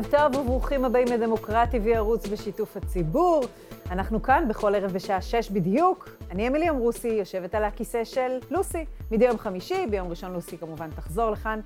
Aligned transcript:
ערב 0.00 0.10
טוב 0.10 0.40
וברוכים 0.40 0.84
הבאים 0.84 1.08
לדמוקרטי 1.08 1.78
וערוץ 1.78 2.26
בשיתוף 2.26 2.76
הציבור. 2.76 3.44
אנחנו 3.90 4.22
כאן 4.22 4.44
בכל 4.48 4.74
ערב 4.74 4.92
בשעה 4.92 5.22
שש 5.22 5.50
בדיוק. 5.50 6.08
אני 6.30 6.48
אמילי 6.48 6.70
אמרוסי, 6.70 7.08
יושבת 7.08 7.54
על 7.54 7.64
הכיסא 7.64 8.04
של 8.04 8.38
לוסי. 8.50 8.84
מדי 9.10 9.24
יום 9.24 9.38
חמישי, 9.38 9.86
ביום 9.90 10.08
ראשון 10.08 10.32
לוסי 10.32 10.58
כמובן 10.58 10.90
תחזור 10.90 11.30
לכאן. 11.30 11.60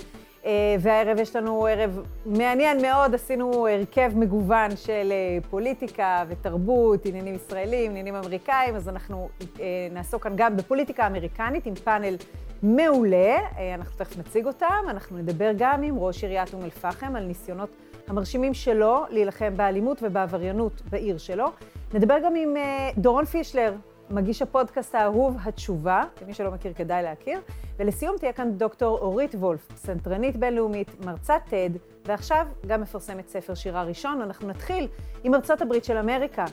אה, 0.44 0.50
והערב 0.80 1.18
יש 1.18 1.36
לנו 1.36 1.66
ערב 1.66 2.02
מעניין 2.26 2.82
מאוד, 2.82 3.14
עשינו 3.14 3.68
הרכב 3.68 4.12
מגוון 4.14 4.76
של 4.76 5.12
אה, 5.12 5.38
פוליטיקה 5.50 6.24
ותרבות, 6.28 7.06
עניינים 7.06 7.34
ישראלים, 7.34 7.90
עניינים 7.90 8.14
אמריקאים, 8.14 8.76
אז 8.76 8.88
אנחנו 8.88 9.28
אה, 9.60 9.88
נעסוק 9.92 10.22
כאן 10.22 10.32
גם 10.36 10.56
בפוליטיקה 10.56 11.06
אמריקנית 11.06 11.66
עם 11.66 11.74
פאנל 11.74 12.16
מעולה, 12.62 13.36
אנחנו 13.74 13.98
תכף 13.98 14.18
נציג 14.18 14.46
אותם. 14.46 14.84
אנחנו 14.88 15.18
נדבר 15.18 15.50
גם 15.58 15.82
עם 15.82 15.98
ראש 15.98 16.24
עיריית 16.24 16.54
אום 16.54 16.64
אל-פחם 16.64 17.16
על 17.16 17.24
ניסיונות 17.24 17.70
המרשימים 18.08 18.54
שלו 18.54 19.04
להילחם 19.10 19.56
באלימות 19.56 19.98
ובעבריינות 20.02 20.82
בעיר 20.90 21.18
שלו. 21.18 21.46
נדבר 21.94 22.16
גם 22.24 22.34
עם 22.34 22.54
דורון 22.98 23.24
פישלר, 23.24 23.74
מגיש 24.10 24.42
הפודקאסט 24.42 24.94
האהוב 24.94 25.36
התשובה, 25.44 26.04
כמי 26.16 26.34
שלא 26.34 26.50
מכיר 26.50 26.72
כדאי 26.72 27.02
להכיר. 27.02 27.40
ולסיום 27.76 28.16
תהיה 28.18 28.32
כאן 28.32 28.52
דוקטור 28.52 28.98
אורית 28.98 29.34
וולף, 29.34 29.72
פסנתרנית 29.72 30.36
בינלאומית, 30.36 31.04
מרצת 31.04 31.40
TED, 31.48 31.78
ועכשיו 32.04 32.46
גם 32.66 32.80
מפרסמת 32.80 33.28
ספר 33.28 33.54
שירה 33.54 33.82
ראשון. 33.82 34.22
אנחנו 34.22 34.48
נתחיל 34.48 34.88
עם 35.24 35.34
ארצות 35.34 35.62
הברית 35.62 35.84
של 35.84 35.96
אמריקה. 35.96 36.44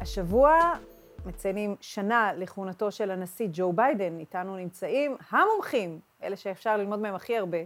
השבוע 0.00 0.72
מציינים 1.26 1.76
שנה 1.80 2.30
לכהונתו 2.36 2.90
של 2.90 3.10
הנשיא 3.10 3.48
ג'ו 3.52 3.72
ביידן, 3.72 4.18
איתנו 4.18 4.56
נמצאים 4.56 5.16
המומחים, 5.30 6.00
אלה 6.22 6.36
שאפשר 6.36 6.76
ללמוד 6.76 6.98
מהם 6.98 7.14
הכי 7.14 7.36
הרבה, 7.36 7.58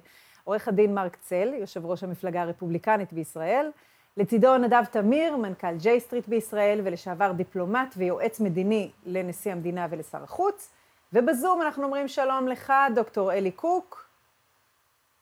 עורך 0.44 0.68
הדין 0.68 0.94
מרק 0.94 1.16
צל, 1.16 1.54
יושב 1.54 1.86
ראש 1.86 2.04
המפלגה 2.04 2.42
הרפובליקנית 2.42 3.12
בישראל, 3.12 3.70
לצידו 4.16 4.58
נדב 4.58 4.84
תמיר, 4.84 5.36
מנכ"ל 5.36 5.76
ג'יי 5.76 6.00
סטריט 6.00 6.28
בישראל 6.28 6.80
ולשעבר 6.84 7.32
דיפלומט 7.32 7.94
ויועץ 7.96 8.40
מדיני 8.40 8.90
לנשיא 9.06 9.52
המדינה 9.52 9.86
ולשר 9.90 10.22
החוץ. 10.22 10.72
ובזום 11.12 11.62
אנחנו 11.62 11.84
אומרים 11.84 12.08
שלום 12.08 12.48
לך, 12.48 12.72
דוקטור 12.94 13.32
אלי 13.32 13.50
קוק. 13.50 14.08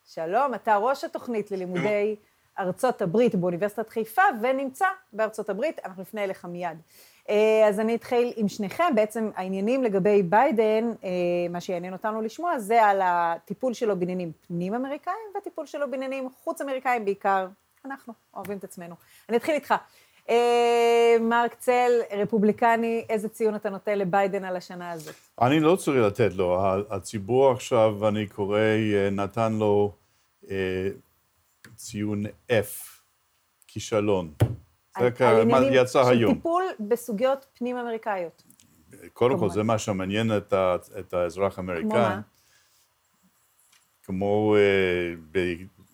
שלום, 0.05 0.55
אתה 0.55 0.77
ראש 0.77 1.05
התוכנית 1.05 1.51
ללימודי 1.51 2.17
ארצות 2.59 3.03
הברית 3.03 3.35
באוניברסיטת 3.35 3.89
חיפה 3.89 4.23
ונמצא 4.43 4.87
בארצות 5.13 5.51
הברית, 5.51 5.81
אנחנו 5.85 6.03
נפנה 6.03 6.25
אליך 6.25 6.45
מיד. 6.45 6.79
אה, 7.29 7.69
אז 7.69 7.81
אני 7.81 7.95
אתחיל 7.95 8.33
עם 8.37 8.49
שניכם, 8.49 8.95
בעצם 8.95 9.31
העניינים 9.35 9.83
לגבי 9.83 10.23
ביידן, 10.23 10.91
אה, 11.05 11.11
מה 11.51 11.61
שיעניין 11.61 11.93
אותנו 11.93 12.23
לשמוע, 12.23 12.59
זה 12.59 12.85
על 12.85 13.01
הטיפול 13.05 13.75
שלו 13.75 13.99
בעניינים 13.99 14.33
פנים 14.47 14.75
אמריקאים 14.75 15.17
והטיפול 15.35 15.67
שלו 15.67 15.91
בעניינים 15.91 16.29
חוץ 16.45 16.61
אמריקאים, 16.61 17.05
בעיקר 17.05 17.47
אנחנו 17.85 18.13
אוהבים 18.35 18.59
את 18.59 18.65
עצמנו. 18.65 18.95
אני 19.29 19.37
אתחיל 19.37 19.55
איתך. 19.55 19.75
אה, 20.31 21.17
מרק 21.21 21.55
צל, 21.55 21.93
רפובליקני, 22.17 23.05
איזה 23.09 23.29
ציון 23.29 23.55
אתה 23.55 23.71
נותן 23.71 23.99
לביידן 23.99 24.45
על 24.45 24.57
השנה 24.57 24.91
הזאת? 24.91 25.15
אני 25.41 25.61
לא 25.61 25.77
צריך 25.77 26.07
לתת 26.07 26.35
לו. 26.35 26.61
הציבור 26.91 27.51
עכשיו, 27.51 28.09
אני 28.09 28.27
קורא, 28.27 28.59
נתן 29.13 29.53
לו 29.53 29.93
ציון 31.77 32.27
F, 32.51 33.01
כישלון. 33.67 34.33
זה 34.99 35.45
מה 35.45 35.61
יצא 35.73 36.09
היום. 36.09 36.31
של 36.31 36.37
טיפול 36.37 36.65
בסוגיות 36.81 37.47
פנים-אמריקאיות. 37.59 38.43
קודם 39.13 39.39
כל, 39.39 39.51
זה 39.51 39.63
מה 39.63 39.79
שמעניין 39.79 40.37
את, 40.37 40.55
את 40.99 41.15
האזרח 41.15 41.59
האמריקאי. 41.59 41.91
כמו 41.91 41.99
מה? 41.99 42.21
כמו 44.03 44.57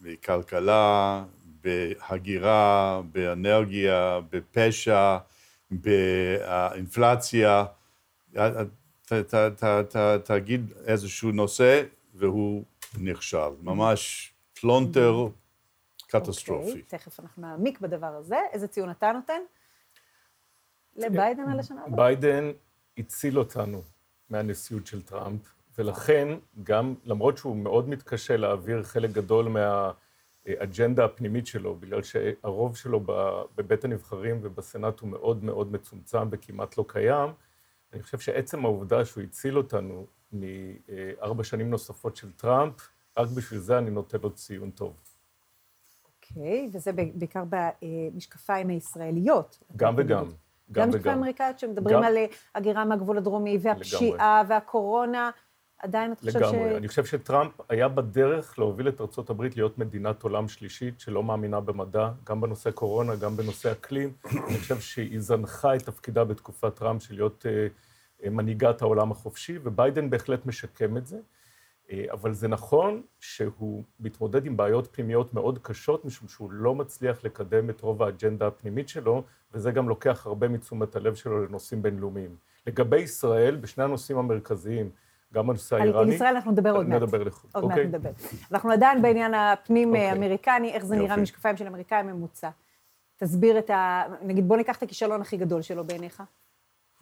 בכלכלה, 0.00 1.24
בהגירה, 1.64 3.00
באנרגיה, 3.12 4.20
בפשע, 4.31 5.19
באינפלציה. 5.70 7.65
תגיד 10.25 10.72
איזשהו 10.86 11.30
נושא 11.30 11.82
והוא 12.15 12.65
נכשל. 13.00 13.48
ממש 13.62 14.32
פלונטר 14.60 15.26
קטסטרופי. 16.08 16.69
אוקיי, 16.69 16.82
תכף 16.82 17.20
אנחנו 17.20 17.42
נעמיק 17.42 17.80
בדבר 17.80 18.06
הזה. 18.06 18.36
איזה 18.52 18.69
ציון 18.69 18.91
אתה 18.91 19.12
נותן 19.12 19.41
לביידן 20.96 21.48
על 21.48 21.60
השנה 21.60 21.84
הזאת? 21.84 21.96
ביידן 21.96 22.50
הציל 22.98 23.38
אותנו 23.38 23.82
מהנשיאות 24.30 24.86
של 24.86 25.02
טראמפ, 25.02 25.54
ולכן 25.78 26.28
גם, 26.62 26.94
למרות 27.04 27.38
שהוא 27.38 27.56
מאוד 27.56 27.88
מתקשה 27.88 28.36
להעביר 28.36 28.82
חלק 28.82 29.10
גדול 29.10 29.48
מה... 29.48 29.92
האג'נדה 30.47 31.04
הפנימית 31.04 31.47
שלו, 31.47 31.74
בגלל 31.74 32.02
שהרוב 32.02 32.76
שלו 32.76 33.00
בבית 33.54 33.84
הנבחרים 33.84 34.41
ובסנאט 34.42 35.00
הוא 35.00 35.08
מאוד 35.08 35.44
מאוד 35.44 35.72
מצומצם 35.72 36.28
וכמעט 36.30 36.78
לא 36.78 36.84
קיים, 36.88 37.30
אני 37.92 38.02
חושב 38.02 38.18
שעצם 38.18 38.64
העובדה 38.64 39.04
שהוא 39.04 39.22
הציל 39.22 39.56
אותנו 39.56 40.06
מארבע 40.32 41.44
שנים 41.44 41.70
נוספות 41.70 42.16
של 42.16 42.32
טראמפ, 42.32 42.88
רק 43.16 43.28
בשביל 43.28 43.60
זה 43.60 43.78
אני 43.78 43.91
נותן 43.91 44.18
לו 44.22 44.34
ציון 44.34 44.70
טוב. 44.70 44.97
אוקיי, 46.37 46.69
וזה 46.72 46.93
בעיקר 46.93 47.44
במשקפיים 47.50 48.69
הישראליות. 48.69 49.59
גם 49.77 49.94
וגם. 49.97 50.25
גם 50.72 50.89
משקפיים 50.89 51.19
אמריקאיות 51.19 51.59
שמדברים 51.59 52.03
על 52.03 52.16
הגירה 52.55 52.84
מהגבול 52.84 53.19
הדרומי 53.19 53.59
והפשיעה 53.62 54.43
והקורונה. 54.49 55.31
עדיין 55.78 56.12
אתה 56.12 56.21
חושב 56.21 56.33
ש... 56.33 56.43
לגמרי. 56.43 56.77
אני 56.77 56.89
חושב 56.89 57.05
שטראמפ 57.05 57.53
היה 57.69 57.89
בדרך 57.89 58.59
להוביל 58.59 58.89
את 58.89 59.00
ארה"ב 59.00 59.43
להיות 59.43 59.78
מדינת 59.78 60.22
עולם 60.22 60.49
שלישית 60.49 61.00
שלא 61.00 61.22
מאמינה 61.22 61.61
במדע, 61.61 62.11
גם 62.25 62.41
בנושא 62.41 62.71
קורונה, 62.71 63.16
גם 63.16 63.37
בנושא 63.37 63.72
אקלים. 63.72 64.12
אני 64.25 64.59
חושב 64.59 64.81
שהיא 64.81 65.21
זנחה 65.21 65.77
את 65.77 65.83
תפקידה 65.83 66.25
בתקופת 66.25 66.75
טראמפ 66.75 67.03
של 67.03 67.15
להיות 67.15 67.47
uh, 67.47 68.31
מנהיגת 68.31 68.83
העולם 68.83 69.10
החופשי, 69.10 69.59
וביידן 69.62 70.10
בהחלט 70.10 70.47
משקם 70.47 70.97
את 70.97 71.06
זה. 71.06 71.19
Uh, 71.88 71.91
אבל 72.12 72.32
זה 72.32 72.49
נכון 72.49 73.03
שהוא 73.21 73.84
מתמודד 74.00 74.47
עם 74.47 74.56
בעיות 74.56 74.88
פנימיות 74.93 75.34
מאוד 75.34 75.59
קשות, 75.62 76.04
משום 76.04 76.28
שהוא 76.28 76.53
לא 76.53 76.75
מצליח 76.75 77.25
לקדם 77.25 77.71
את 77.71 77.81
רוב 77.81 78.03
האג'נדה 78.03 78.47
הפנימית 78.47 78.88
שלו, 78.88 79.22
וזה 79.53 79.71
גם 79.71 79.88
לוקח 79.88 80.27
הרבה 80.27 80.48
מתשומת 80.48 80.97
הלב 80.97 81.15
שלו 81.15 81.47
לנושאים 81.47 81.82
בינלאומיים. 81.82 82.37
לגבי 82.66 83.00
ישראל, 83.00 83.56
בשני 83.56 83.84
הנושאים 83.84 84.19
המרכזיים, 84.19 84.91
גם 85.34 85.47
בנושא 85.47 85.77
האיראני. 85.77 86.10
על 86.10 86.15
ישראל 86.15 86.34
אנחנו 86.34 86.50
נדבר 86.50 86.71
עוד 86.71 86.88
מעט. 86.88 87.03
נדבר 87.03 87.22
לחוד. 87.22 87.50
עוד 87.54 87.65
מעט 87.65 87.72
אוקיי. 87.72 87.87
נדבר. 87.87 88.10
אנחנו 88.53 88.72
עדיין 88.72 89.03
בעניין 89.03 89.34
הפנים-אמריקני, 89.34 90.54
אוקיי. 90.56 90.75
איך 90.75 90.84
זה 90.84 90.97
נראה 90.97 91.16
משקפיים 91.16 91.56
של 91.56 91.66
אמריקאי 91.66 92.03
ממוצע. 92.03 92.50
תסביר 93.16 93.59
את 93.59 93.71
ה... 93.71 94.03
נגיד, 94.22 94.48
בוא 94.48 94.56
ניקח 94.56 94.77
את 94.77 94.82
הכישלון 94.82 95.21
הכי 95.21 95.37
גדול 95.37 95.62
שלו 95.62 95.84
בעיניך. 95.84 96.22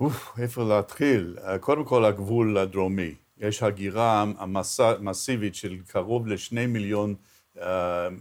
אוף, 0.00 0.38
איפה 0.38 0.62
להתחיל? 0.62 1.38
קודם 1.60 1.84
כל, 1.84 2.04
הגבול 2.04 2.58
הדרומי. 2.58 3.14
יש 3.38 3.62
הגירה 3.62 4.24
מסיבית 5.00 5.54
של 5.54 5.76
קרוב 5.86 6.26
לשני 6.26 6.66
מיליון 6.66 7.14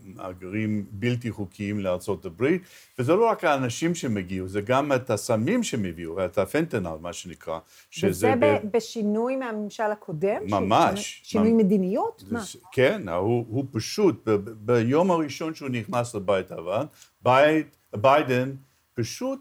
מהגרים 0.04 0.86
בלתי 0.92 1.32
חוקיים 1.32 1.80
לארצות 1.80 2.26
הברית, 2.26 2.62
וזה 3.00 3.16
לא 3.16 3.26
רק 3.26 3.44
האנשים 3.44 3.96
שמגיעו, 3.96 4.48
זה 4.48 4.62
גם 4.62 4.94
את 4.94 5.10
הסמים 5.10 5.64
שהם 5.64 5.86
הביאו, 5.86 6.26
את 6.26 6.38
הפנטנל, 6.38 6.96
מה 7.02 7.14
שנקרא. 7.14 7.60
וזה 8.04 8.34
ב... 8.40 8.58
בשינוי 8.72 9.36
מהממשל 9.36 9.84
הקודם? 9.84 10.42
ממש. 10.50 11.22
שינוי 11.24 11.52
ממש. 11.52 11.64
מדיניות? 11.64 12.24
מה? 12.32 12.44
כן, 12.72 13.10
הוא, 13.10 13.46
הוא 13.50 13.66
פשוט, 13.72 14.30
ב, 14.30 14.32
ביום 14.46 15.12
הראשון 15.12 15.56
שהוא 15.56 15.70
נכנס 15.70 16.16
לבית 16.16 16.52
הלבן, 16.52 16.86
ביידן 17.94 18.52
פשוט 18.94 19.40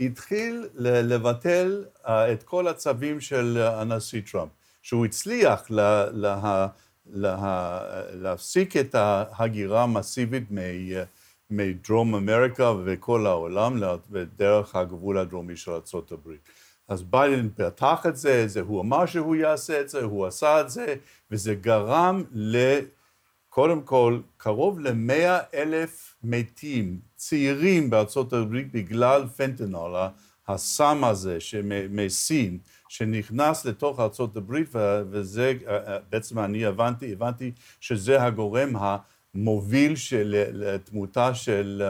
התחיל 0.00 0.68
לבטל 0.74 1.84
אה, 2.06 2.32
את 2.32 2.42
כל 2.42 2.68
הצווים 2.68 3.20
של 3.20 3.58
הנשיא 3.62 4.20
טראמפ, 4.32 4.50
שהוא 4.84 5.04
הצליח 5.04 5.70
לה, 5.70 6.06
לה, 6.10 6.66
לה, 7.06 7.80
להפסיק 8.12 8.76
את 8.76 8.94
ההגירה 8.94 9.82
המסיבית 9.82 10.44
מדרום 11.50 12.14
אמריקה 12.14 12.72
וכל 12.84 13.26
העולם 13.26 13.80
דרך 14.36 14.76
הגבול 14.76 15.18
הדרומי 15.18 15.56
של 15.56 15.70
ארה"ב. 15.70 16.30
אז 16.88 17.02
ביידן 17.02 17.48
פתח 17.56 18.06
את 18.08 18.16
זה, 18.16 18.48
זה, 18.48 18.60
הוא 18.60 18.80
אמר 18.80 19.06
שהוא 19.06 19.36
יעשה 19.36 19.80
את 19.80 19.88
זה, 19.88 20.02
הוא 20.02 20.26
עשה 20.26 20.60
את 20.60 20.70
זה, 20.70 20.94
וזה 21.30 21.54
גרם 21.54 22.24
ל... 22.32 22.78
קודם 23.48 23.82
כל, 23.82 24.20
קרוב 24.36 24.80
למאה 24.80 25.38
אלף 25.54 26.14
מתים, 26.24 26.98
צעירים 27.16 27.90
בארצות 27.90 28.32
הברית 28.32 28.72
בגלל 28.72 29.26
פנטנול, 29.36 29.94
הסם 30.48 31.04
הזה 31.04 31.38
מסין, 31.90 32.58
שנכנס 32.94 33.64
לתוך 33.64 34.00
ארה"ב, 34.00 34.54
וזה 35.10 35.52
בעצם 36.10 36.38
אני 36.38 36.66
הבנתי, 36.66 37.12
הבנתי 37.12 37.52
שזה 37.80 38.22
הגורם 38.22 38.72
המוביל 39.34 39.96
של 39.96 40.44
תמותה 40.84 41.34
של 41.34 41.82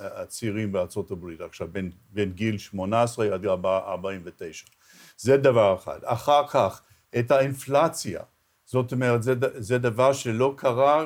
הצעירים 0.00 0.72
בארצות 0.72 1.10
הברית, 1.10 1.40
עכשיו 1.40 1.68
בין, 1.72 1.90
בין 2.10 2.32
גיל 2.32 2.58
18 2.58 3.34
עד 3.34 3.46
49. 3.46 4.66
זה 5.16 5.36
דבר 5.36 5.76
אחד. 5.78 5.98
אחר 6.04 6.46
כך, 6.48 6.82
את 7.18 7.30
האינפלציה. 7.30 8.20
זאת 8.64 8.92
אומרת, 8.92 9.22
זה, 9.22 9.34
זה 9.54 9.78
דבר 9.78 10.12
שלא 10.12 10.54
קרה 10.56 11.04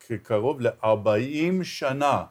כקרוב 0.00 0.60
ל-40 0.60 1.64
שנה. 1.64 2.24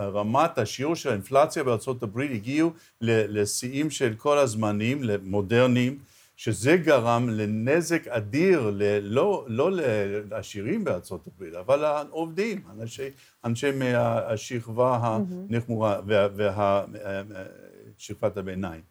רמת 0.00 0.58
השיעור 0.58 0.96
של 0.96 1.08
האינפלציה 1.08 1.64
בארצות 1.64 2.02
הברית 2.02 2.30
הגיעו 2.30 2.72
לשיאים 3.00 3.90
של 3.90 4.14
כל 4.16 4.38
הזמנים, 4.38 5.02
למודרניים, 5.02 5.98
שזה 6.36 6.76
גרם 6.76 7.28
לנזק 7.28 8.08
אדיר, 8.08 8.70
ל, 8.74 8.98
לא, 9.02 9.44
לא 9.48 9.70
לעשירים 10.30 10.84
בארצות 10.84 11.26
הברית, 11.26 11.54
אבל 11.54 11.76
לעובדים, 11.76 12.62
אנשי, 12.80 13.10
אנשי 13.44 13.70
מהשכבה 13.70 15.00
הנחמורה 15.02 16.00
ושכבת 17.96 18.36
הביניים. 18.36 18.82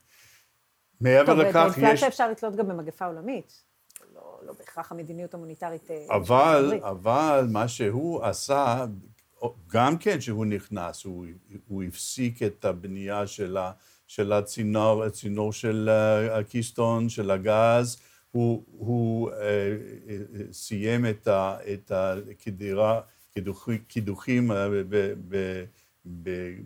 מעבר 1.02 1.34
לכך 1.34 1.48
יש... 1.48 1.54
טוב, 1.54 1.62
את 1.62 1.78
האינפלציה 1.78 2.08
אפשר 2.08 2.32
לתלות 2.32 2.56
גם 2.56 2.68
במגפה 2.68 3.06
עולמית. 3.06 3.64
לא, 4.16 4.40
לא 4.46 4.54
בהכרח 4.54 4.92
המדיניות 4.92 5.34
המוניטרית... 5.34 5.92
אה, 5.92 6.16
אבל, 6.16 6.80
אבל 6.84 7.48
מה 7.50 7.68
שהוא 7.68 8.24
עשה, 8.24 8.86
גם 9.68 9.98
כן 9.98 10.22
שהוא 10.22 10.46
נכנס, 10.46 11.04
הוא, 11.04 11.26
הוא 11.68 11.84
הפסיק 11.84 12.44
את 12.44 12.66
הבנייה 12.66 13.28
של, 13.28 13.58
ה, 13.58 13.72
של 14.08 14.34
הצינור, 14.34 15.04
הצינור 15.04 15.54
של 15.54 15.90
הקיסטון, 16.32 17.10
של 17.10 17.32
הגז, 17.32 17.98
הוא, 18.32 18.64
הוא 18.72 19.32
uh, 19.32 19.34
סיים 20.52 21.06
את, 21.06 21.28
ה, 21.28 21.58
את 21.74 21.92
הקדירה, 21.92 23.02
קידוחים 23.88 24.52
ב, 24.90 25.64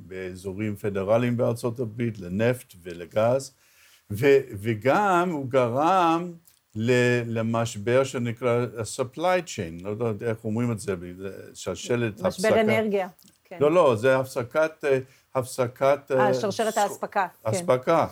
באזורים 0.07 0.75
פדרליים 0.75 1.37
בארצות 1.37 1.79
הברית, 1.79 2.19
לנפט 2.19 2.73
ולגז, 2.83 3.53
ו, 4.11 4.25
וגם 4.51 5.29
הוא 5.29 5.49
גרם 5.49 6.33
למשבר 6.75 8.03
שנקרא 8.03 8.65
supply 8.97 9.41
chain, 9.45 9.83
לא 9.83 9.89
יודע 9.89 10.29
איך 10.29 10.45
אומרים 10.45 10.71
את 10.71 10.79
זה, 10.79 10.95
שרשרת 11.53 12.13
הפסקה. 12.13 12.27
משבר 12.27 12.61
אנרגיה. 12.61 13.07
כן. 13.45 13.57
לא, 13.59 13.71
לא, 13.71 13.95
זה 13.95 14.17
הפסקת... 14.17 14.85
אה, 14.85 14.99
הפסקת... 15.35 16.11
אה, 16.11 16.33
שרשרת 16.33 16.77
האספקה. 16.77 17.27
כן. 17.43 17.49
אספקה 17.49 18.07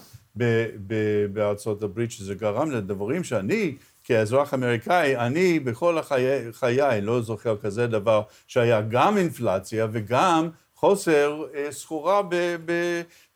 בארצות 1.33 1.83
הברית, 1.83 2.11
שזה 2.11 2.35
גרם 2.35 2.71
לדברים 2.71 3.23
שאני, 3.23 3.75
כאזרח 4.03 4.53
אמריקאי, 4.53 5.17
אני 5.17 5.59
בכל 5.59 5.97
החיי, 5.97 6.53
חיי 6.53 7.01
לא 7.01 7.21
זוכר 7.21 7.57
כזה 7.57 7.87
דבר, 7.87 8.21
שהיה 8.47 8.81
גם 8.81 9.17
אינפלציה 9.17 9.87
וגם 9.91 10.49
חוסר 10.75 11.43
אה, 11.55 11.71
סחורה 11.71 12.21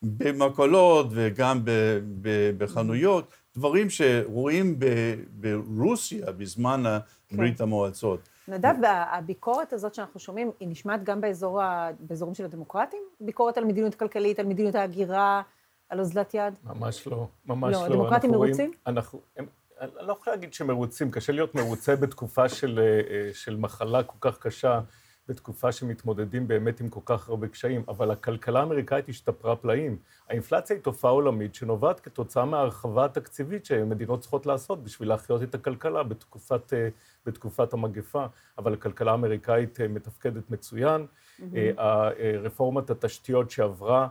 במקולות 0.01 1.07
וגם 1.12 1.62
בחנויות. 2.57 3.31
דברים 3.57 3.88
שרואים 3.89 4.80
ברוסיה 5.31 6.31
בזמן 6.31 6.83
כן. 7.27 7.38
ברית 7.38 7.62
המועצות. 7.62 8.30
נדב, 8.48 8.74
הביקורת 8.86 9.74
הזאת 9.74 9.94
שאנחנו 9.94 10.19
שומעים, 10.19 10.51
היא 10.59 10.68
נשמעת 10.69 11.04
גם 11.04 11.21
באזור 11.21 11.62
ה... 11.62 11.89
באזורים 12.00 12.36
של 12.36 12.45
הדמוקרטים? 12.45 13.00
ביקורת 13.21 13.57
על 13.57 13.65
מדיניות 13.65 13.95
כלכלית, 13.95 14.39
על 14.39 14.45
מדיניות 14.45 14.75
ההגירה, 14.75 15.42
על 15.89 16.00
אוזלת 16.00 16.33
יד? 16.33 16.54
ממש 16.63 17.07
לא, 17.07 17.27
ממש 17.45 17.74
לא. 17.74 17.81
לא, 17.81 17.86
הדמוקרטים 17.86 18.31
מרוצים? 18.31 18.71
אנחנו, 18.88 19.21
הם, 19.38 19.45
אני 19.81 19.92
לא 20.01 20.13
יכול 20.13 20.33
להגיד 20.33 20.53
שמרוצים, 20.53 21.12
קשה 21.12 21.33
להיות 21.33 21.56
מרוצה 21.56 21.95
בתקופה 21.95 22.50
של, 22.50 22.80
אה, 22.80 23.33
של 23.33 23.56
מחלה 23.56 24.03
כל 24.03 24.18
כך 24.21 24.39
קשה. 24.39 24.80
בתקופה 25.27 25.71
שמתמודדים 25.71 26.47
באמת 26.47 26.79
עם 26.79 26.89
כל 26.89 27.00
כך 27.06 27.29
הרבה 27.29 27.47
קשיים, 27.47 27.83
אבל 27.88 28.12
הכלכלה 28.12 28.59
האמריקאית 28.59 29.09
השתפרה 29.09 29.56
פלאים. 29.56 29.97
האינפלציה 30.29 30.75
היא 30.75 30.83
תופעה 30.83 31.12
עולמית 31.12 31.56
שנובעת 31.56 32.00
כתוצאה 32.00 32.45
מההרחבה 32.45 33.06
התקציבית 33.06 33.65
שמדינות 33.65 34.19
צריכות 34.19 34.45
לעשות 34.45 34.83
בשביל 34.83 35.09
להחיות 35.09 35.44
את 35.44 35.56
הכלכלה 35.56 36.03
בתקופת, 36.03 36.74
אה, 36.74 36.89
בתקופת 37.25 37.74
המגפה, 37.74 38.25
אבל 38.57 38.74
הכלכלה 38.74 39.12
האמריקאית 39.12 39.81
אה, 39.81 39.88
מתפקדת 39.88 40.51
מצוין. 40.51 41.06
Mm-hmm. 41.39 41.81
רפורמת 42.44 42.89
התשתיות 42.89 43.51
שעברה 43.51 44.07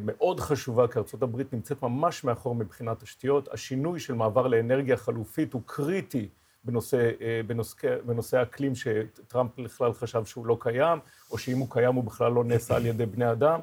מאוד 0.00 0.40
חשובה, 0.40 0.88
כי 0.88 0.98
ארה"ב 0.98 1.42
נמצאת 1.52 1.82
ממש 1.82 2.24
מאחור 2.24 2.54
מבחינת 2.54 3.00
תשתיות. 3.02 3.48
השינוי 3.52 4.00
של 4.00 4.14
מעבר 4.14 4.46
לאנרגיה 4.46 4.96
חלופית 4.96 5.52
הוא 5.52 5.62
קריטי. 5.66 6.28
בנושא, 6.64 7.10
אה, 7.20 7.40
בנושא, 7.46 7.96
בנושא 8.06 8.42
אקלים 8.42 8.72
שטראמפ 8.74 9.50
בכלל 9.58 9.92
חשב 9.92 10.24
שהוא 10.24 10.46
לא 10.46 10.56
קיים, 10.60 10.98
או 11.30 11.38
שאם 11.38 11.58
הוא 11.58 11.66
קיים 11.70 11.94
הוא 11.94 12.04
בכלל 12.04 12.32
לא 12.32 12.44
נעשה 12.44 12.76
על 12.76 12.86
ידי 12.86 13.06
בני 13.06 13.32
אדם. 13.32 13.60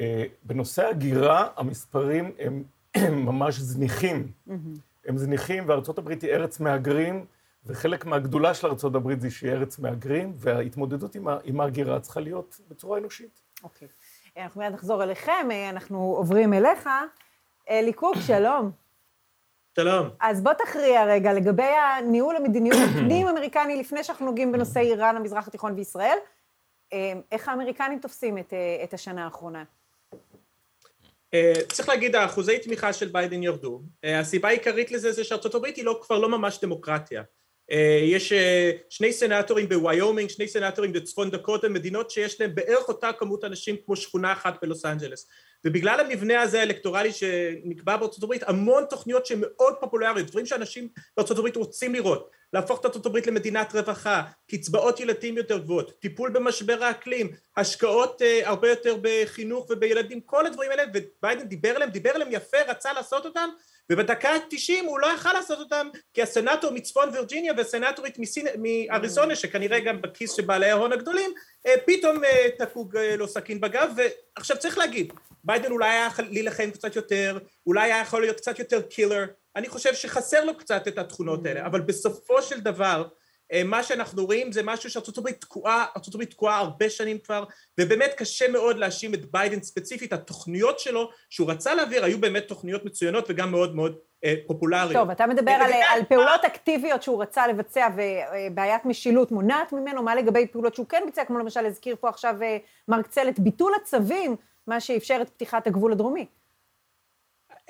אה, 0.00 0.24
בנושא 0.42 0.86
הגירה, 0.86 1.48
המספרים 1.56 2.32
הם, 2.38 2.62
הם 2.94 3.14
ממש 3.28 3.58
זניחים. 3.58 4.32
הם 5.06 5.18
זניחים, 5.18 5.68
וארצות 5.68 5.98
הברית 5.98 6.22
היא 6.22 6.30
ארץ 6.30 6.60
מהגרים, 6.60 7.24
וחלק 7.66 8.04
מהגדולה 8.04 8.54
של 8.54 8.66
ארצות 8.66 8.94
הברית 8.94 9.20
זה 9.20 9.30
שהיא 9.30 9.52
ארץ 9.52 9.78
מהגרים, 9.78 10.32
וההתמודדות 10.36 11.14
עם, 11.14 11.28
עם 11.44 11.60
ההגירה 11.60 12.00
צריכה 12.00 12.20
להיות 12.20 12.60
בצורה 12.68 12.98
אנושית. 12.98 13.40
אוקיי. 13.62 13.88
Okay. 13.88 14.16
אנחנו 14.40 14.60
מיד 14.60 14.72
נחזור 14.72 15.02
אליכם, 15.02 15.48
אנחנו 15.70 15.98
עוברים 15.98 16.52
אליך. 16.52 16.88
אלי 17.70 17.92
קוק, 17.92 18.16
שלום. 18.26 18.85
שלום. 19.76 20.08
אז 20.20 20.42
בוא 20.42 20.52
תכריע 20.52 21.04
רגע 21.04 21.32
לגבי 21.32 21.62
הניהול 21.62 22.36
המדיניות 22.36 22.78
הפנים-אמריקני, 22.90 23.76
לפני 23.76 24.04
שאנחנו 24.04 24.26
נוגעים 24.26 24.52
בנושא 24.52 24.80
איראן, 24.80 25.16
המזרח 25.16 25.48
התיכון 25.48 25.74
וישראל. 25.74 26.16
אה, 26.92 27.12
איך 27.32 27.48
האמריקנים 27.48 27.98
תופסים 27.98 28.38
את, 28.38 28.52
אה, 28.52 28.84
את 28.84 28.94
השנה 28.94 29.24
האחרונה? 29.24 29.64
אה, 31.34 31.52
צריך 31.72 31.88
להגיד, 31.88 32.16
האחוזי 32.16 32.58
תמיכה 32.58 32.92
של 32.92 33.08
ביידן 33.08 33.42
ירדו. 33.42 33.82
הסיבה 34.04 34.48
העיקרית 34.48 34.90
לזה 34.90 35.12
זה 35.12 35.24
שארצות 35.24 35.54
הברית 35.54 35.76
היא 35.76 35.84
לא, 35.84 35.98
כבר 36.02 36.18
לא 36.18 36.28
ממש 36.28 36.58
דמוקרטיה. 36.62 37.22
יש 38.02 38.32
שני 38.90 39.12
סנטורים 39.12 39.68
בוויומינג, 39.68 40.30
שני 40.30 40.48
סנטורים 40.48 40.92
בצפון 40.92 41.30
דקוטה, 41.30 41.68
מדינות 41.68 42.10
שיש 42.10 42.40
להם 42.40 42.54
בערך 42.54 42.88
אותה 42.88 43.10
כמות 43.12 43.44
אנשים 43.44 43.76
כמו 43.84 43.96
שכונה 43.96 44.32
אחת 44.32 44.54
בלוס 44.62 44.84
אנג'לס. 44.84 45.28
ובגלל 45.66 46.00
המבנה 46.00 46.42
הזה 46.42 46.60
האלקטורלי 46.60 47.12
שנקבע 47.12 47.96
בארצות 47.96 48.22
הברית, 48.22 48.42
המון 48.46 48.84
תוכניות 48.90 49.26
שהן 49.26 49.40
מאוד 49.40 49.74
פופולריות, 49.80 50.26
דברים 50.26 50.46
שאנשים 50.46 50.88
בארצות 51.16 51.38
הברית 51.38 51.56
רוצים 51.56 51.94
לראות, 51.94 52.30
להפוך 52.52 52.80
את 52.80 52.84
ארצות 52.84 53.06
הברית 53.06 53.26
למדינת 53.26 53.74
רווחה, 53.74 54.22
קצבאות 54.50 55.00
ילדים 55.00 55.36
יותר 55.36 55.58
גבוהות, 55.58 56.00
טיפול 56.00 56.30
במשבר 56.30 56.84
האקלים, 56.84 57.30
השקעות 57.56 58.22
uh, 58.22 58.48
הרבה 58.48 58.70
יותר 58.70 58.96
בחינוך 59.02 59.66
ובילדים, 59.70 60.20
כל 60.20 60.46
הדברים 60.46 60.70
האלה, 60.70 60.82
וביידן 60.94 61.48
דיבר 61.48 61.70
עליהם, 61.76 61.90
דיבר 61.90 62.10
עליהם 62.10 62.28
יפה, 62.32 62.58
רצה 62.68 62.92
לעשות 62.92 63.26
אותם, 63.26 63.48
ובדקה 63.90 64.30
ה-90 64.30 64.86
הוא 64.86 65.00
לא 65.00 65.06
יכל 65.06 65.32
לעשות 65.32 65.58
אותם 65.58 65.88
כי 66.14 66.22
הסנאטור 66.22 66.70
מצפון 66.70 67.08
וירג'יניה 67.12 67.52
והסנאטורית 67.56 68.18
מאריזונה 68.58 69.36
שכנראה 69.36 69.80
גם 69.80 70.02
בכיס 70.02 70.32
של 70.32 70.42
בעלי 70.42 70.70
ההון 70.70 70.92
הגדולים 70.92 71.30
אה, 71.66 71.74
פתאום 71.86 72.24
אה, 72.24 72.46
תקעו 72.58 72.96
לו 72.96 73.28
סכין 73.28 73.60
בגב 73.60 73.90
ועכשיו 74.36 74.58
צריך 74.58 74.78
להגיד 74.78 75.12
ביידן 75.46 75.72
אולי 75.72 75.90
היה 75.90 76.08
להילחם 76.30 76.70
קצת 76.70 76.96
יותר, 76.96 77.38
אולי 77.66 77.92
היה 77.92 78.00
יכול 78.02 78.20
להיות 78.20 78.36
קצת 78.36 78.58
יותר 78.58 78.82
קילר, 78.82 79.24
אני 79.56 79.68
חושב 79.68 79.94
שחסר 79.94 80.44
לו 80.44 80.56
קצת 80.56 80.88
את 80.88 80.98
התכונות 80.98 81.46
האלה, 81.46 81.66
אבל 81.66 81.80
בסופו 81.80 82.42
של 82.42 82.60
דבר 82.60 83.08
אה, 83.52 83.62
מה 83.64 83.82
שאנחנו 83.82 84.24
רואים 84.24 84.52
זה 84.52 84.62
משהו 84.62 84.90
שארצות 84.90 85.18
הברית 85.18 85.40
תקועה, 85.40 85.86
ארצות 85.96 86.14
הברית 86.14 86.30
תקועה 86.30 86.58
הרבה 86.58 86.90
שנים 86.90 87.18
כבר, 87.18 87.44
ובאמת 87.80 88.14
קשה 88.16 88.48
מאוד 88.48 88.78
להאשים 88.78 89.14
את 89.14 89.32
ביידן 89.32 89.62
ספציפית, 89.62 90.12
התוכניות 90.12 90.78
שלו 90.78 91.10
שהוא 91.30 91.50
רצה 91.50 91.74
להעביר 91.74 92.04
היו 92.04 92.18
באמת 92.18 92.48
תוכניות 92.48 92.84
מצוינות 92.84 93.24
וגם 93.28 93.50
מאוד 93.50 93.74
מאוד 93.74 93.96
אה, 94.24 94.34
פופולריות. 94.46 94.92
טוב, 94.92 95.10
אתה 95.10 95.26
מדבר 95.26 95.50
על, 95.50 95.72
על 95.88 96.04
פעולות 96.08 96.44
אקטיביות 96.44 97.02
שהוא 97.02 97.22
רצה 97.22 97.46
לבצע 97.46 97.88
ובעיית 97.96 98.84
משילות 98.84 99.32
מונעת 99.32 99.72
ממנו, 99.72 100.02
מה 100.02 100.14
לגבי 100.14 100.46
פעולות 100.46 100.74
שהוא 100.74 100.86
כן 100.86 101.02
ביצע, 101.06 101.24
כמו 101.24 101.38
למשל 101.38 101.66
הזכיר 101.66 101.96
פה 102.00 102.08
עכשיו 102.08 102.34
אה, 102.42 102.56
מרק 102.88 103.06
צל, 103.06 103.38
ביטול 103.38 103.72
הצווים 103.82 104.36
מה 104.66 104.80
שאפשר 104.80 105.18
את 105.22 105.30
פתיחת 105.30 105.66
הגבול 105.66 105.92
הדרומי. 105.92 106.26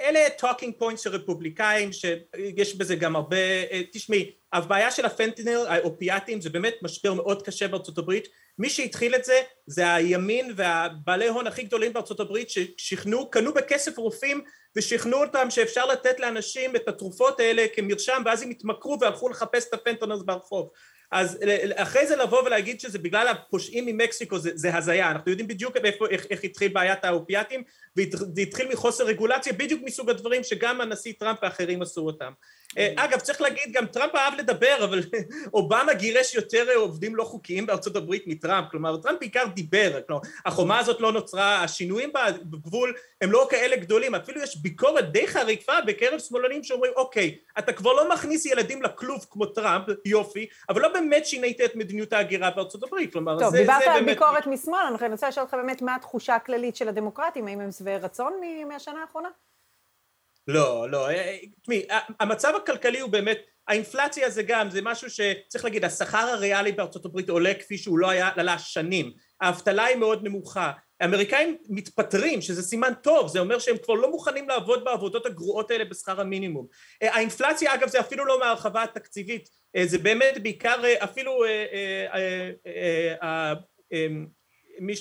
אלה 0.00 0.20
talking 0.38 0.74
points 0.78 1.02
של 1.02 1.10
רפובליקאים, 1.10 1.90
שיש 1.92 2.76
בזה 2.76 2.96
גם 2.96 3.16
הרבה, 3.16 3.36
אה, 3.36 3.82
תשמעי, 3.92 4.30
הבעיה 4.52 4.90
של 4.90 5.04
הפנטניל, 5.04 5.66
האופיאטים, 5.68 6.40
זה 6.40 6.50
באמת 6.50 6.74
משבר 6.82 7.14
מאוד 7.14 7.42
קשה 7.42 7.68
בארצות 7.68 7.98
הברית. 7.98 8.28
מי 8.58 8.70
שהתחיל 8.70 9.14
את 9.14 9.24
זה, 9.24 9.40
זה 9.66 9.94
הימין 9.94 10.52
והבעלי 10.56 11.28
הון 11.28 11.46
הכי 11.46 11.62
גדולים 11.62 11.92
בארצות 11.92 12.20
הברית, 12.20 12.50
ששכנעו, 12.50 13.30
קנו 13.30 13.54
בכסף 13.54 13.98
רופאים 13.98 14.44
ושכנעו 14.76 15.24
אותם 15.24 15.50
שאפשר 15.50 15.86
לתת 15.86 16.20
לאנשים 16.20 16.76
את 16.76 16.88
התרופות 16.88 17.40
האלה 17.40 17.66
במרשם, 17.74 18.22
ואז 18.26 18.42
הם 18.42 18.50
התמכרו 18.50 18.98
והלכו 19.00 19.28
לחפש 19.28 19.68
את 19.68 19.74
הפנטניל 19.74 20.22
ברחוב. 20.24 20.70
אז 21.10 21.38
אחרי 21.74 22.06
זה 22.06 22.16
לבוא 22.16 22.42
ולהגיד 22.42 22.80
שזה 22.80 22.98
בגלל 22.98 23.28
הפושעים 23.28 23.86
ממקסיקו 23.86 24.38
זה, 24.38 24.50
זה 24.54 24.76
הזיה, 24.76 25.10
אנחנו 25.10 25.30
יודעים 25.30 25.48
בדיוק 25.48 25.76
איפה, 25.76 26.06
איך, 26.06 26.26
איך 26.30 26.44
התחיל 26.44 26.72
בעיית 26.72 27.04
האופיאטים 27.04 27.62
וזה 27.96 28.40
התחיל 28.42 28.68
מחוסר 28.72 29.04
רגולציה 29.04 29.52
בדיוק 29.52 29.80
מסוג 29.84 30.10
הדברים 30.10 30.44
שגם 30.44 30.80
הנשיא 30.80 31.12
טראמפ 31.18 31.38
ואחרים 31.42 31.82
עשו 31.82 32.00
אותם. 32.00 32.32
אה, 32.78 32.92
אגב, 32.96 33.18
צריך 33.18 33.40
להגיד, 33.40 33.72
גם 33.72 33.86
טראמפ 33.86 34.14
אהב 34.14 34.34
לדבר, 34.38 34.84
אבל 34.84 35.02
אובמה 35.54 35.94
גירש 35.94 36.34
יותר 36.34 36.74
עובדים 36.74 37.16
לא 37.16 37.24
חוקיים 37.24 37.66
בארצות 37.66 37.96
הברית 37.96 38.24
מטראמפ, 38.26 38.66
כלומר, 38.70 38.96
טראמפ 38.96 39.20
בעיקר 39.20 39.44
דיבר, 39.54 40.00
כלומר, 40.06 40.22
החומה 40.46 40.78
הזאת 40.78 41.00
לא 41.00 41.12
נוצרה, 41.12 41.62
השינויים 41.62 42.12
בגבול 42.42 42.94
הם 43.20 43.32
לא 43.32 43.46
כאלה 43.50 43.76
גדולים, 43.76 44.14
אפילו 44.14 44.42
יש 44.42 44.56
ביקורת 44.56 45.12
די 45.12 45.26
חריפה 45.26 45.80
בקרב 45.86 46.18
שמאלנים 46.18 46.64
שאומרים, 46.64 46.92
אוקיי, 46.96 47.38
אתה 47.58 47.72
כבר 47.72 47.92
לא 47.92 48.12
מכניס 48.12 48.46
ילדים 48.46 48.82
לכלוב 48.82 49.26
כמו 49.30 49.46
טראמפ, 49.46 49.84
יופי, 50.04 50.46
אבל 50.68 50.82
לא 50.82 50.88
באמת 50.88 51.26
שינית 51.26 51.60
את 51.60 51.76
מדיניות 51.76 52.12
ההגירה 52.12 52.50
בארצות 52.50 52.82
הברית, 52.82 53.12
כלומר, 53.12 53.38
טוב, 53.38 53.50
זה, 53.50 53.58
דיברת 53.58 53.82
זה 53.84 53.92
על 53.92 54.00
באמת... 54.00 54.18
ביקורת 54.18 54.46
משמאל, 54.46 54.96
אני 55.00 55.12
רוצה 55.12 55.28
לשאול 55.28 55.44
אותך 55.44 55.54
באמת 55.54 55.82
מה 55.82 55.94
התחושה 55.94 56.34
הכללית 56.34 56.76
של 56.76 56.88
הדמוקרטים, 56.88 57.46
האם 57.46 57.60
הם 57.60 57.72
שבעי 57.72 57.98
רצון 57.98 58.32
מהשנה 58.68 59.00
האחרונה? 59.00 59.28
לא, 60.48 60.90
לא, 60.90 61.08
אה, 61.08 61.14
אה, 61.14 61.38
תשמעי, 61.62 61.86
המצב 62.20 62.52
הכלכלי 62.56 63.00
הוא 63.00 63.10
באמת, 63.10 63.38
האינפלציה 63.68 64.30
זה 64.30 64.42
גם, 64.42 64.70
זה 64.70 64.82
משהו 64.82 65.10
שצריך 65.10 65.64
להגיד, 65.64 65.84
השכר 65.84 66.18
הריאלי 66.18 66.72
בארצות 66.72 67.04
הברית 67.04 67.28
עולה 67.28 67.54
כפי 67.54 67.78
שהוא 67.78 67.98
לא 67.98 68.10
היה 68.10 68.30
עלה 68.36 68.58
שנים, 68.58 69.12
האבטלה 69.40 69.84
היא 69.84 69.96
מאוד 69.96 70.24
נמוכה, 70.24 70.72
האמריקאים 71.00 71.56
מתפטרים, 71.68 72.40
שזה 72.40 72.62
סימן 72.62 72.92
טוב, 73.02 73.28
זה 73.28 73.40
אומר 73.40 73.58
שהם 73.58 73.76
כבר 73.82 73.94
לא 73.94 74.10
מוכנים 74.10 74.48
לעבוד 74.48 74.84
בעבודות 74.84 75.26
הגרועות 75.26 75.70
האלה 75.70 75.84
בשכר 75.84 76.20
המינימום. 76.20 76.66
אה, 77.02 77.14
האינפלציה 77.14 77.74
אגב 77.74 77.88
זה 77.88 78.00
אפילו 78.00 78.24
לא 78.24 78.40
מהרחבה 78.40 78.82
התקציבית, 78.82 79.48
זה 79.84 79.98
באמת 79.98 80.42
בעיקר 80.42 80.82
אפילו 81.04 81.44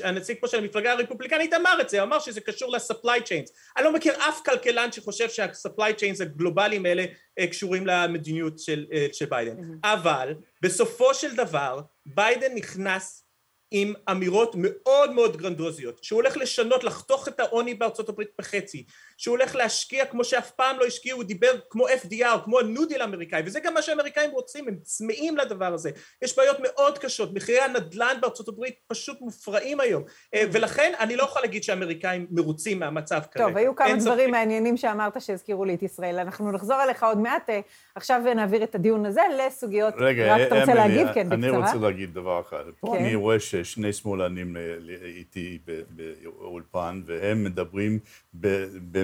הנציג 0.04 0.38
פה 0.40 0.48
של 0.48 0.58
המפלגה 0.58 0.92
הרפובליקנית 0.92 1.54
אמר 1.54 1.82
את 1.82 1.90
זה, 1.90 2.04
אמר 2.04 2.20
שזה 2.20 2.42
קשור 2.42 2.72
ל-supply 2.72 3.20
chains. 3.22 3.52
אני 3.78 3.86
לא 3.86 3.94
מכיר 3.94 4.14
אף 4.30 4.42
כלכלן 4.46 4.92
שחושב 4.92 5.30
שה-supply 5.30 6.00
chains 6.00 6.22
הגלובליים 6.22 6.86
האלה 6.86 7.06
אה, 7.40 7.48
קשורים 7.48 7.88
למדיניות 7.88 8.60
של, 8.60 8.86
אה, 8.94 9.08
של 9.14 9.26
ביידן. 9.26 9.58
Mm-hmm. 9.58 9.78
אבל 9.84 10.34
בסופו 10.62 11.14
של 11.14 11.36
דבר 11.36 11.80
ביידן 12.06 12.56
נכנס 12.56 13.26
עם 13.72 13.94
אמירות 14.12 14.56
מאוד 14.58 15.12
מאוד 15.12 15.38
גרנדוזיות, 15.38 16.04
שהוא 16.04 16.18
הולך 16.18 16.38
לשנות, 16.38 16.84
לחתוך 16.84 17.28
את 17.28 17.40
העוני 17.40 17.74
בארצות 17.74 18.10
הברית 18.10 18.30
בחצי, 18.40 18.86
שהוא 19.18 19.38
הולך 19.38 19.56
להשקיע 19.56 20.06
כמו 20.06 20.24
שאף 20.24 20.52
פעם 20.52 20.80
לא 20.80 20.86
השקיעו, 20.86 21.18
הוא 21.18 21.24
דיבר 21.24 21.52
כמו 21.70 21.88
FDR, 21.88 22.44
כמו 22.44 22.60
הניו-דיל 22.60 23.02
האמריקאי, 23.02 23.42
וזה 23.46 23.60
גם 23.60 23.74
מה 23.74 23.82
שהאמריקאים 23.82 24.32
רוצים, 24.32 24.68
הם 24.68 24.76
צמאים 24.82 25.38
לדבר 25.38 25.74
הזה. 25.74 25.90
יש 26.22 26.38
בעיות 26.38 26.58
מאוד 26.60 26.98
קשות, 26.98 27.34
מחירי 27.34 27.60
הנדל"ן 27.60 28.18
בארצות 28.22 28.48
הברית 28.48 28.76
פשוט 28.88 29.22
מופרעים 29.22 29.80
היום, 29.80 30.04
אה, 30.34 30.44
ולכן 30.52 30.94
אני 31.00 31.16
לא 31.16 31.24
יכול 31.24 31.42
להגיד 31.42 31.64
שהאמריקאים 31.64 32.28
מרוצים 32.32 32.80
מהמצב 32.80 33.22
כרגע. 33.32 33.48
טוב, 33.48 33.58
היו 33.58 33.76
כמה 33.76 33.96
דברים 33.96 34.32
מעניינים 34.32 34.78
שאמרת 34.78 35.22
שהזכירו 35.22 35.66
לי 35.66 35.76
את 35.76 35.84
ישראל, 35.84 36.20
אנחנו 36.20 36.52
נחזור 36.52 36.84
אליך 36.84 37.04
עוד 37.04 37.18
מעט, 37.18 37.50
אה, 37.50 37.60
עכשיו 37.96 38.22
נעביר 38.36 38.64
את 38.64 38.76
הדיון 38.76 39.06
הזה 39.06 39.22
לסוגיות, 39.38 39.94
רגע, 39.98 40.36
רק 40.36 40.42
אתה 40.48 40.60
רוצה 40.60 40.74
להגיב? 40.74 41.08
כן, 41.14 41.30
בקצרה. 41.30 41.50
אני 41.50 41.50
רוצה 41.50 41.76
להגיד 41.76 42.14
דבר 42.14 42.42
אחד. 42.42 42.64
פה 42.80 42.88
כן. 42.88 43.04
אני 43.04 43.16
רואה 43.16 43.40
ששני 43.40 43.94
שמאלנים 43.94 44.58
אה, 44.58 44.62
איתי 45.06 45.60
באולפן, 45.90 47.02
והם 47.06 47.44
מדברים 47.44 48.00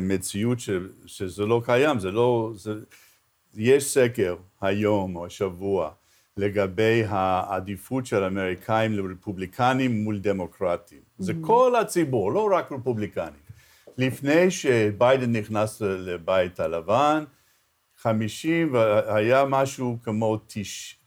במציאות 0.07 0.59
ש, 0.59 0.69
שזה 1.05 1.45
לא 1.45 1.61
קיים, 1.65 1.99
זה 1.99 2.11
לא... 2.11 2.51
זה, 2.55 2.73
יש 3.55 3.93
סקר 3.93 4.35
היום 4.61 5.15
או 5.15 5.25
השבוע 5.25 5.91
לגבי 6.37 7.03
העדיפות 7.07 8.05
של 8.05 8.23
האמריקאים 8.23 8.93
לרפובליקנים 8.93 10.03
מול 10.03 10.19
דמוקרטים. 10.19 10.97
Mm-hmm. 10.97 11.23
זה 11.23 11.33
כל 11.41 11.75
הציבור, 11.81 12.31
לא 12.31 12.49
רק 12.53 12.71
רפובליקנים. 12.71 13.41
לפני 13.97 14.51
שביידן 14.51 15.35
נכנס 15.35 15.81
לבית 15.81 16.59
הלבן, 16.59 17.23
חמישים, 17.97 18.73
והיה 18.73 19.45
משהו 19.45 19.97
כמו 20.03 20.39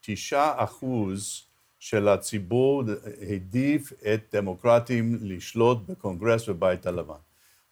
תשעה 0.00 0.64
אחוז 0.64 1.42
של 1.78 2.08
הציבור 2.08 2.82
העדיף 3.20 3.92
את 3.92 4.34
דמוקרטים 4.34 5.18
לשלוט 5.20 5.78
בקונגרס 5.86 6.48
ובית 6.48 6.86
הלבן. 6.86 7.14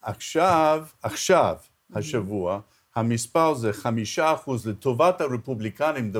עכשיו, 0.03 0.87
עכשיו, 1.03 1.57
השבוע, 1.95 2.61
המספר 2.95 3.55
זה 3.55 3.73
חמישה 3.73 4.35
אחוז 4.35 4.67
לטובת 4.67 5.21
הרפובליקנים 5.21 6.13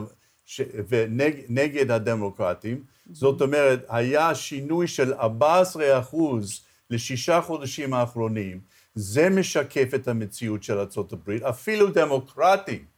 ונגד 0.89 1.91
הדמוקרטים. 1.91 2.85
זאת 3.13 3.41
אומרת, 3.41 3.85
היה 3.89 4.35
שינוי 4.35 4.87
של 4.87 5.15
14 5.15 5.99
אחוז 5.99 6.65
לשישה 6.91 7.41
חודשים 7.41 7.95
האחרונים. 7.95 8.61
זה 8.95 9.31
משקף 9.31 9.95
את 9.95 10.09
המציאות 10.09 10.63
של 10.63 10.79
ארה"ב. 10.79 11.31
אפילו 11.31 11.91
דמוקרטים 11.91 12.92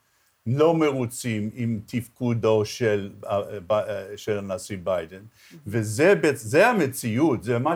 לא 0.47 0.75
מרוצים 0.75 1.51
עם 1.55 1.81
תפקודו 1.87 2.65
של, 2.65 3.11
אה, 3.27 3.41
אה, 3.71 4.17
של 4.17 4.39
הנשיא 4.39 4.79
ביידן, 4.85 5.23
וזה 5.67 6.15
המציאות, 6.67 7.43
זה 7.43 7.59
מה 7.59 7.75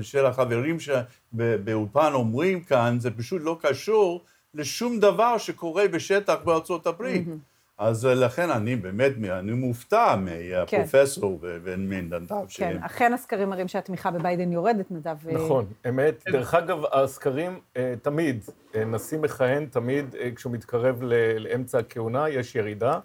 של 0.00 0.26
החברים 0.26 0.76
שבאולפן 0.80 2.10
אומרים 2.12 2.60
כאן, 2.60 2.96
זה 3.00 3.10
פשוט 3.10 3.42
לא 3.44 3.58
קשור 3.60 4.24
לשום 4.54 5.00
דבר 5.00 5.38
שקורה 5.38 5.88
בשטח 5.88 6.36
בארצות 6.44 6.86
הברית. 6.86 7.26
Mm-hmm. 7.26 7.55
אז 7.78 8.04
לכן 8.04 8.50
אני 8.50 8.76
באמת, 8.76 9.12
אני 9.30 9.52
מופתע 9.52 10.16
מהפרופסור 10.16 11.38
כן. 11.40 11.46
ומנדב 11.62 12.22
כן, 12.48 12.76
אכן 12.82 13.12
הסקרים 13.12 13.50
מראים 13.50 13.68
שהתמיכה 13.68 14.10
בביידן 14.10 14.52
יורדת, 14.52 14.90
נדב. 14.90 15.16
נכון, 15.28 15.66
אמת. 15.88 16.24
דרך 16.32 16.54
אגב, 16.54 16.78
הסקרים 16.92 17.60
אה, 17.76 17.94
תמיד, 18.02 18.44
אה, 18.74 18.84
נשיא 18.84 19.18
מכהן 19.18 19.66
תמיד, 19.66 20.14
אה, 20.20 20.30
כשהוא 20.36 20.52
מתקרב 20.52 21.02
לאמצע 21.02 21.78
הכהונה, 21.78 22.28
יש 22.28 22.54
ירידה, 22.54 22.98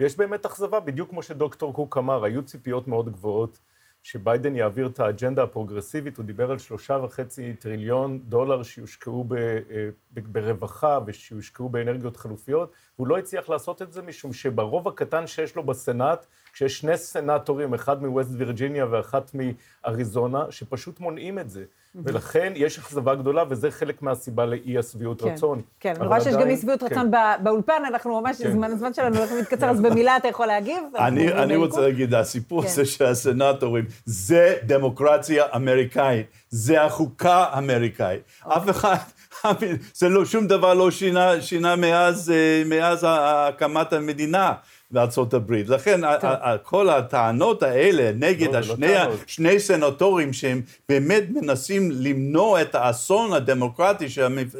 ויש 0.00 0.16
באמת 0.16 0.46
אכזבה, 0.46 0.80
בדיוק 0.80 1.10
כמו 1.10 1.22
שדוקטור 1.22 1.74
קוק 1.74 1.96
אמר, 1.96 2.24
היו 2.24 2.42
ציפיות 2.42 2.88
מאוד 2.88 3.12
גבוהות. 3.12 3.58
שביידן 4.02 4.56
יעביר 4.56 4.86
את 4.86 5.00
האג'נדה 5.00 5.42
הפרוגרסיבית, 5.42 6.16
הוא 6.16 6.24
דיבר 6.24 6.50
על 6.50 6.58
שלושה 6.58 6.98
וחצי 7.02 7.54
טריליון 7.54 8.18
דולר 8.18 8.62
שיושקעו 8.62 9.24
ב, 9.24 9.34
אה, 9.34 9.88
ב, 10.12 10.20
ברווחה 10.32 10.98
ושיושקעו 11.06 11.68
באנרגיות 11.68 12.16
חלופיות, 12.16 12.72
והוא 12.98 13.08
לא 13.08 13.18
הצליח 13.18 13.48
לעשות 13.48 13.82
את 13.82 13.92
זה 13.92 14.02
משום 14.02 14.32
שברוב 14.32 14.88
הקטן 14.88 15.26
שיש 15.26 15.56
לו 15.56 15.62
בסנאט, 15.62 16.26
כשיש 16.52 16.78
שני 16.78 16.96
סנאטורים, 16.96 17.74
אחד 17.74 18.02
מווסט 18.02 18.30
וירג'יניה 18.36 18.86
ואחת 18.90 19.30
מאריזונה, 19.34 20.46
שפשוט 20.50 21.00
מונעים 21.00 21.38
את 21.38 21.50
זה. 21.50 21.64
ולכן 21.94 22.52
יש 22.56 22.78
אכזבה 22.78 23.14
גדולה, 23.14 23.44
וזה 23.48 23.70
חלק 23.70 24.02
מהסיבה 24.02 24.46
לאי 24.46 24.78
השביעות 24.78 25.22
כן, 25.22 25.28
רצון. 25.28 25.60
כן, 25.80 25.94
אני 25.96 26.06
רואה 26.06 26.20
שיש 26.20 26.34
גם 26.34 26.48
אי 26.48 26.56
שביעות 26.56 26.82
רצון 26.82 27.10
כן. 27.12 27.44
באולפן, 27.44 27.82
אנחנו 27.88 28.20
ממש, 28.20 28.42
כן. 28.42 28.52
זמן, 28.52 28.70
הזמן 28.70 28.94
שלנו 28.94 29.16
הולך 29.16 29.32
ומתקצר, 29.32 29.70
אז 29.70 29.80
במילה 29.80 30.16
אתה 30.16 30.28
יכול 30.28 30.46
להגיב. 30.46 30.82
אני, 30.98 31.32
אני 31.32 31.56
רוצה 31.56 31.80
להגיד, 31.80 32.14
הסיפור 32.14 32.64
הזה 32.64 32.84
של 32.84 33.04
הסנטורים, 33.04 33.84
זה 34.04 34.56
דמוקרטיה 34.66 35.44
אמריקאית, 35.56 36.26
זה 36.50 36.82
החוקה 36.82 37.46
האמריקאית. 37.50 38.22
אף 38.44 38.70
אחד... 38.70 38.96
זה 39.94 40.08
לא, 40.08 40.24
שום 40.24 40.46
דבר 40.46 40.74
לא 40.74 40.90
שינה, 40.90 41.40
שינה 41.40 41.76
מאז, 41.76 42.30
אה, 42.30 42.62
מאז 42.66 43.06
הקמת 43.08 43.92
המדינה. 43.92 44.52
בארצות 44.92 45.34
הברית. 45.34 45.68
לכן 45.68 46.00
כל 46.62 46.90
הטענות 46.90 47.62
האלה 47.62 48.12
נגד 48.14 48.52
לא, 48.52 48.58
השני, 48.58 48.94
לא 48.94 49.16
שני 49.26 49.60
סנטורים 49.60 50.32
שהם 50.32 50.62
באמת 50.88 51.22
מנסים 51.30 51.90
למנוע 51.90 52.62
את 52.62 52.74
האסון 52.74 53.32
הדמוקרטי 53.32 54.08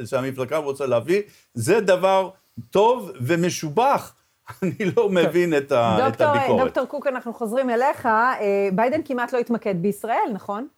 שהמפלגה 0.05 0.57
רוצה 0.57 0.87
להביא, 0.87 1.23
זה 1.55 1.81
דבר 1.81 2.31
טוב 2.71 3.13
ומשובח. 3.21 4.15
אני 4.63 4.93
לא 4.97 5.09
מבין 5.09 5.57
את, 5.57 5.73
ה, 5.73 5.99
דוקטור, 6.07 6.27
את 6.27 6.37
הביקורת. 6.37 6.65
דוקטור 6.65 6.87
קוק, 6.87 7.07
אנחנו 7.07 7.35
חוזרים 7.35 7.71
אליך. 7.71 8.07
אה, 8.07 8.69
ביידן 8.73 9.01
כמעט 9.05 9.33
לא 9.33 9.39
התמקד 9.39 9.75
בישראל, 9.83 10.29
נכון? 10.33 10.69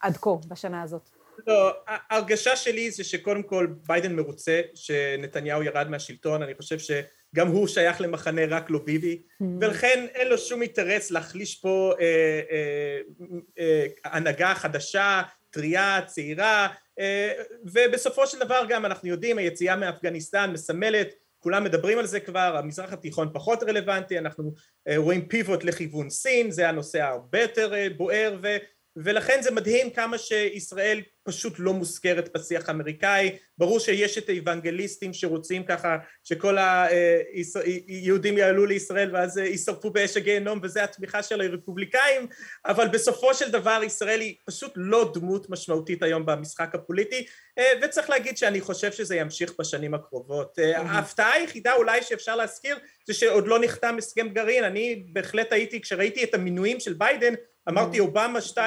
עד 0.00 0.16
כה, 0.16 0.30
בשנה 0.48 0.82
הזאת. 0.82 1.10
לא, 1.46 1.72
ההרגשה 1.86 2.56
שלי 2.56 2.90
זה 2.90 3.04
שקודם 3.04 3.42
כל 3.42 3.66
ביידן 3.86 4.16
מרוצה 4.16 4.60
שנתניהו 4.74 5.62
ירד 5.62 5.90
מהשלטון, 5.90 6.42
אני 6.42 6.54
חושב 6.54 6.78
ש... 6.78 6.90
גם 7.34 7.48
הוא 7.48 7.66
שייך 7.66 8.00
למחנה 8.00 8.42
רק 8.48 8.70
לא 8.70 8.78
ביבי, 8.84 9.22
mm. 9.42 9.44
ולכן 9.60 10.06
אין 10.14 10.28
לו 10.28 10.38
שום 10.38 10.62
אינטרס 10.62 11.10
להחליש 11.10 11.54
פה 11.54 11.92
אה, 12.00 12.40
אה, 12.50 12.98
אה, 13.58 13.86
הנהגה 14.04 14.54
חדשה, 14.54 15.22
טריה, 15.50 16.00
צעירה, 16.06 16.68
אה, 16.98 17.32
ובסופו 17.64 18.26
של 18.26 18.38
דבר 18.38 18.64
גם 18.68 18.84
אנחנו 18.84 19.08
יודעים, 19.08 19.38
היציאה 19.38 19.76
מאפגניסטן 19.76 20.50
מסמלת, 20.52 21.14
כולם 21.38 21.64
מדברים 21.64 21.98
על 21.98 22.06
זה 22.06 22.20
כבר, 22.20 22.56
המזרח 22.58 22.92
התיכון 22.92 23.28
פחות 23.32 23.62
רלוונטי, 23.62 24.18
אנחנו 24.18 24.52
אה, 24.88 24.94
רואים 24.96 25.28
פיבוט 25.28 25.64
לכיוון 25.64 26.10
סין, 26.10 26.50
זה 26.50 26.68
הנושא 26.68 27.02
הרבה 27.02 27.42
יותר 27.42 27.74
אה, 27.74 27.86
בוער, 27.96 28.38
ו... 28.42 28.56
ולכן 28.96 29.42
זה 29.42 29.50
מדהים 29.50 29.90
כמה 29.90 30.18
שישראל 30.18 31.02
פשוט 31.22 31.54
לא 31.58 31.72
מוזכרת 31.72 32.36
בשיח 32.36 32.68
האמריקאי, 32.68 33.36
ברור 33.58 33.80
שיש 33.80 34.18
את 34.18 34.28
האוונגליסטים 34.28 35.12
שרוצים 35.12 35.64
ככה 35.64 35.96
שכל 36.24 36.56
היהודים 37.88 38.38
יעלו 38.38 38.66
לישראל 38.66 39.14
ואז 39.14 39.38
יישרפו 39.38 39.90
באש 39.90 40.16
הגיהנום 40.16 40.60
וזה 40.62 40.84
התמיכה 40.84 41.22
של 41.22 41.40
הרפובליקאים, 41.40 42.26
אבל 42.66 42.88
בסופו 42.88 43.34
של 43.34 43.50
דבר 43.50 43.80
ישראל 43.86 44.20
היא 44.20 44.34
פשוט 44.46 44.72
לא 44.76 45.10
דמות 45.14 45.50
משמעותית 45.50 46.02
היום 46.02 46.26
במשחק 46.26 46.74
הפוליטי, 46.74 47.26
וצריך 47.82 48.10
להגיד 48.10 48.36
שאני 48.36 48.60
חושב 48.60 48.92
שזה 48.92 49.16
ימשיך 49.16 49.52
בשנים 49.58 49.94
הקרובות. 49.94 50.58
ההפתעה 50.74 51.32
היחידה 51.32 51.74
אולי 51.74 52.02
שאפשר 52.02 52.36
להזכיר 52.36 52.78
זה 53.06 53.14
שעוד 53.14 53.46
לא 53.46 53.58
נחתם 53.58 53.96
הסכם 53.98 54.28
גרעין, 54.28 54.64
אני 54.64 55.04
בהחלט 55.12 55.52
הייתי, 55.52 55.80
כשראיתי 55.80 56.24
את 56.24 56.34
המינויים 56.34 56.80
של 56.80 56.92
ביידן 56.92 57.34
אמרתי 57.68 58.00
אובמה 58.00 58.38
2.0 58.38 58.58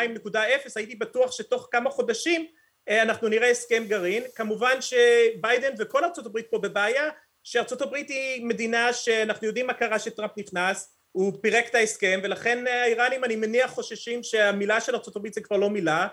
הייתי 0.75 0.95
בטוח 0.95 1.31
שתוך 1.31 1.67
כמה 1.71 1.89
חודשים 1.89 2.45
אנחנו 2.89 3.27
נראה 3.27 3.49
הסכם 3.49 3.83
גרעין. 3.87 4.23
כמובן 4.35 4.77
שביידן 4.81 5.73
וכל 5.79 6.03
ארצות 6.03 6.25
הברית 6.25 6.47
פה 6.49 6.59
בבעיה 6.59 7.09
שארצות 7.43 7.81
הברית 7.81 8.09
היא 8.09 8.45
מדינה 8.45 8.93
שאנחנו 8.93 9.47
יודעים 9.47 9.67
מה 9.67 9.73
קרה 9.73 9.99
שטראמפ 9.99 10.31
נכנס 10.37 10.93
הוא 11.11 11.33
פירק 11.41 11.65
את 11.69 11.75
ההסכם 11.75 12.19
ולכן 12.23 12.67
האיראנים 12.67 13.23
אני 13.23 13.35
מניח 13.35 13.71
חוששים 13.71 14.23
שהמילה 14.23 14.81
של 14.81 14.95
ארצות 14.95 15.15
הברית 15.15 15.33
זה 15.33 15.41
כבר 15.41 15.57
לא 15.57 15.69
מילה. 15.69 16.07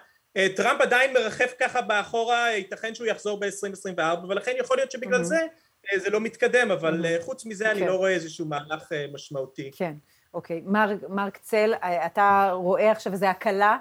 טראמפ 0.57 0.81
עדיין 0.81 1.13
מרחף 1.13 1.55
ככה 1.61 1.81
באחורה 1.83 2.51
ייתכן 2.51 2.95
שהוא 2.95 3.07
יחזור 3.07 3.41
ב-2024 3.41 4.27
ולכן 4.29 4.53
יכול 4.59 4.77
להיות 4.77 4.91
שבגלל 4.91 5.25
זה 5.25 5.41
זה 5.97 6.11
לא 6.11 6.21
מתקדם 6.21 6.71
אבל 6.71 7.05
חוץ 7.21 7.47
מזה 7.47 7.71
אני 7.71 7.81
לא 7.81 7.95
רואה 7.95 8.11
איזשהו 8.11 8.47
מהלך 8.47 8.93
משמעותי. 9.13 9.71
כן 9.77 9.93
אוקיי, 10.35 10.63
מרק 11.09 11.37
צל, 11.37 11.73
אתה 12.07 12.51
רואה 12.53 12.91
עכשיו 12.91 13.13
איזו 13.13 13.27
הקלה, 13.27 13.77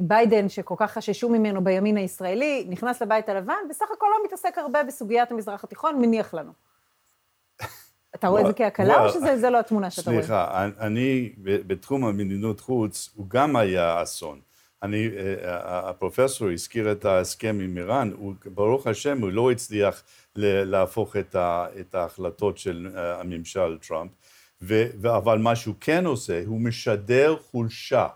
ביידן, 0.00 0.48
שכל 0.48 0.74
כך 0.78 0.92
חששו 0.92 1.28
ממנו 1.28 1.64
בימין 1.64 1.96
הישראלי, 1.96 2.66
נכנס 2.68 3.02
לבית 3.02 3.28
הלבן, 3.28 3.54
בסך 3.70 3.86
הכל 3.96 4.06
לא 4.10 4.24
מתעסק 4.26 4.58
הרבה 4.58 4.84
בסוגיית 4.84 5.30
המזרח 5.30 5.64
התיכון, 5.64 6.00
מניח 6.00 6.34
לנו. 6.34 6.52
אתה 8.14 8.28
רואה 8.28 8.40
את 8.40 8.46
זה 8.46 8.52
כהקלה, 8.52 9.04
או 9.04 9.10
שזה 9.10 9.50
לא 9.50 9.58
התמונה 9.58 9.90
שאתה 9.90 10.10
רואה? 10.10 10.22
סליחה, 10.22 10.68
אני, 10.80 11.32
בתחום 11.42 12.04
המדינות 12.04 12.60
חוץ, 12.60 13.10
הוא 13.14 13.26
גם 13.28 13.56
היה 13.56 14.02
אסון. 14.02 14.40
אני, 14.82 15.08
הפרופסור 15.64 16.48
הזכיר 16.48 16.92
את 16.92 17.04
ההסכם 17.04 17.58
עם 17.62 17.76
איראן, 17.76 18.10
הוא, 18.18 18.34
ברוך 18.44 18.86
השם, 18.86 19.20
הוא 19.20 19.30
לא 19.30 19.50
הצליח 19.50 20.02
להפוך 20.36 21.16
את 21.80 21.94
ההחלטות 21.94 22.58
של 22.58 22.88
הממשל 22.94 23.78
טראמפ. 23.88 24.10
ו, 24.62 24.84
אבל 25.16 25.38
מה 25.38 25.56
שהוא 25.56 25.74
כן 25.80 26.06
עושה, 26.06 26.42
הוא 26.46 26.60
משדר 26.60 27.36
חולשה. 27.50 28.06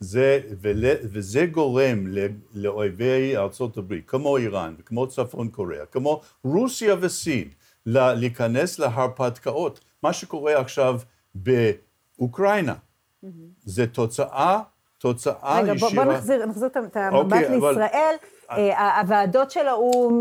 זה, 0.00 0.40
ול, 0.60 0.84
וזה 1.02 1.46
גורם 1.46 2.06
לאויבי 2.54 3.36
ארצות 3.36 3.76
הברית, 3.76 4.04
כמו 4.06 4.36
איראן 4.36 4.74
וכמו 4.78 5.06
צפון 5.06 5.48
קוריאה, 5.48 5.86
כמו 5.86 6.20
רוסיה 6.44 6.96
וסין, 7.00 7.48
להיכנס 7.86 8.78
להרפתקאות. 8.78 9.80
מה 10.02 10.12
שקורה 10.12 10.60
עכשיו 10.60 11.00
באוקראינה, 11.34 12.74
mm-hmm. 12.74 13.26
זה 13.64 13.86
תוצאה, 13.86 14.60
תוצאה 14.98 15.60
רגע, 15.60 15.72
ישירה... 15.72 15.90
רגע, 15.90 16.04
בוא, 16.04 16.12
נחזיר, 16.12 16.46
נחזיר 16.46 16.66
את 16.66 16.76
המבט 16.96 17.32
okay, 17.32 17.50
לישראל. 17.50 18.14
אבל... 18.50 18.70
הוועדות 19.00 19.50
של 19.50 19.66
האו"ם 19.66 20.20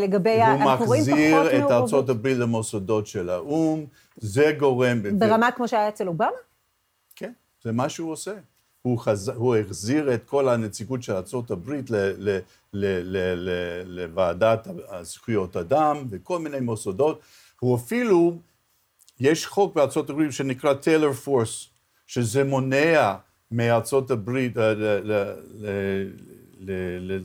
לגבי... 0.00 0.42
הוא 0.42 0.60
מחזיר 0.60 2.00
את 2.00 2.08
הברית 2.08 2.38
למוסדות 2.38 3.06
של 3.06 3.30
האו"ם. 3.30 3.84
זה 4.16 4.52
גורם... 4.58 5.18
ברמה 5.18 5.50
כמו 5.50 5.68
שהיה 5.68 5.88
אצל 5.88 6.08
אובמה? 6.08 6.28
כן, 7.16 7.32
זה 7.62 7.72
מה 7.72 7.88
שהוא 7.88 8.12
עושה. 8.12 8.34
הוא, 8.82 8.98
חז... 8.98 9.28
הוא 9.28 9.56
החזיר 9.56 10.14
את 10.14 10.24
כל 10.24 10.48
הנציגות 10.48 11.02
של 11.02 11.12
ארה"ב 11.12 11.72
לוועדת 13.84 14.68
זכויות 15.02 15.56
אדם 15.56 16.06
וכל 16.10 16.38
מיני 16.38 16.60
מוסדות. 16.60 17.20
הוא 17.60 17.76
אפילו, 17.76 18.38
יש 19.20 19.46
חוק 19.46 19.74
בארצות 19.74 20.10
הברית 20.10 20.32
שנקרא 20.32 20.74
טיילר 20.74 21.12
פורס, 21.12 21.68
שזה 22.06 22.44
מונע 22.44 23.14
מארצות 23.50 24.10
הברית 24.10 24.56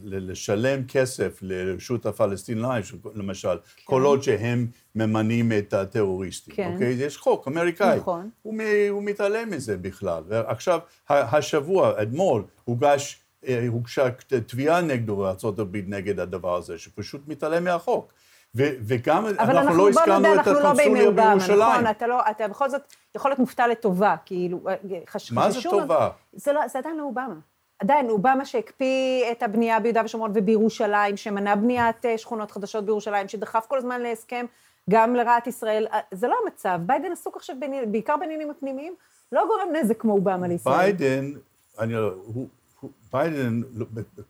לשלם 0.03 0.83
כסף 0.87 1.39
לרשות 1.41 2.05
הפלסטינאים, 2.05 2.83
למשל, 3.15 3.57
כן. 3.75 3.83
כל 3.83 4.03
עוד 4.03 4.23
שהם 4.23 4.67
ממנים 4.95 5.51
את 5.57 5.73
הטרוריסטים, 5.73 6.55
כן. 6.55 6.71
אוקיי? 6.73 6.93
יש 6.93 7.17
חוק 7.17 7.47
אמריקאי. 7.47 7.97
נכון. 7.97 8.29
הוא, 8.41 8.55
הוא 8.89 9.03
מתעלם 9.03 9.49
מזה 9.49 9.77
בכלל. 9.77 10.23
ועכשיו, 10.27 10.79
השבוע, 11.09 12.01
אתמול, 12.01 12.43
הוגש, 12.65 13.19
אה, 13.47 13.65
הוגשה 13.67 14.09
תביעה 14.47 14.81
נגדו 14.81 15.15
בארה"ב 15.15 15.77
נגד 15.87 16.19
הדבר 16.19 16.55
הזה, 16.55 16.77
שפשוט 16.77 17.21
מתעלם 17.27 17.63
מהחוק. 17.63 18.13
ו- 18.55 18.73
וגם 18.81 19.25
אנחנו, 19.25 19.51
אנחנו 19.51 19.77
לא 19.77 19.89
הזכרנו 19.89 20.35
את 20.35 20.47
לא 20.47 20.51
הקונסוליה 20.51 21.11
בירושלים. 21.11 21.59
נכון, 21.59 21.87
אתה, 21.87 22.07
לא, 22.07 22.21
אתה 22.31 22.47
בכל 22.47 22.69
זאת 22.69 22.81
יכול 23.15 23.31
להיות 23.31 23.39
מופתע 23.39 23.67
לטובה, 23.67 24.15
כאילו, 24.25 24.59
חש, 25.07 25.31
מה 25.31 25.51
זה 25.51 25.59
טובה? 25.63 26.09
זה, 26.33 26.53
לא, 26.53 26.67
זה 26.67 26.79
עדיין 26.79 26.97
לא 26.97 27.03
אובמה. 27.03 27.35
עדיין, 27.79 28.09
אובמה 28.09 28.45
שהקפיא 28.45 29.31
את 29.31 29.43
הבנייה 29.43 29.79
ביהודה 29.79 30.01
ושומרון 30.05 30.31
ובירושלים, 30.35 31.17
שמנע 31.17 31.55
בניית 31.55 32.05
אה, 32.05 32.17
שכונות 32.17 32.51
חדשות 32.51 32.85
בירושלים, 32.85 33.27
שדחף 33.27 33.65
כל 33.67 33.77
הזמן 33.77 34.01
להסכם 34.01 34.45
גם 34.89 35.15
לרעת 35.15 35.47
ישראל, 35.47 35.87
אה, 35.91 35.99
זה 36.11 36.27
לא 36.27 36.35
המצב. 36.43 36.79
ביידן 36.85 37.11
עסוק 37.11 37.37
עכשיו 37.37 37.55
בעניין, 37.59 37.91
בעיקר 37.91 38.17
בעניינים 38.17 38.49
הפנימיים, 38.49 38.93
לא 39.31 39.43
גורם 39.47 39.75
נזק 39.75 40.01
כמו 40.01 40.13
אובמה 40.13 40.47
לישראל. 40.47 40.77
ביידן, 40.77 41.31
אני 41.79 41.93
לא, 41.93 42.13
הוא, 42.25 42.47
הוא, 42.79 42.91
ביידן 43.13 43.61
לא, 43.73 43.85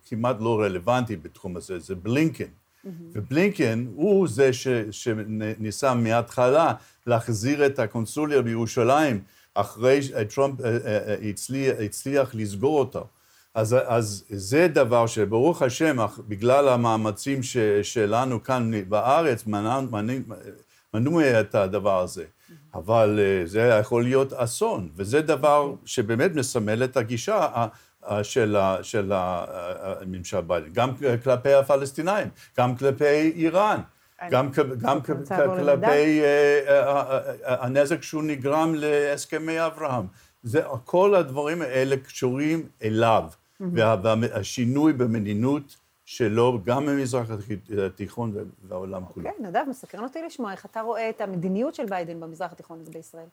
כמעט 0.05 0.35
לא 0.39 0.59
רלוונטי 0.59 1.15
בתחום 1.15 1.57
הזה, 1.57 1.79
זה 1.79 1.95
בלינקן. 1.95 2.43
Mm-hmm. 2.43 2.87
ובלינקן 3.13 3.85
הוא 3.95 4.27
זה 4.27 4.53
ש, 4.53 4.67
שניסה 4.91 5.93
מההתחלה 5.93 6.73
להחזיר 7.07 7.65
את 7.65 7.79
הקונסוליה 7.79 8.41
בירושלים, 8.41 9.21
אחרי 9.53 10.01
שטראמפ 10.01 10.59
הצליח, 11.29 11.75
הצליח 11.79 12.35
לסגור 12.35 12.79
אותה. 12.79 13.01
אז, 13.55 13.75
אז 13.85 14.25
זה 14.29 14.67
דבר 14.67 15.07
שברוך 15.07 15.61
השם, 15.61 15.97
בגלל 16.27 16.69
המאמצים 16.69 17.43
ש, 17.43 17.57
שלנו 17.83 18.43
כאן 18.43 18.71
בארץ, 18.89 19.45
מנעו 19.45 19.81
מנע, 20.93 21.39
את 21.39 21.55
הדבר 21.55 22.01
הזה. 22.01 22.23
אבל 22.73 23.19
אה, 23.19 23.45
זה 23.45 23.61
יכול 23.61 24.03
להיות 24.03 24.33
אסון, 24.33 24.89
וזה 24.95 25.21
דבר 25.21 25.73
שבאמת 25.85 26.35
מסמל 26.35 26.83
את 26.83 26.97
הגישה 26.97 27.67
של, 28.23 28.57
של 28.81 29.11
הממשל 29.13 30.41
ביידן, 30.41 30.73
גם 30.73 30.91
כלפי 31.23 31.53
הפלסטינאים, 31.53 32.27
גם 32.57 32.75
כלפי 32.75 33.31
איראן. 33.35 33.79
גם, 34.31 34.49
גם 34.77 35.01
כלפי 35.01 36.21
אה, 36.23 36.61
אה, 36.67 37.65
הנזק 37.65 38.03
שהוא 38.03 38.23
נגרם 38.23 38.73
להסכמי 38.75 39.65
אברהם. 39.65 40.05
זה, 40.43 40.61
כל 40.85 41.15
הדברים 41.15 41.61
האלה 41.61 41.97
קשורים 41.97 42.69
אליו. 42.83 43.23
והשינוי 43.59 44.93
במדינות 44.93 45.75
שלו, 46.05 46.59
גם 46.65 46.85
במזרח 46.85 47.27
התיכון 47.85 48.33
והעולם 48.67 49.05
כולו. 49.05 49.29
אוקיי, 49.29 49.45
נדב, 49.47 49.63
מסקרן 49.69 50.03
אותי 50.03 50.21
לשמוע 50.21 50.51
איך 50.51 50.65
אתה 50.65 50.81
רואה 50.81 51.09
את 51.09 51.21
המדיניות 51.21 51.75
של 51.75 51.85
ביידן 51.85 52.19
במזרח 52.19 52.51
התיכון 52.51 52.83
ובישראל. 52.85 53.25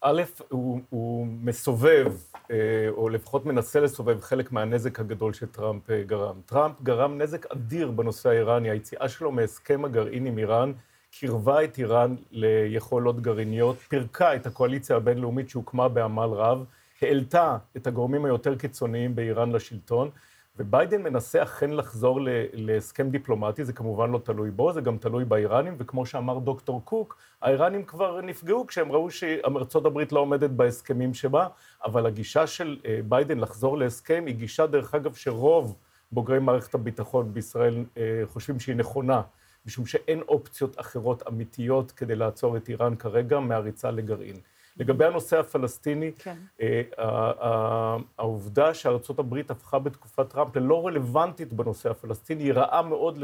א', 0.00 0.22
הוא, 0.48 0.80
הוא 0.90 1.26
מסובב, 1.26 2.12
אה, 2.50 2.56
או 2.88 3.08
לפחות 3.08 3.46
מנסה 3.46 3.80
לסובב 3.80 4.20
חלק 4.20 4.52
מהנזק 4.52 5.00
הגדול 5.00 5.32
שטראמפ 5.32 5.90
אה, 5.90 6.02
גרם. 6.02 6.40
טראמפ 6.46 6.82
גרם 6.82 7.18
נזק 7.18 7.46
אדיר 7.52 7.90
בנושא 7.90 8.28
האיראני. 8.28 8.70
היציאה 8.70 9.08
שלו 9.08 9.32
מהסכם 9.32 9.84
הגרעין 9.84 10.26
עם 10.26 10.38
איראן 10.38 10.72
קירבה 11.18 11.64
את 11.64 11.78
איראן 11.78 12.14
ליכולות 12.30 13.20
גרעיניות, 13.20 13.76
פירקה 13.78 14.36
את 14.36 14.46
הקואליציה 14.46 14.96
הבינלאומית 14.96 15.48
שהוקמה 15.48 15.88
בעמל 15.88 16.24
רב. 16.24 16.64
העלתה 17.02 17.56
את 17.76 17.86
הגורמים 17.86 18.24
היותר 18.24 18.54
קיצוניים 18.54 19.14
באיראן 19.14 19.52
לשלטון, 19.52 20.10
וביידן 20.58 21.02
מנסה 21.02 21.42
אכן 21.42 21.70
לחזור 21.70 22.20
להסכם 22.52 23.10
דיפלומטי, 23.10 23.64
זה 23.64 23.72
כמובן 23.72 24.10
לא 24.10 24.18
תלוי 24.24 24.50
בו, 24.50 24.72
זה 24.72 24.80
גם 24.80 24.98
תלוי 24.98 25.24
באיראנים, 25.24 25.76
וכמו 25.78 26.06
שאמר 26.06 26.38
דוקטור 26.38 26.82
קוק, 26.84 27.16
האיראנים 27.42 27.84
כבר 27.84 28.20
נפגעו 28.20 28.66
כשהם 28.66 28.92
ראו 28.92 29.10
שארצות 29.10 29.86
הברית 29.86 30.12
לא 30.12 30.20
עומדת 30.20 30.50
בהסכמים 30.50 31.14
שבה, 31.14 31.46
אבל 31.84 32.06
הגישה 32.06 32.46
של 32.46 32.78
אה, 32.86 33.00
ביידן 33.08 33.38
לחזור 33.38 33.78
להסכם 33.78 34.24
היא 34.26 34.34
גישה, 34.34 34.66
דרך 34.66 34.94
אגב, 34.94 35.14
שרוב 35.14 35.76
בוגרי 36.12 36.38
מערכת 36.38 36.74
הביטחון 36.74 37.34
בישראל 37.34 37.84
אה, 37.96 38.22
חושבים 38.26 38.60
שהיא 38.60 38.76
נכונה, 38.76 39.22
משום 39.66 39.86
שאין 39.86 40.20
אופציות 40.28 40.80
אחרות 40.80 41.22
אמיתיות 41.28 41.92
כדי 41.92 42.16
לעצור 42.16 42.56
את 42.56 42.68
איראן 42.68 42.96
כרגע 42.96 43.40
מהריצה 43.40 43.90
לגרעין. 43.90 44.36
לגבי 44.76 45.04
הנושא 45.04 45.38
הפלסטיני, 45.38 46.12
כן. 46.12 46.36
אה, 46.60 47.96
העובדה 48.18 48.74
שארצות 48.74 49.18
הברית 49.18 49.50
הפכה 49.50 49.78
בתקופת 49.78 50.28
טראמפ 50.28 50.56
ללא 50.56 50.86
רלוונטית 50.86 51.52
בנושא 51.52 51.90
הפלסטיני, 51.90 52.42
היא 52.42 52.52
רעה 52.52 52.82
מאוד 52.82 53.18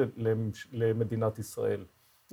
למדינת 0.72 1.38
ישראל. 1.38 1.84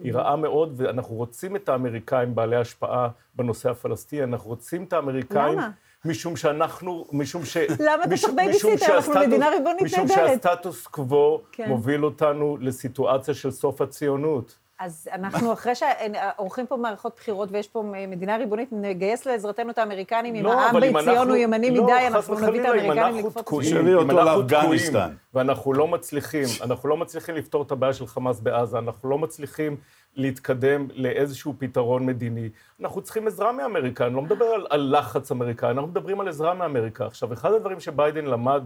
היא 0.04 0.14
רעה 0.14 0.36
מאוד, 0.36 0.74
ואנחנו 0.78 1.16
רוצים 1.16 1.56
את 1.56 1.70
האמריקאים 1.70 2.36
בעלי 2.36 2.56
השפעה 2.56 3.10
בנושא 3.36 3.70
הפלסטיני, 3.70 4.24
אנחנו 4.24 4.50
רוצים 4.50 4.84
את 4.84 4.94
האמריקאים... 4.94 5.58
למה? 5.58 5.72
משום 6.08 6.36
שאנחנו, 6.36 7.06
משום 7.12 7.46
ש... 7.46 7.58
למה 7.80 8.04
אתה 8.04 8.14
משום- 8.14 8.18
צריך 8.30 8.34
בייביסיטר? 8.36 8.74
משום 8.76 8.96
אנחנו 8.96 9.14
מדינה 9.14 9.50
ריבונית 9.50 9.82
משום 9.82 10.00
נהדרת. 10.00 10.44
שהסטטוס 10.44 10.88
קוו 10.88 11.42
כן. 11.52 11.70
מוביל 11.70 12.06
אותנו 12.06 12.58
לסיטואציה 12.62 13.34
של 13.34 13.52
סוף 13.52 13.82
הציונות. 13.82 14.58
אז 14.80 15.10
אנחנו, 15.14 15.54
אחרי 15.54 15.74
שעורכים 15.76 16.68
פה 16.68 16.78
מערכות 16.78 17.16
בחירות 17.16 17.50
ויש 17.52 17.68
פה 17.68 17.84
מדינה 18.08 18.38
ריבונית, 18.38 18.70
נגייס 18.72 19.26
לעזרתנו 19.26 19.70
את 19.70 19.78
האמריקנים, 19.78 20.36
אם 20.36 20.46
העם 20.46 20.76
בציון 20.76 20.96
אנחנו- 21.08 21.30
הוא 21.30 21.36
ימני 21.36 21.72
לא, 21.76 21.84
מדי, 21.84 22.08
אנחנו 22.08 22.36
נביא 22.36 22.62
את 22.62 22.66
האמריקנים 22.66 22.98
אנחנו 22.98 23.30
לקפוץ. 23.40 23.66
תשאלי 23.66 23.94
אם 23.94 23.98
אותו 23.98 24.22
אנחנו 24.22 24.42
לאפגניסטן. 24.42 24.90
תקועים, 25.00 25.18
ואנחנו 25.34 25.74
לא 25.74 25.88
מצליחים, 25.88 26.46
אנחנו 26.64 26.90
לא 26.90 26.98
מצליחים 26.98 27.36
לפתור 27.36 27.62
את 27.64 27.72
הבעיה 27.72 27.94
של 27.94 28.08
חמאס 28.08 28.40
בעזה, 28.40 28.78
אנחנו 28.78 29.10
לא 29.10 29.18
מצליחים 29.18 29.78
להתקדם 30.16 30.88
לאיזשהו 30.94 31.54
פתרון 31.58 32.06
מדיני. 32.06 32.50
אנחנו 32.82 33.02
צריכים 33.02 33.28
עזרה 33.28 33.52
מאמריקה, 33.52 34.06
אני 34.08 34.14
לא 34.16 34.22
מדבר 34.22 34.46
על, 34.46 34.66
על 34.70 34.96
לחץ 35.00 35.32
אמריקאי, 35.32 35.70
אנחנו 35.72 35.88
מדברים 35.88 36.20
על 36.20 36.28
עזרה 36.28 36.54
מאמריקה. 36.54 37.06
עכשיו, 37.06 37.34
אחד 37.34 37.54
הדברים 37.54 37.80
שביידן 37.80 38.26
למד 38.26 38.64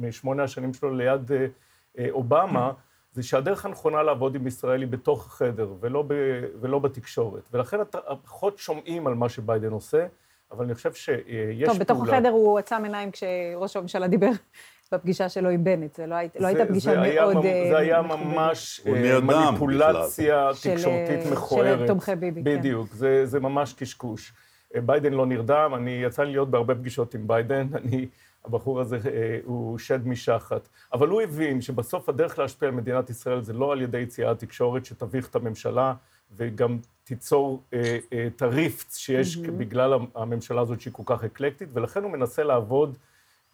משמונה 0.00 0.42
השנים 0.42 0.74
שלו 0.74 0.94
ליד 0.94 1.32
אה, 1.32 1.46
אה, 1.98 2.06
אובמה, 2.10 2.72
זה 3.14 3.22
שהדרך 3.22 3.64
הנכונה 3.64 4.02
לעבוד 4.02 4.34
עם 4.34 4.46
ישראל 4.46 4.80
היא 4.80 4.88
בתוך 4.88 5.26
החדר, 5.26 5.68
ולא, 5.80 6.02
ב, 6.06 6.14
ולא 6.60 6.78
בתקשורת. 6.78 7.42
ולכן 7.52 7.76
פחות 8.24 8.58
שומעים 8.58 9.06
על 9.06 9.14
מה 9.14 9.28
שביידן 9.28 9.70
עושה, 9.72 10.06
אבל 10.52 10.64
אני 10.64 10.74
חושב 10.74 10.92
שיש 10.94 11.14
פעולה. 11.26 11.66
טוב, 11.66 11.78
בתוך 11.78 12.08
החדר 12.08 12.28
הוא 12.30 12.58
עצם 12.58 12.80
עיניים 12.84 13.10
כשראש 13.10 13.76
הממשלה 13.76 14.08
דיבר 14.08 14.30
בפגישה 14.92 15.28
שלו 15.28 15.48
עם 15.48 15.64
בנט, 15.64 15.94
זה 15.94 16.06
לא 16.06 16.14
היית- 16.14 16.36
לא 16.40 16.46
הייתה 16.46 16.62
זה- 16.62 16.68
פגישה 16.68 16.90
זה 16.90 17.00
היה 17.02 17.22
מאוד... 17.22 17.36
ממ- 17.36 17.46
אה, 17.46 17.64
זה 17.70 17.78
היה. 17.78 18.02
ממש 18.02 18.80
אה, 18.86 19.20
מניפולציה 19.20 20.50
של, 20.54 20.70
תקשורתית 20.74 21.26
אה, 21.26 21.32
מכוערת. 21.32 21.78
של 21.78 21.86
תומכי 21.86 22.14
ביבי, 22.14 22.44
כן. 22.44 22.58
בדיוק, 22.58 22.88
זה, 22.92 23.26
זה 23.26 23.40
ממש 23.40 23.72
קשקוש. 23.72 24.32
אה, 24.74 24.80
ביידן 24.80 25.12
לא 25.12 25.26
נרדם, 25.26 25.72
אני 25.76 25.90
יצא 25.90 26.22
לי 26.22 26.30
להיות 26.32 26.50
בהרבה 26.50 26.74
פגישות 26.74 27.14
עם 27.14 27.26
ביידן, 27.28 27.66
אני, 27.84 28.06
הבחור 28.44 28.80
הזה 28.80 28.98
אה, 29.06 29.38
הוא 29.44 29.78
שד 29.78 30.06
משחת. 30.06 30.68
אבל 30.92 31.08
הוא 31.08 31.22
הבין 31.22 31.60
שבסוף 31.60 32.08
הדרך 32.08 32.38
להשפיע 32.38 32.68
על 32.68 32.74
מדינת 32.74 33.10
ישראל 33.10 33.42
זה 33.42 33.52
לא 33.52 33.72
על 33.72 33.82
ידי 33.82 33.98
יציאת 33.98 34.38
תקשורת 34.38 34.84
שתביך 34.84 35.28
את 35.28 35.36
הממשלה 35.36 35.94
וגם 36.36 36.78
תיצור 37.04 37.62
אה, 37.72 37.98
אה, 38.12 38.26
את 38.26 38.42
ה 38.42 38.52
rift 38.52 38.92
שיש 38.92 39.36
בגלל 39.36 39.94
הממשלה 40.14 40.60
הזאת 40.60 40.80
שהיא 40.80 40.92
כל 40.92 41.02
כך 41.06 41.24
אקלקטית, 41.24 41.68
ולכן 41.72 42.02
הוא 42.02 42.10
מנסה 42.10 42.42
לעבוד 42.42 42.96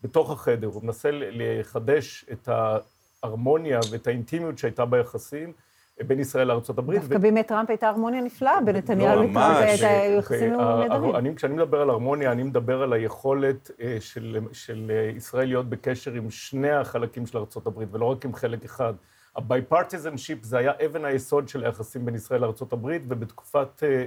בתוך 0.02 0.30
החדר, 0.30 0.66
הוא 0.66 0.82
מנסה 0.84 1.10
לחדש 1.12 2.24
את 2.32 2.48
ההרמוניה 2.48 3.80
ואת 3.90 4.06
האינטימיות 4.06 4.58
שהייתה 4.58 4.84
ביחסים 4.84 5.52
בין 6.06 6.20
ישראל 6.20 6.46
לארה"ב. 6.48 6.92
דווקא 6.92 7.18
בימי 7.18 7.42
טראמפ 7.42 7.70
הייתה 7.70 7.88
הרמוניה 7.88 8.20
נפלאה, 8.20 8.60
לא, 8.66 8.72
לטראמפ 8.72 9.30
ממש. 9.30 9.56
הייתה 9.82 9.86
יחסים 10.18 10.60
אה, 10.60 10.76
נהדרים. 10.88 11.16
אני, 11.16 11.36
כשאני 11.36 11.54
מדבר 11.54 11.80
על 11.80 11.90
הרמוניה, 11.90 12.32
אני 12.32 12.42
מדבר 12.42 12.82
על 12.82 12.92
היכולת 12.92 13.70
אה, 13.80 13.96
של, 14.00 14.38
של 14.52 14.90
אה, 14.94 15.10
ישראל 15.16 15.48
להיות 15.48 15.68
בקשר 15.68 16.12
עם 16.12 16.30
שני 16.30 16.70
החלקים 16.70 17.26
של 17.26 17.38
ארה"ב, 17.38 17.82
ולא 17.94 18.04
רק 18.04 18.24
עם 18.24 18.34
חלק 18.34 18.64
אחד. 18.64 18.94
ה-bipartisanship 19.36 20.38
זה 20.42 20.58
היה 20.58 20.72
אבן 20.86 21.04
היסוד 21.04 21.48
של 21.48 21.64
היחסים 21.64 22.06
בין 22.06 22.14
ישראל 22.14 22.40
לארה"ב, 22.40 22.86
ובתקופת 23.08 23.82
אה, 23.82 24.04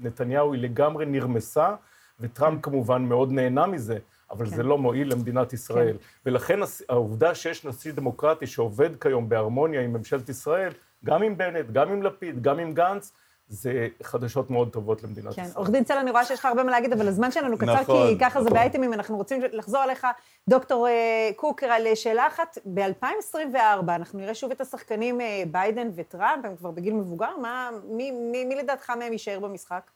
נתניהו 0.00 0.52
היא 0.52 0.62
לגמרי 0.62 1.06
נרמסה, 1.06 1.74
וטראמפ 2.20 2.58
כמובן 2.62 3.02
מאוד 3.02 3.32
נהנה 3.32 3.66
מזה, 3.66 3.98
אבל 4.30 4.46
כן. 4.50 4.56
זה 4.56 4.62
לא 4.62 4.78
מועיל 4.78 5.12
למדינת 5.12 5.52
ישראל. 5.52 5.96
ולכן 6.26 6.62
הס- 6.62 6.82
העובדה 6.88 7.34
שיש 7.34 7.64
נשיא 7.66 7.92
דמוקרטי 7.92 8.46
שעובד 8.46 8.96
כיום 8.96 9.28
בהרמוניה 9.28 9.80
עם 9.80 9.92
ממשלת 9.92 10.28
ישראל, 10.28 10.72
גם 11.04 11.22
עם 11.22 11.38
בנט, 11.38 11.70
גם 11.72 11.88
עם 11.88 12.02
לפיד, 12.02 12.42
גם 12.42 12.58
עם 12.58 12.72
גנץ, 12.72 13.12
זה 13.48 13.88
חדשות 14.02 14.50
מאוד 14.50 14.72
טובות 14.72 15.02
למדינת 15.02 15.34
כן, 15.34 15.42
ישראל. 15.42 15.56
עורך 15.56 15.70
דין 15.70 15.84
צל, 15.84 15.98
אני 15.98 16.10
רואה 16.10 16.24
שיש 16.24 16.38
לך 16.38 16.44
הרבה 16.44 16.62
מה 16.62 16.70
להגיד, 16.70 16.92
אבל 16.92 17.08
הזמן 17.08 17.30
שלנו 17.30 17.58
קצר, 17.58 17.80
נכון, 17.80 18.08
כי 18.08 18.18
ככה 18.18 18.40
זה 18.40 18.44
נכון. 18.44 18.58
באייטמים, 18.58 18.92
אנחנו 18.92 19.16
רוצים 19.16 19.40
לחזור 19.52 19.84
אליך. 19.84 20.06
דוקטור 20.48 20.88
אה, 20.88 21.30
קוק, 21.36 21.62
על 21.62 21.94
שאלה 21.94 22.26
אחת, 22.26 22.58
ב-2024 22.64 23.56
אנחנו 23.88 24.18
נראה 24.18 24.34
שוב 24.34 24.50
את 24.50 24.60
השחקנים 24.60 25.20
אה, 25.20 25.42
ביידן 25.50 25.88
וטראמפ, 25.94 26.44
הם 26.44 26.56
כבר 26.56 26.70
בגיל 26.70 26.94
מבוגר, 26.94 27.36
מה, 27.36 27.70
מי, 27.84 28.10
מי, 28.10 28.44
מי 28.44 28.54
לדעתך 28.54 28.90
מהם 28.90 29.12
יישאר 29.12 29.40
במשחק? 29.40 29.90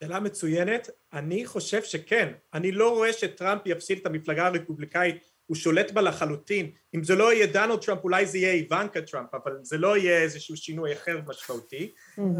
שאלה 0.00 0.20
מצוינת. 0.20 0.90
אני 1.12 1.46
חושב 1.46 1.82
שכן. 1.82 2.32
אני 2.54 2.72
לא 2.72 2.90
רואה 2.90 3.12
שטראמפ 3.12 3.62
יפסיד 3.66 3.98
את 3.98 4.06
המפלגה 4.06 4.46
הרפובליקאית, 4.46 5.30
הוא 5.46 5.56
שולט 5.56 5.90
בה 5.90 6.00
לחלוטין. 6.00 6.70
אם 6.94 7.04
זה 7.04 7.14
לא 7.14 7.32
יהיה 7.32 7.46
דונלד 7.46 7.80
טראמפ, 7.80 8.04
אולי 8.04 8.26
זה 8.26 8.38
יהיה 8.38 8.52
איוונקה 8.52 9.02
טראמפ, 9.02 9.34
אבל 9.34 9.52
זה 9.62 9.78
לא 9.78 9.96
יהיה 9.96 10.22
איזשהו 10.22 10.56
שינוי 10.56 10.92
אחר 10.92 11.20
משמעותי. 11.26 11.92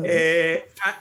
אה, 0.04 0.56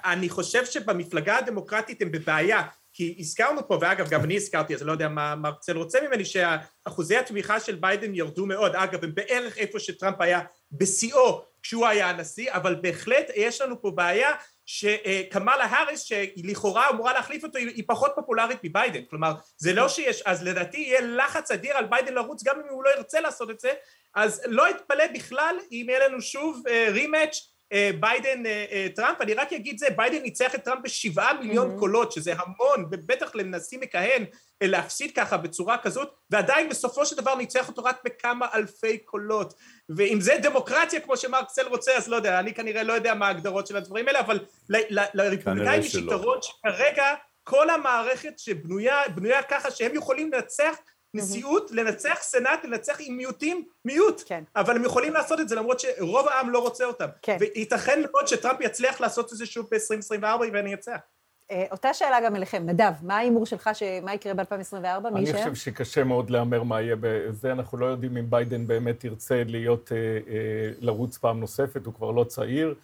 אני 0.06 0.30
חושב 0.30 0.66
שבמפלגה 0.66 1.38
הדמוקרטית 1.38 2.02
הם 2.02 2.12
בבעיה, 2.12 2.62
כי 2.94 3.16
הזכרנו 3.20 3.68
פה, 3.68 3.78
ואגב, 3.82 4.10
גם 4.10 4.24
אני 4.24 4.36
הזכרתי, 4.36 4.76
אז 4.76 4.82
אני 4.82 4.88
לא 4.88 4.92
יודע 4.92 5.10
מה 5.10 5.36
מרצל 5.36 5.78
רוצה 5.78 6.00
ממני, 6.08 6.26
שאחוזי 6.26 7.18
התמיכה 7.18 7.60
של 7.60 7.76
ביידן 7.76 8.16
ירדו 8.16 8.46
מאוד. 8.46 8.76
אגב, 8.76 9.04
הם 9.04 9.16
בערך 9.16 9.58
איפה 9.58 9.80
שטראמפ 9.80 10.22
היה 10.22 10.42
בשיאו 10.72 11.42
כשהוא 11.64 11.86
היה 11.86 12.10
הנשיא, 12.10 12.52
אבל 12.52 12.76
בהחלט 12.82 13.32
יש 13.36 13.62
לנו 13.62 13.82
פה 13.82 13.92
בעיה 13.92 14.32
שקמאלה 14.66 15.66
האריס, 15.66 16.02
שלכאורה 16.02 16.90
אמורה 16.90 17.14
להחליף 17.14 17.44
אותו, 17.44 17.58
היא 17.58 17.84
פחות 17.88 18.12
פופולרית 18.16 18.60
מביידן. 18.64 19.02
כלומר, 19.10 19.34
זה 19.58 19.74
לא 19.74 19.90
שיש, 19.90 20.22
אז 20.26 20.44
לדעתי 20.44 20.78
יהיה 20.78 21.02
לחץ 21.02 21.52
אדיר 21.52 21.78
על 21.78 21.86
ביידן 21.86 22.14
לרוץ, 22.14 22.44
גם 22.44 22.56
אם 22.56 22.70
הוא 22.70 22.84
לא 22.84 22.90
ירצה 22.90 23.22
לעשות 23.22 23.50
את 23.50 23.60
זה, 23.60 23.72
אז 24.16 24.42
לא 24.46 24.70
אתפלא 24.70 25.08
בכלל 25.14 25.56
אם 25.72 25.86
יהיה 25.90 26.08
לנו 26.08 26.22
שוב 26.22 26.64
rematch 26.90 27.54
ביידן 28.00 28.46
אה, 28.46 28.66
אה, 28.72 28.88
טראמפ, 28.96 29.22
אני 29.22 29.34
רק 29.34 29.54
אגיד 29.54 29.78
זה, 29.78 29.88
ביידן 29.96 30.22
ניצח 30.22 30.56
את 30.56 30.64
טראמפ 30.64 30.82
בשבעה 30.84 31.34
מיליון 31.34 31.80
קולות, 31.80 32.12
שזה 32.12 32.34
המון, 32.34 32.90
בטח 32.90 33.36
לנשיא 33.36 33.80
מכהן, 33.80 34.22
אה, 34.24 34.28
להפסיד 34.64 35.16
ככה 35.16 35.38
בצורה 35.38 35.78
כזאת, 35.78 36.14
ועדיין 36.30 36.70
בסופו 36.70 37.06
של 37.06 37.16
דבר 37.16 37.36
ניצח 37.36 37.68
אותו 37.68 37.84
רק 37.84 38.02
בכמה 38.06 38.48
אלפי 38.54 38.98
קולות. 38.98 39.54
ואם 39.90 40.22
זה 40.22 40.36
דמוקרטיה, 40.42 41.00
כמו 41.00 41.18
שמרק 41.18 41.48
צל 41.48 41.68
רוצה, 41.68 41.98
אז 41.98 42.08
לא 42.08 42.16
יודע, 42.16 42.40
אני 42.40 42.54
כנראה 42.54 42.84
לא 42.84 42.94
יודע 42.94 43.14
מה 43.14 43.28
ההגדרות 43.28 43.68
של 43.68 43.78
הדברים 43.78 44.08
האלה, 44.08 44.20
אבל 44.20 44.40
לרפובליקאים 45.14 45.82
יש. 45.82 45.96
יתרון 45.96 46.38
שכרגע 46.42 47.14
כל 47.44 47.70
המערכת 47.70 48.40
שבנויה 48.40 49.02
בנויה 49.16 49.44
ככה 49.44 49.72
שהם 49.72 49.96
יכולים 49.96 50.32
לנצח 50.34 50.76
נשיאות, 51.14 51.72
לנצח 51.72 52.20
סנאט, 52.22 52.66
לנצח 52.66 52.98
עם 53.00 53.18
מיעוטים, 53.18 53.66
מיעוט. 53.86 54.24
כן. 54.26 54.44
אבל 54.56 54.76
הם 54.76 54.86
יכולים 54.86 55.14
לעשות 55.14 55.40
את 55.40 55.50
זה 55.50 55.56
למרות 55.56 55.80
שרוב 55.80 56.28
העם 56.28 56.50
לא 56.50 56.60
רוצה 56.60 56.86
אותם. 56.86 57.08
כן. 57.22 57.38
וייתכן 57.40 58.02
מאוד 58.02 58.28
שטראמפ 58.28 58.62
יצליח 58.62 59.02
לעשות 59.02 59.34
את 59.34 59.38
זה 59.38 59.46
שוב 59.46 59.68
ב-2024 59.72 60.26
ואני 60.54 60.74
אצליח. 60.74 61.00
אה, 61.54 61.66
אותה 61.72 61.94
שאלה 61.94 62.22
גם 62.26 62.36
אליכם. 62.36 62.64
נדב, 62.66 62.92
מה 63.02 63.18
ההימור 63.18 63.46
שלך, 63.46 63.70
ש- 63.74 63.84
מה 64.04 64.14
יקרה 64.14 64.34
ב-2024? 64.34 64.76
מי 65.04 65.10
אני 65.10 65.20
יישאר? 65.20 65.38
חושב 65.38 65.56
שקשה 65.56 66.04
מאוד 66.04 66.30
להמר 66.30 66.64
מה 66.64 66.82
יהיה 66.82 66.96
בזה, 67.00 67.52
אנחנו 67.52 67.78
לא 67.78 67.86
יודעים 67.86 68.18
אם 68.18 68.30
ביידן 68.30 68.68
באמת 68.68 69.04
ירצה 69.04 69.44
להיות, 69.46 69.92
אה, 69.92 69.98
אה, 69.98 70.72
לרוץ 70.80 71.18
פעם 71.18 71.40
נוספת, 71.40 71.86
הוא 71.86 71.94
כבר 71.94 72.12
לא 72.12 72.24
צעיר. 72.24 72.76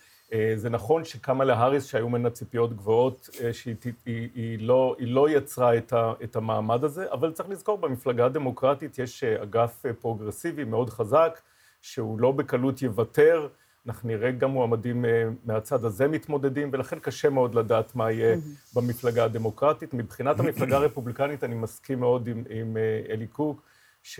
זה 0.56 0.70
נכון 0.70 1.04
שקמאלה 1.06 1.54
האריס, 1.54 1.86
שהיו 1.86 2.10
ממנה 2.10 2.30
ציפיות 2.30 2.74
גבוהות, 2.74 3.30
שהיא 3.52 3.76
היא, 4.06 4.30
היא, 4.36 4.58
לא, 4.62 4.96
היא 5.00 5.14
לא 5.14 5.30
יצרה 5.30 5.78
את, 5.78 5.94
ה, 5.94 6.14
את 6.24 6.36
המעמד 6.36 6.84
הזה, 6.84 7.06
אבל 7.12 7.32
צריך 7.32 7.50
לזכור, 7.50 7.78
במפלגה 7.78 8.26
הדמוקרטית 8.26 9.00
יש 9.00 9.24
אגף 9.24 9.86
פרוגרסיבי 10.02 10.64
מאוד 10.64 10.90
חזק, 10.90 11.40
שהוא 11.82 12.20
לא 12.20 12.32
בקלות 12.32 12.82
יוותר. 12.82 13.48
אנחנו 13.88 14.10
נראה 14.10 14.32
גם 14.32 14.52
מועמדים 14.52 15.06
אה, 15.06 15.24
מהצד 15.46 15.86
הזה 15.86 16.08
מתמודדים, 16.08 16.70
ולכן 16.74 17.00
קשה 17.00 17.30
מאוד 17.30 17.56
לדעת 17.56 17.96
מה 17.96 18.12
יהיה 18.12 18.38
במפלגה 18.76 19.24
הדמוקרטית. 19.24 19.94
מבחינת 19.94 20.40
המפלגה 20.40 20.78
הרפובליקנית, 20.78 21.44
אני 21.44 21.56
מסכים 21.56 22.00
מאוד 22.00 22.28
עם, 22.28 22.44
עם 22.50 22.78
אה, 22.78 23.14
אלי 23.14 23.28
קוק, 23.28 23.62
ש, 24.04 24.20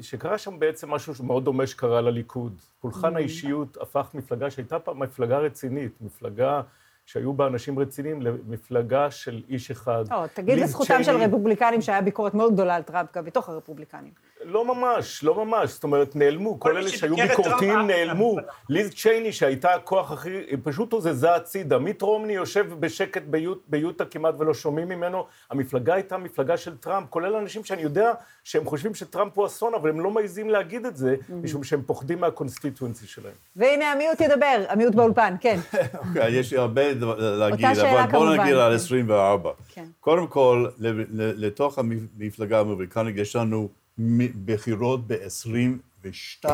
שקרה 0.00 0.38
שם 0.38 0.58
בעצם 0.58 0.90
משהו 0.90 1.14
שמאוד 1.14 1.44
דומה 1.44 1.66
שקרה 1.66 2.00
לליכוד. 2.00 2.60
פולחן 2.80 3.16
האישיות 3.16 3.76
הפך 3.80 4.10
מפלגה 4.14 4.50
שהייתה 4.50 4.78
פעם 4.78 5.02
מפלגה 5.02 5.38
רצינית, 5.38 5.92
מפלגה 6.00 6.60
שהיו 7.06 7.32
בה 7.32 7.46
אנשים 7.46 7.78
רציניים, 7.78 8.22
למפלגה 8.22 9.10
של 9.10 9.42
איש 9.48 9.70
אחד. 9.70 10.04
לא, 10.10 10.26
תגיד 10.34 10.58
לזכותם 10.58 11.02
של 11.02 11.16
רפובליקנים 11.16 11.82
שהיה 11.82 12.02
ביקורת 12.02 12.34
מאוד 12.34 12.52
גדולה 12.52 12.74
על 12.74 12.82
טראמפ 12.82 13.16
גם 13.16 13.24
בתוך 13.24 13.48
הרפובליקנים. 13.48 14.12
לא 14.44 14.64
ממש, 14.64 15.24
לא 15.24 15.44
ממש. 15.44 15.70
זאת 15.70 15.84
אומרת, 15.84 16.16
נעלמו. 16.16 16.60
כל 16.60 16.76
אלה 16.76 16.88
שהיו 16.88 17.16
ביקורתיים 17.16 17.78
נעלמו. 17.86 18.36
לא. 18.36 18.42
ליז 18.68 18.90
צ'ייני, 18.94 19.32
שהייתה 19.32 19.74
הכוח 19.74 20.12
הכי... 20.12 20.30
היא 20.30 20.58
פשוט 20.62 20.92
הוזזה 20.92 21.34
הצידה. 21.34 21.78
מיט 21.78 22.02
רומני 22.02 22.32
יושב 22.32 22.66
בשקט 22.80 23.22
ביוט, 23.22 23.64
ביוטה 23.68 24.04
כמעט 24.04 24.34
ולא 24.38 24.54
שומעים 24.54 24.88
ממנו. 24.88 25.26
המפלגה 25.50 25.94
הייתה 25.94 26.18
מפלגה 26.18 26.56
של 26.56 26.76
טראמפ, 26.76 27.06
כולל 27.10 27.36
אנשים 27.36 27.64
שאני 27.64 27.82
יודע 27.82 28.12
שהם 28.44 28.64
חושבים 28.64 28.94
שטראמפ 28.94 29.38
הוא 29.38 29.46
אסון, 29.46 29.74
אבל 29.74 29.90
הם 29.90 30.00
לא 30.00 30.10
מעזים 30.10 30.50
להגיד 30.50 30.86
את 30.86 30.96
זה, 30.96 31.16
משום 31.28 31.64
שהם 31.64 31.82
פוחדים 31.82 32.20
מה 32.20 32.32
constituency 32.32 33.06
שלהם. 33.06 33.34
והנה 33.56 33.92
המיעוט 33.92 34.20
ידבר, 34.20 34.64
המיעוט 34.68 34.94
באולפן, 34.94 35.34
כן. 35.40 35.58
אוקיי, 36.08 36.32
יש 36.32 36.52
לי 36.52 36.58
הרבה 36.58 36.82
להגיד, 37.18 37.66
אבל 37.66 38.10
בואו 38.10 38.34
נגיד 38.34 38.54
על 38.54 38.70
כן. 38.70 38.74
24. 38.76 39.50
כן. 39.68 39.84
קודם 40.00 40.26
כל, 40.26 40.66
לתוך 41.18 41.78
המפלגה 41.78 42.58
האמריקנית 42.58 43.16
יש 43.16 43.36
לנו 43.36 43.68
בחירות 44.44 45.06
ב-22, 45.06 46.44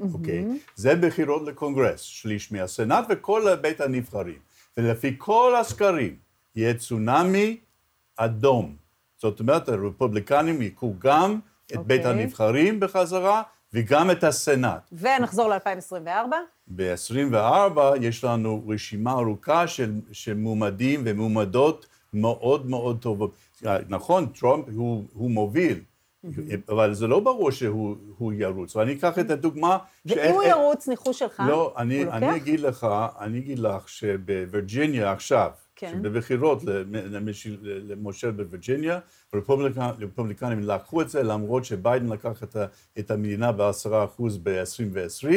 אוקיי? 0.00 0.44
זה 0.74 0.94
בחירות 0.96 1.42
לקונגרס, 1.46 2.00
שליש 2.00 2.52
מהסנאט 2.52 3.06
וכל 3.10 3.54
בית 3.60 3.80
הנבחרים. 3.80 4.38
ולפי 4.76 5.14
כל 5.18 5.54
הסקרים, 5.60 6.16
יהיה 6.56 6.74
צונאמי 6.74 7.60
אדום 8.16 8.76
זאת 9.18 9.40
אומרת, 9.40 9.68
הרפובליקנים 9.68 10.62
יקחו 10.62 10.94
גם 10.98 11.38
את 11.66 11.72
okay. 11.72 11.78
בית 11.80 12.06
אוקיי. 12.06 12.22
הנבחרים 12.22 12.80
בחזרה 12.80 13.42
וגם 13.72 14.10
את 14.10 14.24
הסנאט. 14.24 14.90
ונחזור 14.92 15.48
ל-2024? 15.48 16.34
ב-24 16.66 17.80
יש 18.00 18.24
לנו 18.24 18.62
רשימה 18.68 19.12
ארוכה 19.12 19.66
של, 19.66 19.92
של 20.12 20.34
מועמדים 20.34 21.02
ומועמדות 21.04 21.86
מאוד 22.14 22.66
מאוד 22.66 22.98
טובות. 23.00 23.34
נכון, 23.88 24.26
טראמפ 24.26 24.64
הוא, 24.74 25.04
הוא 25.12 25.30
מוביל, 25.30 25.80
אבל 26.68 26.94
זה 26.94 27.06
לא 27.06 27.20
ברור 27.20 27.50
שהוא 27.50 28.32
ירוץ. 28.32 28.76
ואני 28.76 28.92
אקח 28.92 29.18
את 29.18 29.30
הדוגמה... 29.30 29.78
ואם 30.06 30.32
הוא 30.32 30.42
ירוץ, 30.42 30.88
ניחוש 30.88 31.18
שלך, 31.18 31.42
לא, 31.48 31.74
אני, 31.76 32.04
אני 32.04 32.36
אגיד 32.36 32.60
לך, 32.60 32.86
אני 33.20 33.38
אגיד 33.38 33.58
לך 33.58 33.88
שבווירג'יניה 33.88 35.12
עכשיו, 35.12 35.50
כן. 35.76 35.92
שבבחירות 36.02 36.62
למושל 37.62 38.30
בווירג'יניה, 38.30 38.98
הרפובליקנים 39.32 40.60
לקחו 40.60 41.02
את 41.02 41.08
זה 41.08 41.22
למרות 41.22 41.64
שביידן 41.64 42.06
לקח 42.06 42.42
את, 42.42 42.56
את 42.98 43.10
המדינה 43.10 43.52
בעשרה 43.52 44.04
אחוז 44.04 44.38
ב-2020. 44.42 45.28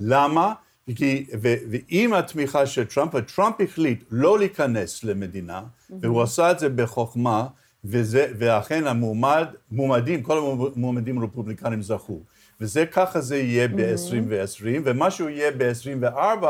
למה? 0.00 0.54
כי, 0.96 1.26
ו, 1.42 1.54
ועם 1.70 2.12
התמיכה 2.12 2.66
של 2.66 2.84
טראמפ, 2.84 3.14
טראמפ 3.34 3.60
החליט 3.60 4.04
לא 4.10 4.38
להיכנס 4.38 5.04
למדינה, 5.04 5.60
mm-hmm. 5.60 5.94
והוא 6.00 6.22
עשה 6.22 6.50
את 6.50 6.58
זה 6.58 6.68
בחוכמה, 6.68 7.46
וזה, 7.84 8.26
ואכן 8.38 8.86
המועמד, 8.86 9.46
מועמדים, 9.70 10.22
כל 10.22 10.38
המועמדים 10.76 11.18
הרפובליקנים 11.18 11.82
זכו. 11.82 12.20
וזה 12.60 12.86
ככה 12.86 13.20
זה 13.20 13.36
יהיה 13.36 13.68
ב-2020, 13.68 14.80
ומה 14.84 15.10
שהוא 15.10 15.28
יהיה 15.28 15.50
ב-24, 15.56 16.44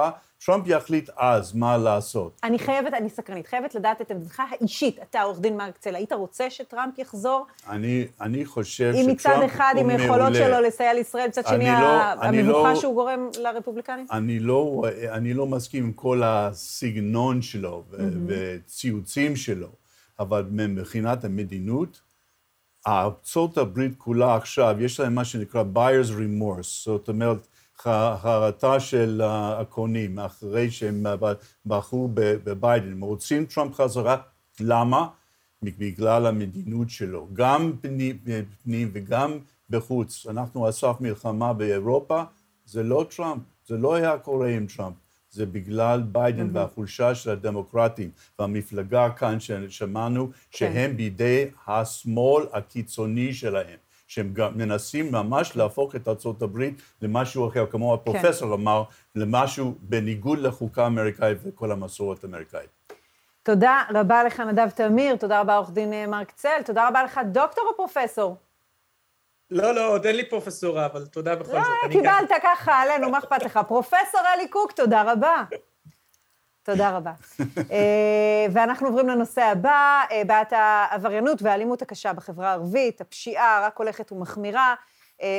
טראמפ 0.47 0.67
יחליט 0.67 1.11
אז 1.17 1.55
מה 1.55 1.79
לעשות. 1.79 2.41
אני 2.45 2.59
חייבת, 2.59 2.95
אני 2.95 3.11
סקרנית, 3.11 3.47
חייבת 3.47 3.75
לדעת 3.75 4.01
את 4.01 4.11
עמדתך 4.11 4.43
האישית. 4.51 4.99
אתה 5.11 5.23
עורך 5.23 5.41
דין 5.41 5.57
מרקצל, 5.57 5.95
היית 5.95 6.13
רוצה 6.13 6.51
שטראמפ 6.51 6.99
יחזור? 6.99 7.47
אני, 7.69 8.07
אני 8.21 8.45
חושב 8.45 8.93
שטראמפ 8.93 8.95
הוא 8.95 9.01
מעולה. 9.01 9.11
אם 9.11 9.15
מצד 9.15 9.43
אחד 9.45 9.75
עם 9.79 9.91
היכולות 9.91 10.35
שלו 10.35 10.61
לסייע 10.61 10.95
לישראל, 10.95 11.29
מצד 11.29 11.47
שני 11.47 11.67
לא, 11.67 12.03
המבוכה 12.03 12.73
לא, 12.73 12.75
שהוא 12.75 12.95
גורם 12.95 13.29
לרפובליקנים? 13.43 14.07
אני 14.13 14.39
לא, 14.39 14.85
אני 15.11 15.35
לא 15.35 15.47
מסכים 15.47 15.85
עם 15.85 15.93
כל 15.93 16.23
הסגנון 16.25 17.43
שלו 17.43 17.85
mm-hmm. 17.91 17.97
וציוצים 18.27 19.37
שלו, 19.37 19.69
אבל 20.23 20.47
מבחינת 20.51 21.25
המדינות, 21.25 22.01
ארצות 22.87 23.59
הברית 23.59 23.95
כולה 23.99 24.35
עכשיו, 24.35 24.77
יש 24.81 25.01
להם 25.01 25.15
מה 25.15 25.25
שנקרא 25.25 25.65
buyer's 25.75 26.11
remorse, 26.11 26.85
זאת 26.85 27.09
אומרת, 27.09 27.49
חרטה 27.77 28.81
של 28.81 29.21
הקונים, 29.25 30.19
אחרי 30.19 30.71
שהם 30.71 31.07
בחרו 31.67 32.09
בביידן. 32.15 32.93
הם 32.93 33.01
רוצים 33.01 33.47
טראמפ 33.47 33.75
חזרה, 33.75 34.17
למה? 34.61 35.09
בגלל 35.63 36.27
המדינות 36.27 36.91
שלו, 36.91 37.29
גם 37.33 37.73
פנים 38.63 38.91
וגם 38.93 39.39
בחוץ. 39.71 40.27
אנחנו 40.27 40.67
על 40.67 40.73
סף 40.73 40.97
מלחמה 41.01 41.53
באירופה, 41.53 42.23
זה 42.65 42.83
לא 42.83 43.07
טראמפ, 43.17 43.43
זה 43.67 43.77
לא 43.77 43.95
היה 43.95 44.19
קורה 44.19 44.49
עם 44.49 44.67
טראמפ. 44.77 44.95
זה 45.33 45.47
בגלל 45.47 46.03
ביידן 46.03 46.49
mm-hmm. 46.49 46.55
והחולשה 46.57 47.15
של 47.15 47.31
הדמוקרטים 47.31 48.11
והמפלגה 48.39 49.11
כאן 49.11 49.41
ששמענו 49.41 50.31
שהם 50.51 50.91
כן. 50.91 50.97
בידי 50.97 51.47
השמאל 51.67 52.47
הקיצוני 52.53 53.35
שלהם. 53.35 53.77
שהם 54.07 54.33
גם 54.33 54.59
מנסים 54.59 55.13
ממש 55.13 55.57
להפוך 55.57 55.97
את 55.97 56.09
ארה"ב 56.09 56.59
למשהו 57.03 57.49
אחר, 57.49 57.67
כמו 57.67 57.95
הפרופסור 57.95 58.49
כן. 58.49 58.63
אמר, 58.63 58.83
למשהו 59.15 59.75
בניגוד 59.81 60.39
לחוקה 60.39 60.85
האמריקאית 60.85 61.39
וכל 61.45 61.73
המסורת 61.73 62.25
האמריקאית. 62.25 62.69
תודה 63.43 63.83
רבה 63.95 64.25
לך, 64.25 64.41
נדב 64.41 64.71
תמיר, 64.71 65.17
תודה 65.17 65.41
רבה, 65.41 65.57
עורך 65.57 65.71
דין 65.71 65.93
אה, 65.93 66.07
מרק 66.07 66.33
צל, 66.33 66.63
תודה 66.65 66.89
רבה 66.89 67.05
לך, 67.05 67.21
דוקטור 67.33 67.65
או 67.71 67.77
פרופסור? 67.77 68.37
לא, 69.53 69.75
לא, 69.75 69.89
עוד 69.89 70.07
אין 70.07 70.17
לי 70.17 70.25
פרופסורה, 70.25 70.87
אבל 70.87 71.07
תודה 71.07 71.37
בכל 71.37 71.53
לא, 71.53 71.63
זאת. 71.63 71.93
קיבלת 71.93 72.43
ככה 72.43 72.73
עלינו, 72.73 73.11
מה 73.11 73.19
אכפת 73.19 73.43
לך? 73.43 73.61
פרופסור 73.69 74.21
אלי 74.35 74.49
קוק, 74.49 74.73
תודה 74.73 75.13
רבה. 75.13 75.45
תודה 76.63 76.91
רבה. 76.91 77.13
אה, 77.73 78.47
ואנחנו 78.53 78.87
עוברים 78.87 79.09
לנושא 79.09 79.43
הבא, 79.43 80.03
אה, 80.11 80.23
בעיית 80.27 80.53
העבריינות 80.53 81.43
והאלימות 81.43 81.83
הקשה 81.83 82.13
בחברה 82.13 82.49
הערבית, 82.51 83.01
הפשיעה 83.01 83.67
רק 83.67 83.79
הולכת 83.79 84.13
ומחמירה. 84.13 84.75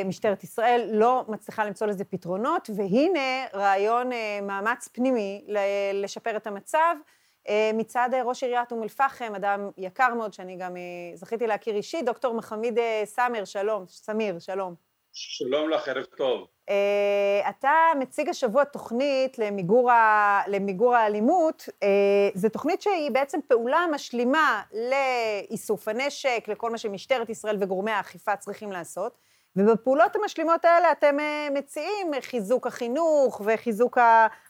משטרת 0.05 0.43
ישראל 0.43 0.89
לא 0.93 1.25
מצליחה 1.27 1.65
למצוא 1.65 1.87
לזה 1.87 2.03
פתרונות, 2.03 2.69
והנה 2.75 3.45
רעיון 3.53 4.09
מאמץ 4.41 4.87
פנימי 4.87 5.45
לשפר 5.93 6.37
את 6.37 6.47
המצב 6.47 6.95
מצד 7.73 8.09
ראש 8.25 8.43
עיריית 8.43 8.71
אום 8.71 8.83
אל-פחם, 8.83 9.35
אדם 9.35 9.69
יקר 9.77 10.13
מאוד, 10.13 10.33
שאני 10.33 10.55
גם 10.55 10.75
זכיתי 11.13 11.47
להכיר 11.47 11.75
אישית, 11.75 12.05
דוקטור 12.05 12.33
מחמיד 12.33 12.79
סאמר, 13.05 13.45
שלום, 13.45 13.85
סמיר, 13.87 14.39
שלום. 14.39 14.75
שלום 15.15 15.69
לך, 15.69 15.87
ערב 15.87 16.03
טוב. 16.03 16.47
אתה 17.49 17.71
מציג 17.99 18.29
השבוע 18.29 18.63
תוכנית 18.63 19.39
למיגור, 19.39 19.91
ה... 19.91 20.41
למיגור 20.47 20.95
האלימות, 20.95 21.69
זו 22.33 22.49
תוכנית 22.49 22.81
שהיא 22.81 23.11
בעצם 23.11 23.39
פעולה 23.47 23.85
משלימה 23.91 24.61
לאיסוף 24.71 25.87
הנשק, 25.87 26.45
לכל 26.47 26.71
מה 26.71 26.77
שמשטרת 26.77 27.29
ישראל 27.29 27.57
וגורמי 27.61 27.91
האכיפה 27.91 28.35
צריכים 28.35 28.71
לעשות, 28.71 29.17
ובפעולות 29.55 30.15
המשלימות 30.15 30.65
האלה 30.65 30.91
אתם 30.91 31.17
מציעים 31.53 32.11
חיזוק 32.21 32.67
החינוך 32.67 33.41
וחיזוק 33.45 33.97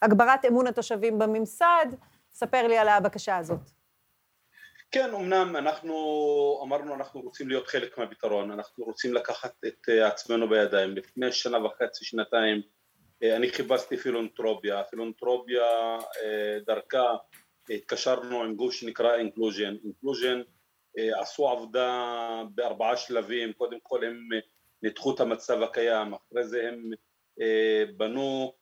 הגברת 0.02 0.46
אמון 0.46 0.68
התושבים 0.68 1.20
בממסד. 1.20 1.86
ספר 2.34 2.68
לי 2.68 2.78
על 2.78 2.88
הבקשה 2.88 3.38
הזאת. 3.38 3.70
כן, 4.94 5.14
אמנם 5.14 5.56
אנחנו 5.56 5.94
אמרנו 6.64 6.96
אנחנו 6.96 7.22
רוצים 7.22 7.50
להיות 7.50 7.68
חלק 7.68 7.98
מהפתרון, 7.98 8.52
אנחנו 8.52 8.86
רוצים 8.86 9.14
לקחת 9.14 9.54
את 9.68 9.90
אה, 9.90 10.08
עצמנו 10.08 10.50
בידיים. 10.50 10.96
לפני 10.96 11.32
שנה 11.32 11.66
וחצי, 11.66 12.06
שנתיים, 12.06 12.62
אה, 13.24 13.36
אני 13.36 13.50
חיפשתי 13.50 13.98
פילנטרופיה, 13.98 14.84
פילנטרופיה 14.84 15.64
אה, 16.24 16.60
דרכה 16.66 17.16
התקשרנו 17.70 18.44
עם 18.44 18.56
גוף 18.56 18.74
שנקרא 18.74 19.16
אינקלוז'ן, 19.16 19.76
אינקלוז'ן 19.84 20.42
עשו 20.98 21.50
עבודה 21.50 22.42
בארבעה 22.56 22.98
שלבים, 22.98 23.54
קודם 23.54 23.78
כל 23.84 24.04
הם 24.04 24.30
ניתחו 24.84 25.16
את 25.16 25.20
המצב 25.20 25.62
הקיים, 25.62 26.14
אחרי 26.14 26.44
זה 26.44 26.68
הם 26.68 26.92
בנו 27.98 28.54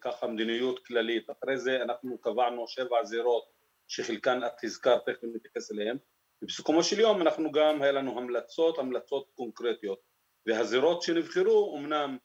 ככה 0.00 0.26
מדיניות 0.26 0.86
כללית, 0.86 1.30
אחרי 1.30 1.58
זה 1.58 1.82
אנחנו 1.82 2.18
קבענו 2.18 2.68
שבע 2.68 3.04
זירות 3.04 3.44
שחלקן 3.88 4.40
את 4.46 4.64
הזכרת, 4.64 5.08
תכף 5.08 5.24
נתייחס 5.34 5.72
אליהן, 5.72 5.96
ובסיכומו 6.42 6.82
של 6.82 7.00
יום 7.00 7.22
אנחנו 7.22 7.52
גם, 7.52 7.82
היה 7.82 7.92
לנו 7.92 8.18
המלצות, 8.18 8.78
המלצות 8.78 9.30
קונקרטיות, 9.34 10.00
והזירות 10.46 11.02
שנבחרו 11.02 11.78
אמנם 11.78 12.16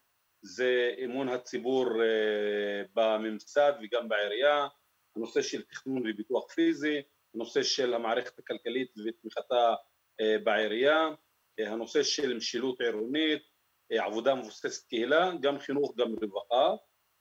זה 0.42 0.96
אמון 1.06 1.30
הציבור 1.30 1.86
אה, 2.04 2.84
בממסד 2.94 3.74
וגם 3.84 4.10
בעירייה, 4.10 4.68
הנושא 5.16 5.42
של 5.42 5.62
תכנון 5.62 6.04
וביטוח 6.08 6.54
פיזי, 6.54 7.02
הנושא 7.36 7.64
של 7.64 7.94
המערכת 7.94 8.40
הכלכלית 8.40 8.94
ותמיכתה 8.98 9.74
אה, 10.22 10.36
בעירייה, 10.44 11.10
אה, 11.60 11.72
הנושא 11.72 12.04
של 12.04 12.38
משילות 12.38 12.82
עירונית, 12.82 13.42
עבודה 13.92 14.36
מבוססת 14.36 14.88
קהילה, 14.88 15.32
גם 15.42 15.60
חינוך, 15.60 15.96
גם 15.98 16.08
רווחה, 16.22 16.76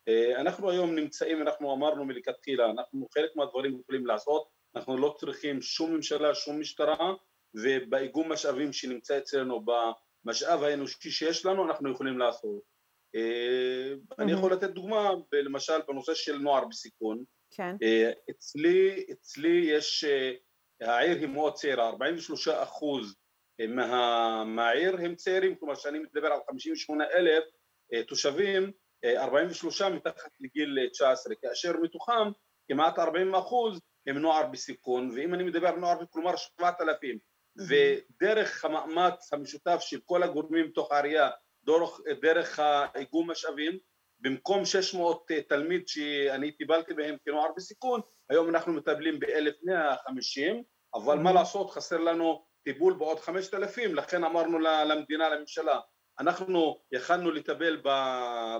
אה, 0.08 0.40
אנחנו 0.40 0.70
היום 0.70 0.94
נמצאים, 0.94 1.42
אנחנו 1.42 1.74
אמרנו 1.74 2.04
מלכתחילה, 2.04 2.70
אנחנו 2.70 3.08
חלק 3.14 3.30
מהדברים 3.36 3.80
יכולים 3.80 4.06
לעשות, 4.06 4.48
אנחנו 4.76 4.98
לא 4.98 5.14
צריכים 5.18 5.62
שום 5.62 5.94
ממשלה, 5.94 6.34
שום 6.34 6.60
משטרה, 6.60 7.14
ובאיגום 7.54 8.32
משאבים 8.32 8.72
שנמצא 8.72 9.18
אצלנו, 9.18 9.64
במשאב 9.64 10.62
האנושי 10.62 11.10
שיש 11.10 11.46
לנו, 11.46 11.66
אנחנו 11.66 11.92
יכולים 11.92 12.18
לעשות. 12.18 12.62
אה, 13.14 13.94
אני 14.18 14.32
יכול 14.32 14.52
לתת 14.52 14.70
דוגמה, 14.70 15.10
למשל 15.32 15.82
בנושא 15.88 16.14
של 16.14 16.38
נוער 16.38 16.64
בסיכון. 16.64 17.24
כן. 17.50 17.76
אה, 17.82 18.10
אצלי, 18.30 19.04
אצלי 19.12 19.66
יש, 19.70 20.04
העיר 20.80 21.18
היא 21.18 21.28
מאוד 21.28 21.54
צעירה, 21.54 21.88
43 21.88 22.48
אחוז 22.48 23.14
מהעיר 24.46 24.96
הם 24.96 25.14
צעירים, 25.14 25.56
כלומר 25.56 25.74
שאני 25.74 25.98
מדבר 25.98 26.26
על 26.26 26.40
58 26.50 27.04
אלף 27.14 27.44
תושבים, 28.08 28.72
43 29.04 29.82
מתחת 29.82 30.30
לגיל 30.40 30.88
19, 30.92 31.34
כאשר 31.34 31.76
מתוכם 31.82 32.30
כמעט 32.68 32.98
40 32.98 33.34
אחוז 33.34 33.80
הם 34.06 34.18
נוער 34.18 34.46
בסיכון, 34.46 35.10
ואם 35.14 35.34
אני 35.34 35.44
מדבר 35.44 35.68
על 35.68 35.76
נוער, 35.76 36.06
כלומר 36.10 36.36
7,000, 36.36 37.18
ודרך 37.58 38.64
המאמץ 38.64 39.32
המשותף 39.32 39.78
של 39.80 40.00
כל 40.04 40.22
הגורמים 40.22 40.68
בתוך 40.70 40.92
העירייה, 40.92 41.30
דרך, 41.64 42.00
דרך 42.22 42.58
האיגום 42.58 43.30
משאבים, 43.30 43.78
במקום 44.20 44.64
600 44.64 45.30
תלמיד 45.48 45.88
שאני 45.88 46.52
טיפלתי 46.52 46.94
בהם 46.94 47.16
כנוער 47.24 47.48
בסיכון, 47.56 48.00
היום 48.30 48.48
אנחנו 48.48 48.72
מטפלים 48.72 49.20
ב-1150, 49.20 50.54
אבל 50.94 51.18
מה 51.18 51.32
לעשות, 51.32 51.70
חסר 51.70 51.98
לנו 51.98 52.44
טיפול 52.64 52.94
בעוד 52.94 53.20
5,000, 53.20 53.94
לכן 53.94 54.24
אמרנו 54.24 54.58
למדינה, 54.58 55.28
לממשלה, 55.28 55.80
אנחנו 56.18 56.80
יכלנו 56.92 57.30
לטפל 57.30 57.82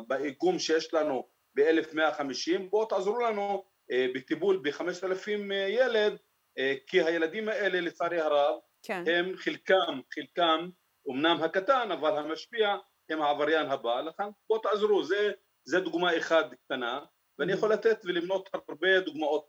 באיגום 0.07 0.59
שיש 0.59 0.95
לנו 0.95 1.29
ב-1150, 1.55 2.59
בואו 2.71 2.87
תעזרו 2.87 3.21
לנו 3.21 3.65
אה, 3.91 4.07
בטיפול 4.15 4.61
ב-5,000 4.63 5.53
אה, 5.53 5.67
ילד, 5.69 6.17
אה, 6.59 6.75
כי 6.87 7.03
הילדים 7.03 7.49
האלה 7.49 7.81
לצערי 7.81 8.21
הרב 8.21 8.55
כן. 8.83 9.05
הם 9.07 9.37
חלקם, 9.37 10.01
חלקם, 10.15 10.69
אמנם 11.11 11.43
הקטן, 11.43 11.91
אבל 11.91 12.19
המשפיע, 12.19 12.77
הם 13.11 13.23
העבריין 13.23 13.67
הבא, 13.67 14.01
לכן 14.01 14.25
בואו 14.49 14.61
תעזרו, 14.61 15.05
זה, 15.05 15.33
זה 15.65 15.81
דוגמה 15.81 16.19
אחת 16.19 16.47
קטנה, 16.65 17.01
ואני 17.39 17.53
יכול 17.53 17.73
לתת 17.73 18.01
ולמנות 18.05 18.49
הרבה 18.53 19.01
דוגמאות 19.01 19.49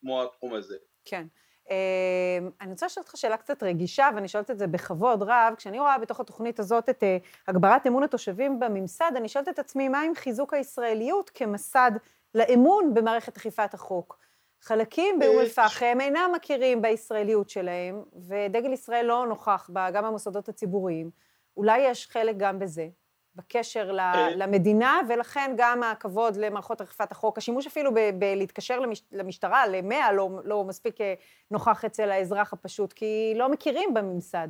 כמו 0.00 0.22
התחום 0.22 0.54
הזה. 0.54 0.76
כן. 1.04 1.26
אמ, 1.70 2.50
אני 2.60 2.70
רוצה 2.70 2.86
לשאול 2.86 3.02
אותך 3.02 3.16
שאלה 3.16 3.36
קצת 3.36 3.62
רגישה, 3.62 4.08
ואני 4.14 4.28
שואלת 4.28 4.50
את 4.50 4.58
זה 4.58 4.66
בכבוד 4.66 5.22
רב. 5.22 5.54
כשאני 5.56 5.80
רואה 5.80 5.98
בתוך 5.98 6.20
התוכנית 6.20 6.58
הזאת 6.58 6.88
את 6.88 7.02
אה, 7.02 7.16
הגברת 7.48 7.86
אמון 7.86 8.02
התושבים 8.02 8.60
בממסד, 8.60 9.12
אני 9.16 9.28
שואלת 9.28 9.48
את 9.48 9.58
עצמי, 9.58 9.88
מה 9.88 10.00
עם 10.00 10.14
חיזוק 10.14 10.54
הישראליות 10.54 11.30
כמסד 11.34 11.90
לאמון 12.34 12.94
במערכת 12.94 13.36
אכיפת 13.36 13.74
החוק? 13.74 14.18
חלקים 14.60 15.18
באום 15.18 15.38
אל-פחם 15.38 15.98
אינם 16.00 16.30
מכירים 16.34 16.82
בישראליות 16.82 17.50
שלהם, 17.50 18.02
ודגל 18.28 18.72
ישראל 18.72 19.06
לא 19.06 19.26
נוכח 19.26 19.70
בה, 19.72 19.90
גם 19.90 20.04
במוסדות 20.04 20.48
הציבוריים. 20.48 21.10
אולי 21.56 21.78
יש 21.78 22.06
חלק 22.06 22.36
גם 22.36 22.58
בזה. 22.58 22.88
בקשר 23.36 23.90
אה. 23.98 24.30
למדינה, 24.36 25.00
ולכן 25.08 25.54
גם 25.56 25.82
הכבוד 25.82 26.36
למערכות 26.36 26.80
אכיפת 26.80 27.12
החוק, 27.12 27.38
השימוש 27.38 27.66
אפילו 27.66 27.90
בלהתקשר 28.18 28.78
למשטרה, 29.12 29.66
למאה, 29.66 30.12
לא, 30.12 30.28
לא 30.44 30.64
מספיק 30.64 31.00
אה, 31.00 31.14
נוכח 31.50 31.84
אצל 31.84 32.10
האזרח 32.10 32.52
הפשוט, 32.52 32.92
כי 32.92 33.32
לא 33.36 33.48
מכירים 33.48 33.94
בממסד. 33.94 34.48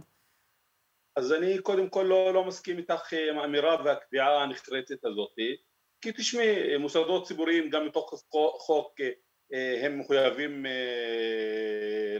אז 1.16 1.32
אני 1.32 1.58
קודם 1.58 1.88
כל 1.88 2.02
לא, 2.08 2.34
לא 2.34 2.44
מסכים 2.44 2.78
איתך 2.78 3.12
עם 3.30 3.38
האמירה 3.38 3.76
והקביעה 3.84 4.42
הנחרצת 4.42 5.04
הזאת, 5.04 5.34
כי 6.00 6.12
תשמעי, 6.12 6.76
מוסדות 6.76 7.26
ציבוריים 7.26 7.70
גם 7.70 7.86
מתוך 7.86 8.24
חוק 8.58 9.00
אה, 9.52 9.86
הם 9.86 9.98
מחויבים 9.98 10.66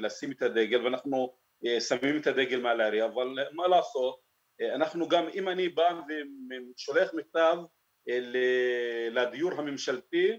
לשים 0.00 0.32
את 0.32 0.42
הדגל 0.42 0.84
ואנחנו 0.84 1.34
שמים 1.80 2.16
את 2.20 2.26
הדגל 2.26 2.60
מעל 2.60 2.80
העירייה, 2.80 3.06
אבל 3.06 3.28
מה 3.52 3.68
לעשות, 3.68 4.23
אנחנו 4.74 5.08
גם, 5.08 5.28
אם 5.34 5.48
אני 5.48 5.68
בא 5.68 6.00
ושולח 6.76 7.14
מכתב 7.14 7.56
אה, 8.08 8.18
לדיור 9.10 9.52
הממשלתי, 9.52 10.38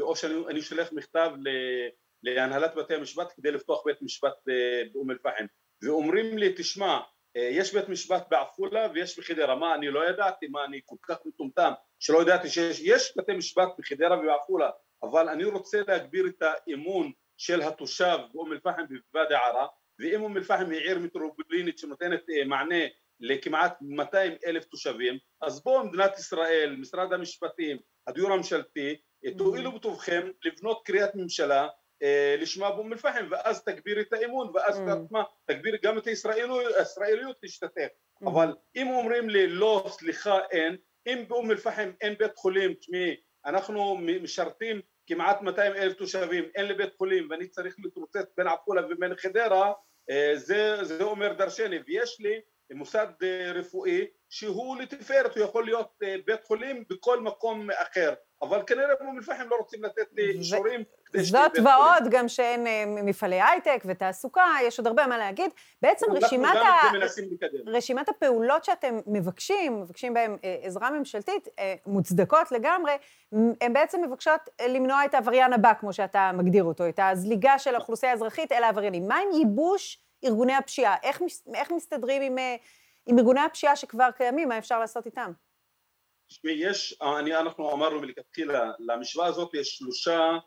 או 0.00 0.16
שאני 0.16 0.62
שולח 0.62 0.92
מכתב 0.92 1.30
להנהלת 2.22 2.74
בתי 2.74 2.94
המשפט 2.94 3.32
כדי 3.36 3.50
לפתוח 3.50 3.82
בית 3.86 4.02
משפט 4.02 4.48
אה, 4.48 4.82
באום 4.92 5.10
אל-פחם, 5.10 5.44
ואומרים 5.82 6.38
לי, 6.38 6.52
תשמע, 6.56 7.00
אה, 7.36 7.48
יש 7.52 7.74
בית 7.74 7.88
משפט 7.88 8.26
בעפולה 8.30 8.88
ויש 8.94 9.18
בחדרה, 9.18 9.56
מה 9.56 9.74
אני 9.74 9.88
לא 9.88 10.08
ידעתי, 10.08 10.46
מה 10.46 10.64
אני 10.64 10.80
כל 10.84 10.96
כך 11.02 11.16
מטומטם 11.24 11.72
שלא 12.00 12.22
ידעתי 12.22 12.48
שיש 12.48 13.12
בתי 13.18 13.32
משפט 13.32 13.68
בחדרה 13.78 14.18
ובעפולה, 14.18 14.70
אבל 15.02 15.28
אני 15.28 15.44
רוצה 15.44 15.78
להגביר 15.88 16.26
את 16.26 16.42
האמון 16.42 17.12
של 17.36 17.62
התושב 17.62 18.18
באום 18.32 18.52
אל-פחם 18.52 18.82
ובוואדי 18.90 19.34
ערה, 19.34 19.66
ואם 19.98 20.22
אום 20.22 20.36
אל-פחם 20.36 20.70
היא 20.70 20.80
עיר 20.80 20.98
מטרופולינית 20.98 21.78
שנותנת 21.78 22.22
מענה 22.46 22.84
לכמעט 23.20 23.78
200 23.80 24.32
אלף 24.46 24.64
תושבים, 24.64 25.18
אז 25.42 25.62
בואו 25.64 25.86
מדינת 25.86 26.18
ישראל, 26.18 26.76
משרד 26.78 27.12
המשפטים, 27.12 27.78
הדיור 28.06 28.32
הממשלתי, 28.32 28.96
תואילו 29.38 29.72
בטובכם 29.72 30.30
לבנות 30.44 30.82
קריאת 30.84 31.14
ממשלה 31.14 31.68
אה, 32.02 32.36
לשמה 32.38 32.70
באום 32.70 32.92
אל-פחם 32.92 33.26
ואז 33.30 33.64
תגביר 33.64 34.00
את 34.00 34.12
האמון 34.12 34.50
ואז 34.54 34.78
mm. 34.78 35.16
תגביר 35.46 35.76
גם 35.82 35.98
את 35.98 36.06
הישראליות 36.06 37.36
להשתתף 37.42 37.88
אבל 38.22 38.54
אם 38.76 38.88
אומרים 38.90 39.30
לי 39.30 39.46
לא 39.46 39.86
סליחה 39.88 40.38
אין 40.50 40.76
אם 41.06 41.24
באום 41.28 41.50
אל-פחם 41.50 41.90
אין 42.00 42.14
בית 42.18 42.36
חולים 42.36 42.74
תשמעי 42.74 43.16
אנחנו 43.46 43.96
משרתים 43.96 44.80
כמעט 45.06 45.42
200 45.42 45.72
אלף 45.72 45.94
תושבים 45.94 46.44
אין 46.54 46.66
לי 46.66 46.74
בית 46.74 46.94
חולים 46.94 47.28
ואני 47.30 47.48
צריך 47.48 47.76
להתרוצץ 47.78 48.26
בין 48.36 48.46
עפולה 48.46 48.86
ובין 48.86 49.16
חדרה 49.16 49.72
אה, 50.10 50.32
זה, 50.36 50.84
זה 50.84 51.02
אומר 51.02 51.32
דרשני 51.32 51.76
ויש 51.86 52.16
לי 52.20 52.40
מוסד 52.74 53.06
אה, 53.22 53.52
רפואי 53.54 54.06
שהוא 54.30 54.76
לתפארת, 54.76 55.36
הוא 55.36 55.44
יכול 55.44 55.64
להיות 55.64 55.88
אה, 56.02 56.16
בית 56.26 56.44
חולים 56.44 56.84
בכל 56.90 57.20
מקום 57.20 57.68
אחר, 57.70 58.14
אבל 58.42 58.62
כנראה 58.66 58.94
באום 59.00 59.18
אל-פחם 59.18 59.48
לא 59.50 59.56
רוצים 59.56 59.84
לתת 59.84 60.06
לי 60.12 60.30
אישורים 60.30 60.84
כדי 61.06 61.22
זאת 61.22 61.58
ועוד, 61.64 62.10
גם 62.10 62.28
שאין 62.28 62.66
אה, 62.66 62.84
מפעלי 62.86 63.42
הייטק 63.42 63.82
ותעסוקה, 63.86 64.44
יש 64.62 64.78
עוד 64.78 64.86
הרבה 64.86 65.06
מה 65.06 65.18
להגיד. 65.18 65.50
בעצם 65.82 66.06
רשימת, 66.12 66.56
ה... 66.56 66.90
רשימת 67.66 68.08
הפעולות 68.08 68.64
שאתם 68.64 68.98
מבקשים, 69.06 69.80
מבקשים 69.80 70.14
בהן 70.14 70.36
עזרה 70.62 70.90
ממשלתית, 70.90 71.48
מוצדקות 71.86 72.52
לגמרי, 72.52 72.92
הן 73.60 73.72
בעצם 73.72 74.02
מבקשות 74.04 74.40
למנוע 74.68 75.04
את 75.04 75.14
העבריין 75.14 75.52
הבא, 75.52 75.72
כמו 75.80 75.92
שאתה 75.92 76.30
מגדיר 76.34 76.64
אותו, 76.64 76.88
את 76.88 77.00
הזליגה 77.02 77.58
של 77.58 77.74
האוכלוסייה 77.74 78.12
האזרחית 78.12 78.52
אל 78.52 78.62
העבריינים. 78.62 79.08
מה 79.08 79.16
עם 79.16 79.38
ייבוש 79.38 80.05
ארגוני 80.24 80.54
הפשיעה? 80.54 80.96
איך, 81.02 81.22
איך 81.54 81.70
מסתדרים 81.70 82.22
עם, 82.22 82.38
אה, 82.38 82.56
עם 83.06 83.18
ארגוני 83.18 83.40
הפשיעה 83.40 83.76
שכבר 83.76 84.10
קיימים? 84.16 84.48
מה 84.48 84.58
אפשר 84.58 84.78
לעשות 84.80 85.06
איתם? 85.06 85.32
תשמעי, 86.28 86.54
יש, 86.54 86.98
אני, 87.18 87.36
אנחנו 87.36 87.72
אמרנו 87.72 88.00
מלכתחילה, 88.00 88.70
למשוואה 88.78 89.26
הזאת 89.26 89.54
יש 89.54 89.68
שלושה 89.68 90.38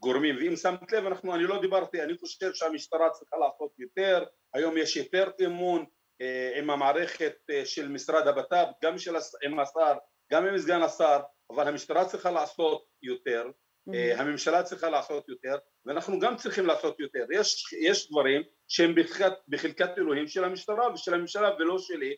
גורמים, 0.00 0.36
ואם 0.36 0.56
שמת 0.56 0.92
לב, 0.92 1.06
אנחנו, 1.06 1.34
אני 1.34 1.44
לא 1.44 1.60
דיברתי, 1.60 2.02
אני 2.02 2.18
חושב 2.18 2.54
שהמשטרה 2.54 3.10
צריכה 3.10 3.36
לעשות 3.36 3.74
יותר, 3.78 4.24
היום 4.54 4.76
יש 4.76 4.96
יותר 4.96 5.30
אמון 5.46 5.84
אה, 6.20 6.58
עם 6.58 6.70
המערכת 6.70 7.36
אה, 7.50 7.66
של 7.66 7.88
משרד 7.88 8.26
הבט"פ, 8.26 8.66
גם 8.84 8.98
של, 8.98 9.16
עם 9.44 9.60
השר, 9.60 9.94
גם 10.32 10.46
עם 10.46 10.58
סגן 10.58 10.82
השר, 10.82 11.20
אבל 11.50 11.68
המשטרה 11.68 12.04
צריכה 12.04 12.30
לעשות 12.30 12.84
יותר. 13.02 13.50
הממשלה 13.92 14.62
צריכה 14.62 14.90
לעשות 14.90 15.28
יותר, 15.28 15.56
ואנחנו 15.86 16.18
גם 16.18 16.36
צריכים 16.36 16.66
לעשות 16.66 17.00
יותר. 17.00 17.24
יש, 17.32 17.72
יש 17.72 18.10
דברים 18.10 18.42
שהם 18.68 18.94
בחלקת, 18.94 19.32
בחלקת 19.48 19.98
אלוהים 19.98 20.26
של 20.26 20.44
המשטרה 20.44 20.92
ושל 20.94 21.14
הממשלה 21.14 21.50
ולא 21.58 21.78
שלי, 21.78 22.14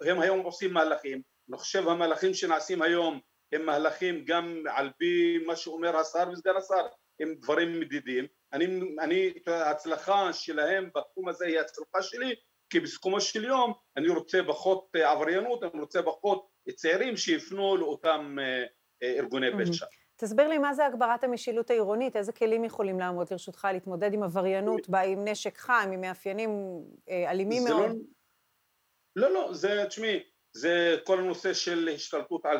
והם 0.00 0.20
היום 0.20 0.40
עושים 0.40 0.72
מהלכים. 0.72 1.22
אני 1.48 1.58
חושב 1.58 1.88
המהלכים 1.88 2.34
שנעשים 2.34 2.82
היום 2.82 3.20
הם 3.52 3.66
מהלכים 3.66 4.24
גם 4.24 4.62
על 4.70 4.90
פי 4.98 5.38
מה 5.46 5.56
שאומר 5.56 5.96
השר 5.96 6.24
וסגן 6.32 6.56
השר, 6.56 6.86
הם 7.20 7.34
דברים 7.34 7.80
מדידים. 7.80 8.26
אני, 8.52 8.66
אני, 9.00 9.32
ההצלחה 9.46 10.32
שלהם 10.32 10.90
בתחום 10.94 11.28
הזה 11.28 11.46
היא 11.46 11.60
הצלחה 11.60 12.02
שלי, 12.02 12.34
כי 12.70 12.80
בסיכומו 12.80 13.20
של 13.20 13.44
יום 13.44 13.72
אני 13.96 14.08
רוצה 14.08 14.40
פחות 14.46 14.88
עבריינות, 14.94 15.62
אני 15.62 15.80
רוצה 15.80 16.02
פחות 16.02 16.46
צעירים 16.74 17.16
שיפנו 17.16 17.76
לאותם 17.76 18.36
אה, 18.40 18.64
אה, 19.02 19.14
ארגוני 19.18 19.46
פשע. 19.60 19.86
תסביר 20.16 20.48
לי 20.48 20.58
מה 20.58 20.74
זה 20.74 20.86
הגברת 20.86 21.24
המשילות 21.24 21.70
העירונית, 21.70 22.16
איזה 22.16 22.32
כלים 22.32 22.64
יכולים 22.64 22.98
לעמוד 22.98 23.26
לרשותך 23.30 23.68
להתמודד 23.72 24.14
עם 24.14 24.22
עבריינות, 24.22 24.88
בא 24.88 25.00
עם 25.00 25.28
נשק 25.28 25.58
חם, 25.58 25.90
עם 25.92 26.00
מאפיינים 26.00 26.50
אה, 27.08 27.30
אלימים 27.30 27.64
מאוד? 27.64 27.96
לא, 29.16 29.30
לא, 29.30 29.48
זה, 29.52 29.84
תשמעי, 29.88 30.20
זה 30.52 30.96
כל 31.04 31.18
הנושא 31.18 31.52
של 31.52 31.88
השתלטות 31.94 32.46
על 32.46 32.58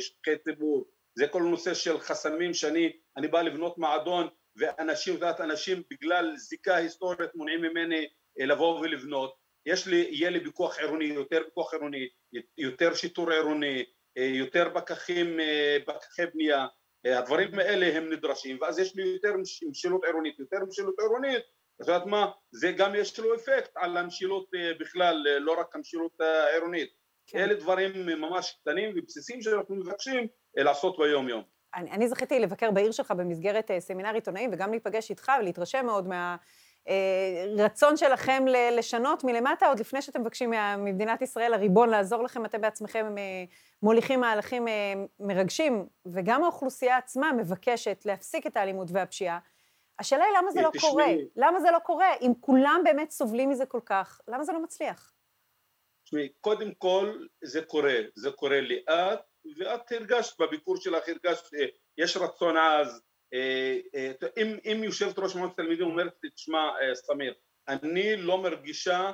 שטחי 0.00 0.38
ציבור, 0.44 0.84
זה 1.14 1.28
כל 1.28 1.42
הנושא 1.42 1.74
של 1.74 1.98
חסמים 1.98 2.54
שאני 2.54 2.92
אני 3.16 3.28
בא 3.28 3.42
לבנות 3.42 3.78
מועדון 3.78 4.28
ואנשים, 4.56 5.14
את 5.14 5.20
יודעת, 5.20 5.40
אנשים 5.40 5.82
בגלל 5.90 6.36
זיקה 6.36 6.76
היסטורית 6.76 7.34
מונעים 7.34 7.62
ממני 7.62 8.06
אה, 8.40 8.46
לבוא 8.46 8.80
ולבנות, 8.80 9.34
יש 9.66 9.86
לי, 9.86 10.08
יהיה 10.10 10.30
לי 10.30 10.44
פיקוח 10.44 10.78
עירוני, 10.78 11.04
יותר 11.04 11.44
פיקוח 11.44 11.74
עירוני, 11.74 12.08
יותר 12.58 12.94
שיטור 12.94 13.30
עירוני, 13.30 13.78
אה, 13.78 13.82
יותר 14.16 14.70
פקחים, 14.74 15.40
אה, 15.40 15.76
פקחי 15.86 16.22
בנייה, 16.34 16.66
אה, 17.06 17.18
הדברים 17.18 17.58
האלה 17.58 17.96
הם 17.96 18.12
נדרשים 18.12 18.58
ואז 18.60 18.78
יש 18.78 18.96
לי 18.96 19.02
יותר 19.02 19.34
משילות 19.68 20.04
עירונית, 20.04 20.38
יותר 20.38 20.58
משילות 20.68 20.94
עירונית, 20.98 21.42
את 21.82 21.88
יודעת 21.88 22.06
מה, 22.06 22.30
זה 22.50 22.72
גם 22.72 22.94
יש 22.94 23.18
לו 23.18 23.34
אפקט 23.34 23.70
על 23.76 23.96
המשילות 23.96 24.50
בכלל, 24.80 25.16
לא 25.40 25.60
רק 25.60 25.76
המשילות 25.76 26.20
העירונית, 26.20 26.90
כן. 27.26 27.38
אלה 27.38 27.54
דברים 27.54 28.06
ממש 28.06 28.58
קטנים 28.60 28.94
ובסיסיים 28.96 29.42
שאנחנו 29.42 29.74
מבקשים 29.74 30.26
לעשות 30.56 30.98
ביום 30.98 31.28
יום. 31.28 31.42
אני, 31.74 31.90
אני 31.90 32.08
זכיתי 32.08 32.40
לבקר 32.40 32.70
בעיר 32.70 32.92
שלך 32.92 33.10
במסגרת 33.10 33.70
סמינר 33.78 34.14
עיתונאים 34.14 34.50
וגם 34.52 34.70
להיפגש 34.70 35.10
איתך 35.10 35.32
ולהתרשם 35.40 35.86
מאוד 35.86 36.06
מה... 36.06 36.36
רצון 37.56 37.96
שלכם 37.96 38.44
לשנות 38.72 39.24
מלמטה, 39.24 39.66
עוד 39.66 39.80
לפני 39.80 40.02
שאתם 40.02 40.20
מבקשים 40.20 40.50
ממדינת 40.50 41.22
ישראל, 41.22 41.54
הריבון, 41.54 41.88
לעזור 41.88 42.22
לכם, 42.22 42.44
אתם 42.44 42.60
בעצמכם 42.60 43.14
מוליכים 43.82 44.20
מהלכים 44.20 44.66
מרגשים, 45.20 45.86
וגם 46.06 46.42
האוכלוסייה 46.42 46.96
עצמה 46.96 47.32
מבקשת 47.32 48.02
להפסיק 48.04 48.46
את 48.46 48.56
האלימות 48.56 48.88
והפשיעה. 48.92 49.38
השאלה 49.98 50.24
היא 50.24 50.38
למה 50.38 50.50
זה 50.50 50.62
לא 50.62 50.70
קורה? 50.80 51.06
למה 51.36 51.60
זה 51.60 51.70
לא 51.70 51.78
קורה? 51.78 52.14
אם 52.20 52.32
כולם 52.40 52.80
באמת 52.84 53.10
סובלים 53.10 53.50
מזה 53.50 53.66
כל 53.66 53.80
כך, 53.86 54.20
למה 54.28 54.44
זה 54.44 54.52
לא 54.52 54.62
מצליח? 54.62 55.12
תשמעי, 56.04 56.28
קודם 56.40 56.74
כל 56.74 57.26
זה 57.44 57.62
קורה, 57.62 57.94
זה 58.14 58.30
קורה 58.30 58.60
לאט, 58.60 59.20
ואת 59.58 59.92
הרגשת 59.92 60.40
בביקור 60.40 60.76
שלך, 60.76 61.08
הרגשת, 61.08 61.44
יש 61.98 62.16
רצון 62.16 62.56
עז, 62.56 62.88
אה, 62.88 62.94
אה, 62.94 63.00
אם, 64.36 64.58
אם 64.64 64.80
יושבת 64.84 65.18
ראש 65.18 65.34
מועצת 65.34 65.56
תלמידים 65.56 65.86
אומרת 65.86 66.12
לי, 66.22 66.30
תשמע 66.30 66.58
אה, 66.58 66.94
סמיר, 66.94 67.34
אני 67.68 68.16
לא 68.16 68.38
מרגישה 68.38 69.12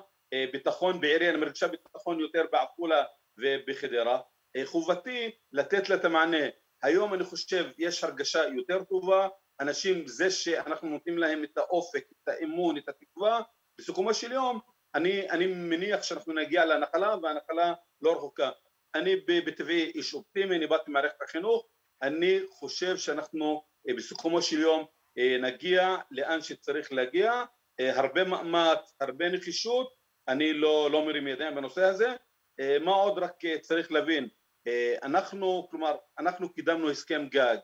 ביטחון 0.52 1.00
בעירי, 1.00 1.30
אני 1.30 1.36
מרגישה 1.36 1.68
ביטחון 1.68 2.20
יותר 2.20 2.44
בעפולה 2.52 3.04
ובחדרה, 3.38 4.20
חובתי 4.64 5.30
לתת 5.52 5.88
לה 5.88 5.96
את 5.96 6.04
המענה. 6.04 6.46
היום 6.82 7.14
אני 7.14 7.24
חושב 7.24 7.64
יש 7.78 8.04
הרגשה 8.04 8.44
יותר 8.44 8.84
טובה, 8.84 9.28
אנשים, 9.60 10.06
זה 10.06 10.30
שאנחנו 10.30 10.88
נותנים 10.88 11.18
להם 11.18 11.44
את 11.44 11.58
האופק, 11.58 12.04
את 12.12 12.28
האמון, 12.28 12.78
את 12.78 12.88
התקווה, 12.88 13.40
בסיכומו 13.78 14.14
של 14.14 14.32
יום 14.32 14.60
אני, 14.94 15.30
אני 15.30 15.46
מניח 15.46 16.02
שאנחנו 16.02 16.32
נגיע 16.32 16.64
לנחלה 16.64 17.16
והנחלה 17.22 17.74
לא 18.00 18.16
רחוקה. 18.16 18.50
אני 18.94 19.16
בטבעי 19.16 19.92
איש 19.94 20.14
אופטימי, 20.14 20.56
אני 20.56 20.66
באתי 20.66 20.90
ממערכת 20.90 21.22
החינוך, 21.22 21.66
אני 22.02 22.40
חושב 22.50 22.96
שאנחנו 22.96 23.54
אה, 23.54 23.58
בסיכומו 23.86 24.42
של 24.42 24.60
יום 24.60 24.84
אה, 25.18 25.36
נגיע 25.40 25.96
לאן 26.10 26.40
שצריך 26.40 26.92
להגיע, 26.92 27.44
אה, 27.80 27.98
הרבה 27.98 28.24
מאמץ, 28.24 28.94
הרבה 29.00 29.28
נחישות, 29.28 29.94
אני 30.28 30.52
לא, 30.52 30.88
לא 30.92 31.06
מרים 31.06 31.26
ידיים 31.26 31.54
בנושא 31.54 31.82
הזה, 31.82 32.08
מה 32.80 32.92
עוד 32.92 33.18
רק 33.18 33.32
צריך 33.60 33.92
להבין, 33.92 34.28
אנחנו, 35.02 35.68
כלומר, 35.70 35.96
אנחנו 36.18 36.52
קידמנו 36.52 36.90
הסכם 36.90 37.26
גג, 37.30 37.56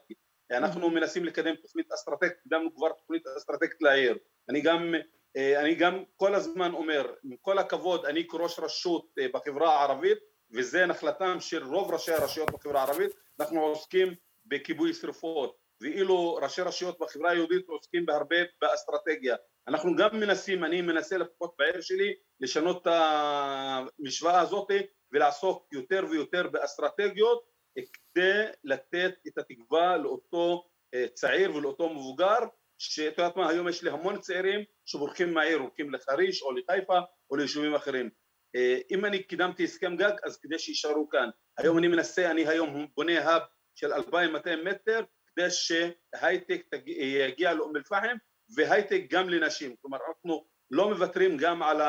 אנחנו 0.51 0.91
מנסים 0.91 1.25
לקדם 1.25 1.55
תוכנית 1.55 1.93
אסטרטגית, 1.93 2.33
קידמנו 2.43 2.75
כבר 2.75 2.93
תוכנית 2.93 3.23
אסטרטגית 3.37 3.83
לעיר, 3.83 4.19
אני 4.49 4.61
גם, 4.61 4.95
אני 5.37 5.75
גם 5.75 6.05
כל 6.17 6.35
הזמן 6.35 6.73
אומר, 6.73 7.13
עם 7.25 7.37
כל 7.41 7.59
הכבוד, 7.59 8.05
אני 8.05 8.27
כראש 8.27 8.59
רשות 8.59 9.15
בחברה 9.33 9.79
הערבית, 9.79 10.19
וזה 10.51 10.87
נחלתם 10.87 11.37
של 11.41 11.65
רוב 11.65 11.93
ראשי 11.93 12.13
הרשויות 12.13 12.51
בחברה 12.51 12.83
הערבית, 12.83 13.11
אנחנו 13.41 13.61
עוסקים 13.61 14.15
בכיבוי 14.47 14.95
שרפות, 14.95 15.57
ואילו 15.81 16.35
ראשי 16.35 16.63
רשויות 16.63 16.99
בחברה 17.01 17.31
היהודית 17.31 17.69
עוסקים 17.69 18.07
בהרבה 18.07 18.37
באסטרטגיה. 18.61 19.37
אנחנו 19.69 19.97
גם 19.97 20.21
מנסים, 20.21 20.65
אני 20.65 20.83
מנסה 20.83 21.19
לפחות 21.19 21.55
בעיר 21.59 21.81
שלי, 21.81 22.15
לשנות 22.41 22.83
את 22.83 22.87
המשוואה 22.91 24.41
הזאת 24.41 24.69
ולעסוק 25.13 25.69
יותר 25.73 26.05
ויותר 26.11 26.49
באסטרטגיות 26.49 27.49
כדי 27.75 28.45
לתת 28.65 29.15
את 29.27 29.39
התקווה 29.39 29.97
לאותו 29.97 30.69
אה, 30.95 31.09
צעיר 31.15 31.55
ולאותו 31.55 31.89
מבוגר 31.89 32.39
שאת 32.79 33.19
יודעת 33.19 33.37
מה, 33.37 33.49
היום 33.49 33.69
יש 33.69 33.83
לי 33.83 33.91
המון 33.91 34.21
צעירים 34.21 34.61
שבורחים 34.85 35.35
מהעיר, 35.35 35.59
הולכים 35.59 35.95
לחריש 35.95 36.43
או 36.43 36.53
לחיפה 36.53 36.99
או 37.31 37.37
ליישובים 37.37 37.75
אחרים. 37.75 38.11
אה, 38.57 38.79
אם 38.91 39.05
אני 39.05 39.23
קידמתי 39.23 39.65
הסכם 39.65 39.97
גג 39.97 40.13
אז 40.25 40.41
כדי 40.41 40.59
שיישארו 40.59 41.09
כאן. 41.09 41.29
היום 41.59 41.79
אני 41.79 41.89
מנסה, 41.89 42.31
אני 42.31 42.49
היום 42.49 42.87
בונה 42.97 43.25
האב 43.25 43.43
של 43.75 43.93
2,200 43.93 44.65
מטר 44.65 45.05
כדי 45.39 45.51
שהייטק 45.51 46.67
יגיע 46.87 47.55
לאום 47.55 47.77
אל-פחם 47.77 48.17
והייטק 48.55 49.01
גם 49.11 49.29
לנשים, 49.29 49.77
כלומר 49.83 49.99
אנחנו 50.09 50.45
לא 50.71 50.91
מוותרים 50.91 51.37
גם 51.37 51.63
על 51.63 51.81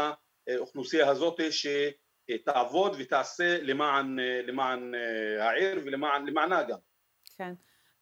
האוכלוסייה 0.48 1.10
הזאת 1.10 1.40
שתעבוד 1.52 2.96
ותעשה 3.00 3.58
למען, 3.62 4.20
למען 4.44 4.94
העיר 5.40 5.82
ולמענה 5.86 6.64
גם. 6.64 6.78
כן. 7.38 7.54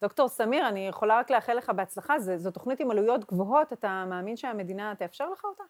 דוקטור 0.01 0.27
סמיר, 0.27 0.67
אני 0.67 0.87
יכולה 0.87 1.19
רק 1.19 1.31
לאחל 1.31 1.53
לך 1.53 1.69
בהצלחה, 1.69 2.19
זו 2.19 2.51
תוכנית 2.51 2.79
עם 2.79 2.91
עלויות 2.91 3.25
גבוהות, 3.25 3.73
אתה 3.73 4.05
מאמין 4.09 4.37
שהמדינה 4.37 4.93
תאפשר 4.99 5.29
לך 5.29 5.45
אותה? 5.45 5.63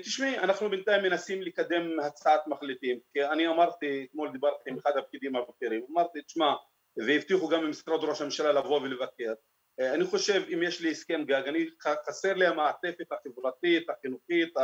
תשמעי, 0.00 0.38
אנחנו 0.38 0.70
בינתיים 0.70 1.02
מנסים 1.02 1.42
לקדם 1.42 2.00
הצעת 2.00 2.46
מחליטים, 2.46 2.98
כי 3.12 3.24
אני 3.24 3.48
אמרתי, 3.48 4.06
אתמול 4.10 4.32
דיברתי 4.32 4.70
עם 4.70 4.78
אחד 4.78 4.96
הפקידים 4.96 5.36
הבכירים, 5.36 5.86
אמרתי, 5.90 6.22
תשמע, 6.22 6.54
והבטיחו 6.96 7.48
גם 7.48 7.64
ממשרד 7.64 8.04
ראש 8.04 8.20
הממשלה 8.20 8.52
לבוא 8.52 8.80
ולבקר, 8.80 9.32
אני 9.80 10.04
חושב 10.04 10.42
אם 10.54 10.62
יש 10.62 10.80
לי 10.80 10.90
הסכם 10.90 11.24
גג, 11.24 11.42
אני 11.48 11.66
חסר 12.08 12.34
לי 12.34 12.46
המעטפת 12.46 13.06
החברתית, 13.12 13.90
החינוכית, 13.90 14.54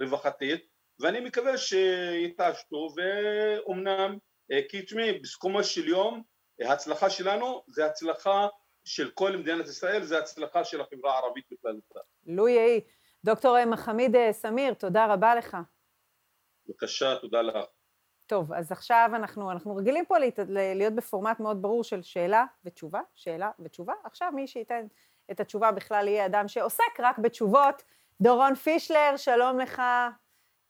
הרווחתית, 0.00 0.66
ואני 1.00 1.20
מקווה 1.20 1.58
שיתעשתו, 1.58 2.88
ואומנם, 2.96 4.18
כי 4.68 4.82
תשמעי, 4.82 5.18
בסיכומו 5.18 5.64
של 5.64 5.88
יום, 5.88 6.22
ההצלחה 6.60 7.10
שלנו 7.10 7.62
זה 7.68 7.86
הצלחה 7.86 8.48
של 8.84 9.10
כל 9.10 9.36
מדינת 9.36 9.66
ישראל, 9.66 10.02
זה 10.02 10.18
הצלחה 10.18 10.64
של 10.64 10.80
החברה 10.80 11.14
הערבית 11.14 11.44
בכלל. 11.50 11.74
לו 12.26 12.48
יהי. 12.48 12.80
דוקטור 13.24 13.64
מחמיד 13.64 14.16
אה, 14.16 14.32
סמיר, 14.32 14.74
תודה 14.74 15.06
רבה 15.12 15.34
לך. 15.34 15.56
בבקשה, 16.66 17.16
תודה 17.20 17.42
לך. 17.42 17.56
טוב, 18.28 18.52
אז 18.52 18.72
עכשיו 18.72 19.10
אנחנו, 19.14 19.50
אנחנו 19.50 19.76
רגילים 19.76 20.04
פה 20.04 20.18
להיות, 20.18 20.38
להיות 20.48 20.94
בפורמט 20.94 21.40
מאוד 21.40 21.62
ברור 21.62 21.84
של 21.84 22.02
שאלה 22.02 22.44
ותשובה, 22.64 23.00
שאלה 23.14 23.50
ותשובה. 23.60 23.92
עכשיו 24.04 24.32
מי 24.34 24.46
שייתן 24.46 24.86
את 25.30 25.40
התשובה 25.40 25.72
בכלל 25.72 26.08
יהיה 26.08 26.26
אדם 26.26 26.48
שעוסק 26.48 27.00
רק 27.00 27.18
בתשובות. 27.18 27.82
דורון 28.20 28.54
פישלר, 28.54 29.16
שלום 29.16 29.58
לך. 29.58 29.82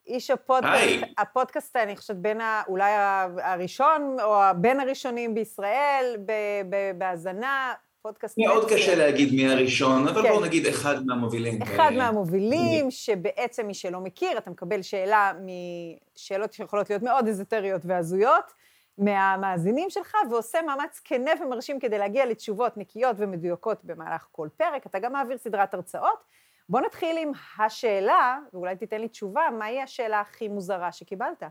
איש 0.06 0.30
הפודקאסט, 0.30 1.04
הפודקאסט, 1.18 1.76
אני 1.76 1.96
חושבת, 1.96 2.16
בין 2.16 2.40
ה, 2.40 2.62
אולי 2.68 2.92
הראשון, 3.42 4.16
או 4.22 4.40
בין 4.56 4.80
הראשונים 4.80 5.34
בישראל, 5.34 6.16
בהאזנה, 6.98 7.74
פודקאסט... 8.02 8.38
מאוד 8.38 8.70
קשה 8.70 8.94
להגיד 8.94 9.34
מי 9.34 9.52
הראשון, 9.52 10.08
אבל 10.08 10.22
כן. 10.22 10.28
בואו 10.28 10.44
נגיד 10.44 10.66
אחד 10.66 11.06
מהמובילים. 11.06 11.62
אחד 11.62 11.90
מהמובילים, 11.96 12.90
שבעצם 12.90 13.66
מי 13.66 13.74
שלא 13.74 14.00
מכיר, 14.00 14.38
אתה 14.38 14.50
מקבל 14.50 14.82
שאלה 14.82 15.32
משאלות 16.14 16.52
שיכולות 16.52 16.90
להיות 16.90 17.02
מאוד 17.02 17.28
אזוטריות 17.28 17.82
והזויות, 17.84 18.52
מהמאזינים 18.98 19.90
שלך, 19.90 20.14
ועושה 20.30 20.62
מאמץ 20.62 21.00
כנה 21.04 21.30
ומרשים 21.42 21.80
כדי 21.80 21.98
להגיע 21.98 22.26
לתשובות 22.26 22.76
נקיות 22.76 23.16
ומדויקות 23.18 23.84
במהלך 23.84 24.26
כל 24.32 24.48
פרק. 24.56 24.86
אתה 24.86 24.98
גם 24.98 25.12
מעביר 25.12 25.38
סדרת 25.38 25.74
הרצאות. 25.74 26.24
בוא 26.68 26.80
נתחיל 26.80 27.16
עם 27.18 27.32
השאלה, 27.58 28.38
ואולי 28.52 28.76
תיתן 28.76 29.00
לי 29.00 29.08
תשובה, 29.08 29.42
מהי 29.58 29.82
השאלה 29.82 30.20
הכי 30.20 30.48
מוזרה 30.48 30.92
שקיבלת? 30.92 31.42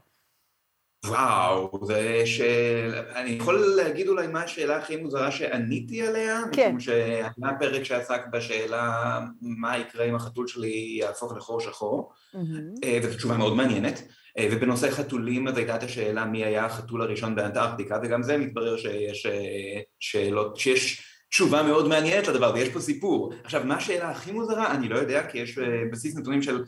וואו, 1.07 1.79
זה 1.83 2.21
שאלה, 2.25 3.01
אני 3.15 3.29
יכול 3.29 3.75
להגיד 3.75 4.07
אולי 4.07 4.27
מה 4.27 4.43
השאלה 4.43 4.77
הכי 4.77 4.95
מוזרה 4.95 5.31
שעניתי 5.31 6.07
עליה? 6.07 6.41
כן. 6.51 6.75
משום 6.75 6.79
שהיה 6.79 7.29
פרק 7.59 7.83
שעסק 7.83 8.21
בשאלה 8.31 9.19
מה 9.41 9.77
יקרה 9.77 10.05
אם 10.05 10.15
החתול 10.15 10.47
שלי 10.47 10.97
יהפוך 10.99 11.33
לחור 11.37 11.59
שחור, 11.59 12.11
mm-hmm. 12.35 12.85
וזו 13.03 13.17
תשובה 13.17 13.37
מאוד 13.37 13.55
מעניינת. 13.55 14.01
אה, 14.37 14.47
ובנושא 14.51 14.91
חתולים 14.91 15.47
אז 15.47 15.57
הייתה 15.57 15.75
את 15.75 15.83
השאלה 15.83 16.25
מי 16.25 16.45
היה 16.45 16.65
החתול 16.65 17.01
הראשון 17.01 17.35
באנטארקטיקה, 17.35 17.99
וגם 18.03 18.23
זה 18.23 18.37
מתברר 18.37 18.77
שיש 18.77 19.25
אה, 19.25 19.81
שאלות, 19.99 20.57
שיש 20.57 21.03
תשובה 21.29 21.63
מאוד 21.63 21.87
מעניינת 21.87 22.27
לדבר, 22.27 22.51
ויש 22.55 22.69
פה 22.69 22.79
סיפור. 22.79 23.33
עכשיו, 23.43 23.61
מה 23.65 23.75
השאלה 23.75 24.09
הכי 24.09 24.31
מוזרה? 24.31 24.71
אני 24.71 24.89
לא 24.89 24.95
יודע, 24.95 25.27
כי 25.27 25.37
יש 25.37 25.57
בסיס 25.91 26.17
נתונים 26.17 26.41
של 26.41 26.63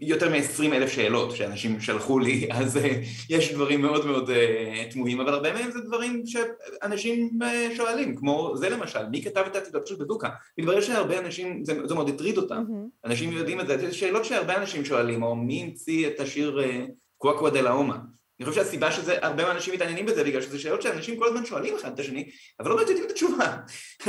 יותר 0.00 0.28
מ-20 0.28 0.72
אלף 0.72 0.90
שאלות 0.90 1.36
שאנשים 1.36 1.80
שלחו 1.80 2.18
לי, 2.18 2.48
אז 2.52 2.76
אה, 2.76 3.00
יש 3.30 3.52
דברים 3.52 3.82
מאוד 3.82 4.06
מאוד 4.06 4.30
אה, 4.30 4.84
תמוהים, 4.90 5.20
אבל 5.20 5.34
הרבה 5.34 5.52
מהם 5.52 5.70
זה 5.70 5.80
דברים 5.80 6.22
שאנשים 6.26 7.38
אה, 7.42 7.68
שואלים, 7.76 8.16
כמו 8.16 8.52
זה 8.56 8.68
למשל, 8.68 9.06
מי 9.10 9.22
כתב 9.22 9.44
את 9.46 9.56
התלבשות 9.56 9.98
בדוקה? 9.98 10.28
מתברר 10.58 10.80
שהרבה 10.80 11.18
אנשים, 11.18 11.64
זה, 11.64 11.86
זה 11.88 11.94
מאוד 11.94 12.08
הטריד 12.08 12.36
אותם, 12.36 12.64
mm-hmm. 12.68 13.08
אנשים 13.08 13.32
יודעים 13.32 13.60
את 13.60 13.66
זה, 13.66 13.78
זה 13.78 13.92
שאלות 13.92 14.24
שהרבה 14.24 14.56
אנשים 14.56 14.84
שואלים, 14.84 15.22
או 15.22 15.36
מי 15.36 15.62
המציא 15.62 16.06
את 16.06 16.20
השיר 16.20 16.60
קוואקווה 17.18 17.50
דה 17.50 17.60
לאומה? 17.60 17.96
אני 18.40 18.48
חושב 18.48 18.64
שהסיבה 18.64 18.90
שזה, 18.90 19.18
הרבה 19.22 19.44
מהאנשים 19.44 19.74
מתעניינים 19.74 20.06
בזה, 20.06 20.24
בגלל 20.24 20.40
שזה 20.40 20.58
שאלות 20.58 20.82
שאנשים 20.82 21.18
כל 21.18 21.26
הזמן 21.26 21.44
שואלים 21.44 21.74
אחד 21.76 21.92
את 21.92 21.98
השני, 21.98 22.30
אבל 22.60 22.70
לא 22.70 22.76
באמת 22.76 22.88
יודעים 22.88 23.06
את 23.06 23.10
התשובה. 23.10 23.56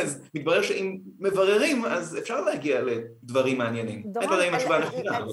אז 0.01 0.29
מתברר 0.33 0.61
שאם 0.61 0.97
מבררים, 1.19 1.85
אז 1.85 2.17
אפשר 2.17 2.41
להגיע 2.41 2.81
לדברים 2.81 3.57
מעניינים. 3.57 4.03
דורון, 4.05 4.29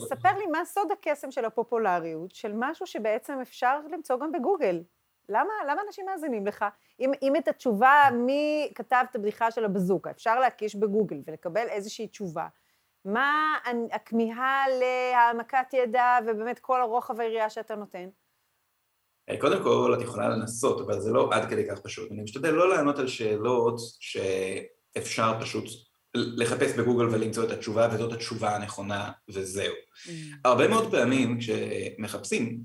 ספר 0.09 0.39
לי 0.39 0.47
מה 0.47 0.65
סוד 0.65 0.89
הקסם 0.93 1.31
של 1.31 1.45
הפופולריות, 1.45 2.35
של 2.35 2.53
משהו 2.55 2.87
שבעצם 2.87 3.39
אפשר 3.43 3.79
למצוא 3.93 4.17
גם 4.21 4.33
בגוגל. 4.33 4.83
למה, 5.29 5.53
למה 5.69 5.83
אנשים 5.87 6.07
מאזינים 6.07 6.47
לך? 6.47 6.65
אם, 7.01 7.11
אם 7.23 7.37
את 7.37 7.49
התשובה 7.49 8.03
מי 8.13 8.73
כתב 8.75 9.05
את 9.11 9.17
הבדיחה 9.17 9.51
של 9.51 9.65
הבזוקה, 9.65 10.11
אפשר 10.11 10.41
להקיש 10.41 10.77
בגוגל 10.77 11.17
ולקבל 11.27 11.67
איזושהי 11.69 12.09
תשובה. 12.09 12.47
מה 13.05 13.57
הכמיהה 13.93 14.65
להעמקת 14.81 15.75
ידע 15.75 16.19
ובאמת 16.27 16.59
כל 16.59 16.81
הרוחב 16.81 17.21
היריעה 17.21 17.51
שאתה 17.51 17.77
נותן? 17.77 18.09
קודם 19.41 19.63
כל, 19.63 19.95
את 19.99 20.03
יכולה 20.03 20.29
לנסות, 20.29 20.81
אבל 20.81 21.01
זה 21.01 21.11
לא 21.11 21.31
עד 21.33 21.51
כדי 21.51 21.63
כך 21.71 21.79
פשוט. 21.79 22.13
אני 22.13 22.23
משתדל 22.23 22.51
לא 22.51 22.69
לענות 22.69 22.99
על 22.99 23.09
שאלות 23.09 23.81
שאפשר 24.01 25.33
פשוט 25.41 25.65
לחפש 26.15 26.79
בגוגל 26.79 27.05
ולמצוא 27.05 27.45
את 27.45 27.51
התשובה, 27.51 27.89
וזאת 27.93 28.13
התשובה 28.13 28.57
הנכונה, 28.57 29.11
וזהו. 29.29 29.75
Mm. 29.75 30.11
הרבה 30.45 30.69
מאוד 30.69 30.91
פעמים 30.91 31.39
כשמחפשים, 31.39 32.61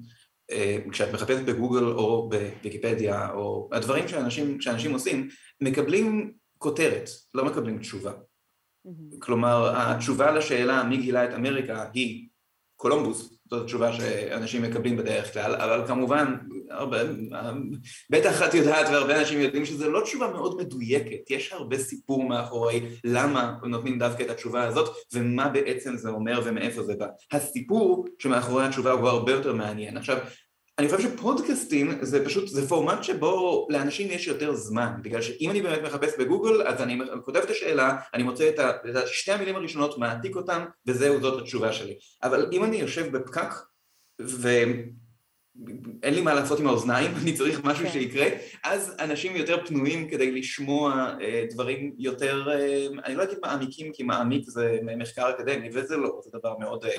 אה, 0.52 0.78
כשאת 0.92 1.14
מחפשת 1.14 1.46
בגוגל 1.46 1.84
או 1.84 2.30
בוויקיפדיה, 2.30 3.32
או 3.32 3.70
הדברים 3.72 4.08
שאנשים, 4.08 4.62
שאנשים 4.62 4.94
עושים, 4.94 5.30
מקבלים 5.62 6.34
כותרת, 6.58 7.10
לא 7.34 7.46
מקבלים 7.46 7.80
תשובה. 7.80 8.12
Mm-hmm. 8.12 9.20
כלומר, 9.20 9.74
התשובה 9.76 10.32
לשאלה 10.32 10.84
מי 10.84 10.98
גילה 10.98 11.26
את 11.26 11.34
אמריקה 11.34 11.86
היא 11.94 12.28
קולומבוס, 12.76 13.38
זאת 13.54 13.64
התשובה 13.64 13.94
שאנשים 13.94 14.62
מקבלים 14.62 14.98
בדרך 14.98 15.34
כלל, 15.34 15.56
אבל 15.56 15.88
כמובן, 15.88 16.36
הרבה, 16.70 16.98
בטח 18.10 18.48
את 18.48 18.54
יודעת 18.54 18.88
והרבה 18.90 19.20
אנשים 19.20 19.40
יודעים 19.42 19.66
שזו 19.66 19.92
לא 19.92 20.02
תשובה 20.02 20.28
מאוד 20.28 20.58
מדויקת, 20.58 21.30
יש 21.30 21.54
הרבה 21.54 21.78
סיפור 21.78 22.24
מאחורי 22.24 22.82
למה 23.04 23.56
נותנים 23.64 24.00
דווקא 24.00 24.24
את 24.24 24.30
התשובה 24.30 24.64
הזאת 24.64 24.96
ומה 25.14 25.50
בעצם 25.50 25.98
זה 25.98 26.10
אומר 26.10 26.42
ומאיפה 26.44 26.84
זה 26.84 26.96
בא. 26.96 27.08
הסיפור 27.32 28.06
שמאחורי 28.20 28.66
התשובה 28.66 28.92
הוא 28.92 29.10
הרבה 29.10 29.32
יותר 29.32 29.54
מעניין. 29.54 29.98
עכשיו, 29.98 30.18
אני 30.80 30.90
חושב 30.90 31.10
שפודקאסטים 31.10 32.06
זה 32.06 32.26
פשוט, 32.26 32.48
זה 32.48 32.68
פורמט 32.68 33.04
שבו 33.04 33.68
לאנשים 33.70 34.12
יש 34.12 34.28
יותר 34.28 34.54
זמן, 34.56 34.94
בגלל 35.02 35.22
שאם 35.22 35.50
אני 35.50 35.62
באמת 35.62 35.82
מחפש 35.82 36.20
בגוגל, 36.20 36.68
אז 36.68 36.82
אני 36.82 37.00
כותב 37.26 37.40
את 37.40 37.50
השאלה, 37.50 37.98
אני 38.14 38.24
מוצא 38.24 38.50
את, 38.50 38.60
שתי 39.08 39.32
המילים 39.32 39.56
הראשונות, 39.56 39.98
מעתיק 39.98 40.36
אותן, 40.36 40.66
וזהו, 40.88 41.22
זאת 41.22 41.42
התשובה 41.42 41.74
שלי. 41.74 41.96
אבל 42.24 42.50
אם 42.52 42.64
אני 42.64 42.78
יושב 42.78 43.18
בפקק, 43.18 43.54
ו... 44.22 44.50
אין 46.04 46.14
לי 46.14 46.22
מה 46.22 46.34
לעשות 46.34 46.60
עם 46.60 46.68
האוזניים, 46.68 47.12
אני 47.24 47.34
צריך 47.34 47.62
משהו 47.64 47.86
כן. 47.86 47.92
שיקרה, 47.92 48.26
אז 48.64 48.96
אנשים 49.00 49.36
יותר 49.36 49.66
פנויים 49.66 50.10
כדי 50.10 50.32
לשמוע 50.32 51.14
אה, 51.22 51.46
דברים 51.50 51.96
יותר, 51.98 52.52
אה, 52.52 52.88
אני 53.06 53.16
לא 53.16 53.24
אגיד 53.24 53.38
מעמיקים, 53.42 53.92
כי 53.94 54.04
מעמיק 54.04 54.50
זה 54.50 54.80
מחקר 54.98 55.30
אקדמי, 55.30 55.70
וזה 55.74 55.98
לא, 55.98 56.20
זה 56.24 56.30
דבר 56.34 56.58
מאוד 56.58 56.86
אה, 56.86 56.92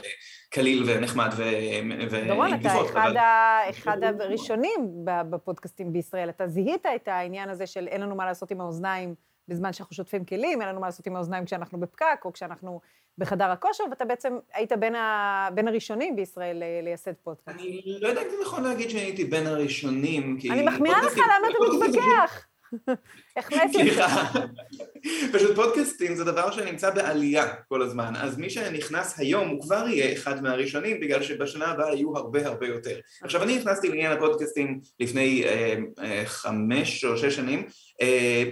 קליל 0.50 0.84
ונחמד 0.86 1.30
ונגיפות. 1.36 2.18
דורון, 2.28 2.54
אתה 2.54 2.82
אחד, 2.82 3.06
אבל... 3.08 3.16
ה, 3.16 3.70
אחד 3.70 3.98
הראשונים 4.20 5.04
בפודקאסטים 5.04 5.92
בישראל, 5.92 6.28
אתה 6.28 6.48
זיהית 6.48 6.86
את 6.86 7.08
העניין 7.08 7.48
הזה 7.50 7.66
של 7.66 7.88
אין 7.88 8.00
לנו 8.00 8.14
מה 8.14 8.26
לעשות 8.26 8.50
עם 8.50 8.60
האוזניים 8.60 9.14
בזמן 9.48 9.72
שאנחנו 9.72 9.96
שוטפים 9.96 10.24
כלים, 10.24 10.60
אין 10.60 10.68
לנו 10.68 10.80
מה 10.80 10.86
לעשות 10.86 11.06
עם 11.06 11.16
האוזניים 11.16 11.44
כשאנחנו 11.44 11.80
בפקק, 11.80 12.20
או 12.24 12.32
כשאנחנו 12.32 12.80
בחדר 13.18 13.44
הכושר, 13.44 13.84
ואתה 13.90 14.04
בעצם 14.04 14.38
היית 14.54 14.72
בין, 14.72 14.94
ה... 14.94 15.48
בין 15.54 15.68
הראשונים 15.68 16.16
בישראל 16.16 16.62
לייסד 16.82 17.12
פודקאסט. 17.22 17.48
אני 17.58 17.82
לא 18.00 18.08
יודעת 18.08 18.26
אם 18.26 18.30
זה 18.30 18.36
נכון 18.42 18.62
להגיד 18.62 18.90
שהייתי 18.90 19.24
בין 19.24 19.46
הראשונים, 19.46 20.38
כי... 20.40 20.50
אני 20.50 20.62
מחמיאה 20.62 21.02
לך, 21.02 21.12
למה 21.18 21.48
אתה 21.50 21.86
מתווכח? 21.86 22.46
החמצתי. 23.36 23.72
סליחה. 23.72 24.30
פשוט 25.32 25.56
פודקאסטים 25.56 26.14
זה 26.14 26.24
דבר 26.24 26.50
שנמצא 26.50 26.90
בעלייה 26.90 27.54
כל 27.68 27.82
הזמן, 27.82 28.12
אז 28.16 28.38
מי 28.38 28.50
שנכנס 28.50 29.18
היום 29.18 29.48
הוא 29.48 29.62
כבר 29.62 29.84
יהיה 29.88 30.12
אחד 30.12 30.42
מהראשונים, 30.42 31.00
בגלל 31.00 31.22
שבשנה 31.22 31.66
הבאה 31.66 31.94
יהיו 31.94 32.16
הרבה 32.16 32.46
הרבה 32.46 32.66
יותר. 32.66 32.98
עכשיו 33.22 33.42
אני 33.42 33.58
נכנסתי 33.58 33.88
לעניין 33.88 34.12
הפודקאסטים 34.12 34.80
לפני 35.00 35.44
אה, 35.44 35.74
אה, 36.02 36.22
חמש 36.26 37.04
או 37.04 37.16
שש 37.16 37.36
שנים, 37.36 37.66
אה, 38.02 38.44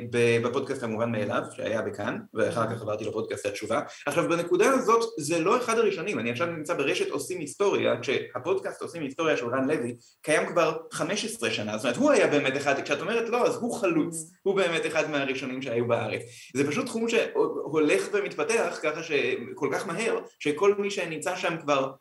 בפודקאסט 0.43 0.83
המובן 0.83 1.13
מאליו, 1.13 1.43
שהיה 1.57 1.83
בכאן, 1.83 2.19
ואחר 2.35 2.67
כך 2.67 2.83
עברתי 2.83 3.05
לפודקאסט 3.05 3.47
התשובה. 3.47 3.81
עכשיו 4.07 4.29
בנקודה 4.29 4.71
הזאת 4.71 5.11
זה 5.19 5.39
לא 5.39 5.57
אחד 5.57 5.79
הראשונים, 5.79 6.19
אני 6.19 6.31
עכשיו 6.31 6.47
נמצא 6.47 6.75
ברשת 6.75 7.11
עושים 7.11 7.39
היסטוריה, 7.41 8.01
כשהפודקאסט 8.01 8.83
עושים 8.83 9.03
היסטוריה 9.03 9.37
של 9.37 9.47
רן 9.47 9.71
לוי 9.71 9.97
קיים 10.23 10.47
כבר 10.47 10.77
15 10.93 11.51
שנה, 11.51 11.77
זאת 11.77 11.85
אומרת 11.85 11.97
הוא 11.97 12.11
היה 12.11 12.27
באמת 12.27 12.57
אחד, 12.57 12.83
כשאת 12.83 13.01
אומרת 13.01 13.29
לא 13.29 13.47
אז 13.47 13.57
הוא 13.57 13.75
חלוץ, 13.75 14.12
הוא 14.43 14.55
באמת 14.55 14.87
אחד 14.87 15.11
מהראשונים 15.11 15.63
שהיו 15.63 15.89
בארץ. 15.89 16.23
זה 16.55 16.67
פשוט 16.67 16.87
תחום 16.87 17.09
שהולך 17.09 18.09
ומתפתח 18.13 18.79
ככה 18.83 19.03
שכל 19.03 19.69
כך 19.73 19.87
מהר, 19.87 20.19
שכל 20.39 20.75
מי 20.75 20.91
שנמצא 20.91 21.37
שם 21.37 21.57
כבר 21.61 21.93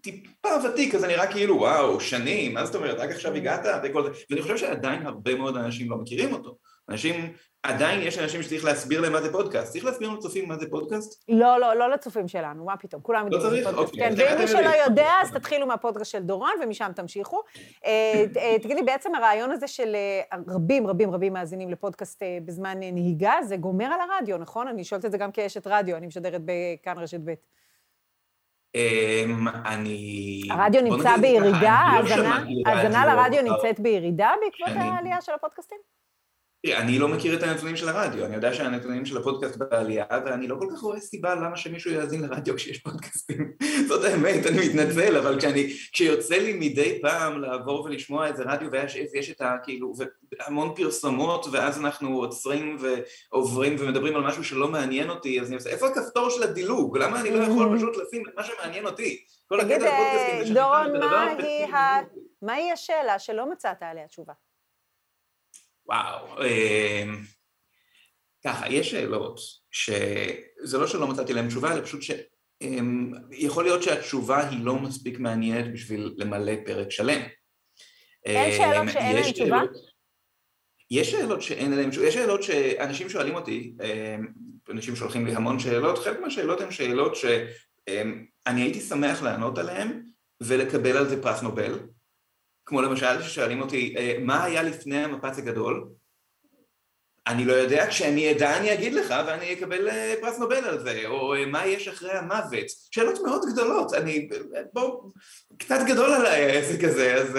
טיפה 0.00 0.48
ותיק, 0.64 0.94
אז 0.94 1.04
אני 1.04 1.14
רק 1.14 1.30
כאילו, 1.30 1.56
וואו, 1.56 2.00
שנים, 2.00 2.54
מה 2.54 2.66
זאת 2.66 2.74
אומרת, 2.74 2.98
רק 2.98 3.10
עכשיו 3.10 3.34
הגעת, 3.34 3.66
וכל 3.84 4.02
זה, 4.02 4.10
ואני 4.30 4.42
חושב 4.42 4.56
שעדיין 4.56 5.06
הרבה 5.06 5.34
מאוד 5.34 5.56
אנשים 5.56 5.90
לא 5.90 5.96
מכירים 5.96 6.32
אותו. 6.32 6.56
אנשים, 6.90 7.32
עדיין 7.62 8.00
יש 8.02 8.18
אנשים 8.18 8.42
שצריך 8.42 8.64
להסביר 8.64 9.00
להם 9.00 9.12
מה 9.12 9.22
זה 9.22 9.32
פודקאסט. 9.32 9.72
צריך 9.72 9.84
להסביר 9.84 10.10
לצופים 10.10 10.48
מה 10.48 10.56
זה 10.56 10.70
פודקאסט? 10.70 11.24
לא, 11.28 11.60
לא, 11.60 11.76
לא 11.76 11.90
לצופים 11.90 12.28
שלנו, 12.28 12.64
מה 12.64 12.76
פתאום, 12.76 13.02
כולם 13.02 13.24
יודעים 13.24 13.42
לא 13.42 13.48
צריך? 13.48 13.78
אוקיי. 13.78 14.00
כן, 14.00 14.14
ואם 14.16 14.38
מי 14.38 14.48
שלא 14.48 14.70
יודע, 14.84 15.10
אז 15.22 15.30
תתחילו 15.30 15.66
מהפודקאסט 15.66 16.10
של 16.10 16.22
דורון, 16.22 16.50
ומשם 16.62 16.90
תמשיכו. 16.96 17.42
אה, 17.86 18.24
אה, 18.36 18.56
תגידי, 18.62 18.82
בעצם 18.82 19.14
הרעיון 19.14 19.50
הזה 19.50 19.68
של 19.68 19.94
אה, 19.94 20.38
רבים, 20.48 20.86
רבים, 20.86 21.10
רבים 21.10 21.32
מאזינים 21.32 21.70
לפודקאסט 21.70 22.22
בזמן 22.44 22.78
נהיגה, 22.80 23.34
זה 23.42 23.56
גומר 23.56 23.86
על 23.86 24.00
הרדיו, 24.10 24.38
נכון? 24.38 24.68
אני 24.68 24.84
שואלת 24.84 25.04
את 25.04 25.10
זה 25.10 25.18
גם 25.18 25.32
כאשת 25.32 25.66
רדיו, 25.66 25.96
אני 25.96 26.06
משדרת 26.06 26.40
בכאן 26.44 26.98
רשת 26.98 27.20
ב'. 27.24 27.34
אמ, 28.74 29.48
אני... 29.48 30.42
הרדיו 30.50 30.82
נמצא 30.82 31.16
בירידה? 31.16 31.78
ההאזנה 32.66 33.06
לרדיו 33.06 33.42
נמצאת 33.42 33.80
בירידה 33.80 34.30
בעקבות 34.40 34.82
העלייה 34.82 35.20
של 35.20 35.32
הפודקאסטים? 35.32 35.78
אני 36.66 36.98
לא 36.98 37.08
מכיר 37.08 37.38
את 37.38 37.42
הנתונים 37.42 37.76
של 37.76 37.88
הרדיו, 37.88 38.24
אני 38.24 38.34
יודע 38.34 38.54
שהנתונים 38.54 39.06
של 39.06 39.16
הפודקאסט 39.16 39.56
בעלייה 39.56 40.04
ואני 40.24 40.48
לא 40.48 40.56
כל 40.58 40.66
כך 40.72 40.80
רואה 40.80 41.00
סיבה 41.00 41.34
למה 41.34 41.56
שמישהו 41.56 41.90
יאזין 41.90 42.22
לרדיו 42.22 42.56
כשיש 42.56 42.78
פודקאסטים 42.78 43.52
זאת 43.88 44.04
האמת, 44.04 44.46
אני 44.46 44.68
מתנצל, 44.68 45.16
אבל 45.16 45.38
כשאני, 45.38 45.72
כשיוצא 45.92 46.34
לי 46.34 46.52
מדי 46.52 46.98
פעם 47.02 47.40
לעבור 47.40 47.84
ולשמוע 47.84 48.26
איזה 48.26 48.42
רדיו 48.46 48.70
ויש 49.12 49.30
את 49.30 49.40
ה... 49.40 49.56
כאילו, 49.62 49.92
המון 50.40 50.72
פרסומות 50.76 51.46
ואז 51.52 51.80
אנחנו 51.80 52.16
עוצרים 52.16 52.76
ועוברים 52.80 53.76
ומדברים 53.78 54.16
על 54.16 54.22
משהו 54.22 54.44
שלא 54.44 54.68
מעניין 54.68 55.10
אותי, 55.10 55.40
אז 55.40 55.46
אני 55.46 55.56
עושה, 55.56 55.70
איפה 55.70 55.88
הכפתור 55.88 56.30
של 56.30 56.42
הדילוג? 56.42 56.98
למה 56.98 57.20
אני 57.20 57.30
לא 57.30 57.42
יכול 57.42 57.68
פשוט 57.76 57.96
לשים 57.96 58.22
את 58.28 58.34
מה 58.36 58.44
שמעניין 58.44 58.86
אותי? 58.86 59.24
תגיד, 59.60 59.82
דורון, 60.54 60.92
מהי 62.42 62.72
השאלה 62.72 63.18
שלא 63.18 63.50
מצאת 63.50 63.82
עליה 63.82 64.06
תשובה? 64.06 64.32
וואו, 65.90 66.42
אמ, 66.42 67.18
ככה, 68.44 68.68
יש 68.68 68.90
שאלות 68.90 69.40
שזה 69.70 70.78
לא 70.78 70.86
שלא 70.86 71.06
מצאתי 71.06 71.32
להן 71.32 71.48
תשובה, 71.48 71.72
אלא 71.72 71.84
פשוט 71.84 72.02
שיכול 72.02 73.64
אמ, 73.64 73.70
להיות 73.70 73.82
שהתשובה 73.82 74.48
היא 74.48 74.64
לא 74.64 74.74
מספיק 74.74 75.18
מעניינת 75.18 75.72
בשביל 75.72 76.14
למלא 76.16 76.52
פרק 76.66 76.90
שלם. 76.90 77.20
אין 78.24 78.52
שאלות 78.52 78.82
אמ, 78.82 78.88
שאין 78.88 79.16
להן 79.16 79.32
תשובה? 79.32 79.60
יש 80.90 81.10
שאלות 81.10 81.42
שאין 81.42 81.70
להן 81.70 81.90
תשובה, 81.90 82.06
יש 82.06 82.14
שאלות 82.14 82.42
שאנשים 82.42 83.08
שואלים 83.08 83.34
אותי, 83.34 83.74
אנשים 84.70 84.96
שולחים 84.96 85.26
לי 85.26 85.34
המון 85.34 85.58
שאלות, 85.58 85.98
חלק 85.98 86.20
מהשאלות 86.20 86.60
הן 86.60 86.70
שאלות 86.70 87.16
שאני 87.16 88.62
הייתי 88.62 88.80
שמח 88.80 89.22
לענות 89.22 89.58
עליהן 89.58 90.02
ולקבל 90.40 90.96
על 90.96 91.08
זה 91.08 91.22
פרס 91.22 91.42
נובל, 91.42 91.78
כמו 92.66 92.82
למשל 92.82 93.22
ששואלים 93.22 93.60
אותי, 93.60 93.94
אה, 93.98 94.16
מה 94.20 94.44
היה 94.44 94.62
לפני 94.62 95.04
המפץ 95.04 95.38
הגדול? 95.38 95.88
אני 97.26 97.44
לא 97.44 97.52
יודע, 97.52 97.86
כשאני 97.88 98.32
אדע 98.32 98.56
אני 98.58 98.72
אגיד 98.72 98.92
לך 98.92 99.14
ואני 99.26 99.52
אקבל 99.52 99.88
אה, 99.88 100.14
פרס 100.20 100.38
נובל 100.38 100.64
על 100.64 100.78
זה, 100.80 101.02
או 101.06 101.34
אה, 101.34 101.46
מה 101.46 101.66
יש 101.66 101.88
אחרי 101.88 102.12
המוות. 102.12 102.66
שאלות 102.90 103.18
מאוד 103.24 103.42
גדולות, 103.52 103.94
אני, 103.94 104.28
בוא, 104.72 105.10
קצת 105.58 105.78
גדול 105.88 106.12
עליי 106.12 106.44
העסק 106.44 106.84
הזה, 106.84 107.14
אז 107.14 107.38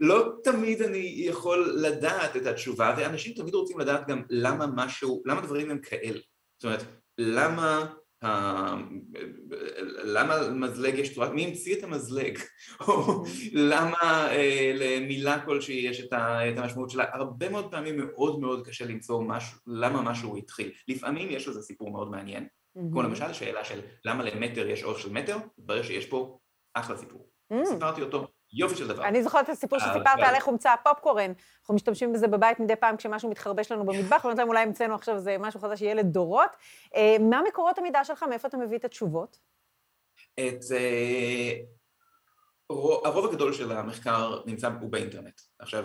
לא 0.00 0.32
תמיד 0.44 0.82
אני 0.82 1.14
יכול 1.16 1.74
לדעת 1.76 2.36
את 2.36 2.46
התשובה, 2.46 2.94
ואנשים 2.98 3.34
תמיד 3.34 3.54
רוצים 3.54 3.78
לדעת 3.78 4.08
גם 4.08 4.22
למה 4.30 4.66
משהו, 4.74 5.22
למה 5.26 5.40
דברים 5.40 5.70
הם 5.70 5.78
כאלה. 5.78 6.18
זאת 6.58 6.64
אומרת, 6.64 6.82
למה 7.18 7.86
למה 10.04 10.48
מזלג 10.48 10.98
יש 10.98 11.14
צורה, 11.14 11.30
מי 11.30 11.44
המציא 11.44 11.76
את 11.78 11.84
המזלג, 11.84 12.38
או 12.88 13.24
למה 13.52 14.28
אה, 14.30 14.72
למילה 14.74 15.44
כלשהי 15.44 15.74
יש 15.74 16.00
את 16.00 16.58
המשמעות 16.58 16.90
שלה, 16.90 17.04
הרבה 17.12 17.48
מאוד 17.48 17.70
פעמים 17.70 17.96
מאוד 17.96 18.40
מאוד 18.40 18.66
קשה 18.66 18.86
למצוא 18.86 19.22
משהו, 19.22 19.58
למה 19.66 20.02
משהו 20.02 20.36
התחיל, 20.36 20.72
לפעמים 20.88 21.30
יש 21.30 21.48
לזה 21.48 21.62
סיפור 21.62 21.90
מאוד 21.90 22.10
מעניין, 22.10 22.46
כמו 22.92 23.02
למשל 23.02 23.32
שאלה 23.32 23.64
של 23.64 23.80
למה 24.04 24.24
למטר 24.24 24.68
יש 24.68 24.82
עוף 24.82 24.98
של 24.98 25.12
מטר, 25.12 25.36
מתברר 25.58 25.82
שיש 25.82 26.06
פה 26.06 26.38
אחלה 26.74 26.96
סיפור, 26.96 27.30
סיפרתי 27.64 28.02
אותו 28.02 28.26
יופי 28.54 28.76
של 28.76 28.88
דבר. 28.88 29.04
אני 29.04 29.22
זוכרת 29.22 29.44
את 29.44 29.48
הסיפור 29.48 29.78
אה, 29.78 29.84
שסיפרת 29.84 30.18
על 30.18 30.34
איך 30.34 30.44
הומצא 30.44 30.70
הפופקורן. 30.70 31.32
אנחנו 31.60 31.74
משתמשים 31.74 32.12
בזה 32.12 32.28
בבית 32.28 32.60
מדי 32.60 32.76
פעם 32.76 32.96
כשמשהו 32.96 33.30
מתחרבש 33.30 33.72
לנו 33.72 33.86
במטבח, 33.86 34.24
ואומרים 34.24 34.38
להם 34.38 34.48
אולי 34.48 34.60
המצאנו 34.60 34.94
עכשיו 34.94 35.14
איזה 35.14 35.36
משהו 35.40 35.60
חדש 35.60 35.78
שיהיה 35.78 35.94
לדורות. 35.94 36.50
אה, 36.94 37.16
מה 37.20 37.42
מקורות 37.48 37.78
המידע 37.78 38.04
שלך? 38.04 38.22
מאיפה 38.22 38.48
אתה 38.48 38.56
מביא 38.56 38.78
את 38.78 38.84
התשובות? 38.84 39.38
את... 40.34 40.64
אה, 40.74 41.52
הרוב 43.04 43.26
הגדול 43.26 43.52
של 43.52 43.72
המחקר 43.72 44.40
נמצא 44.46 44.70
הוא 44.80 44.90
באינטרנט. 44.90 45.40
עכשיו, 45.58 45.84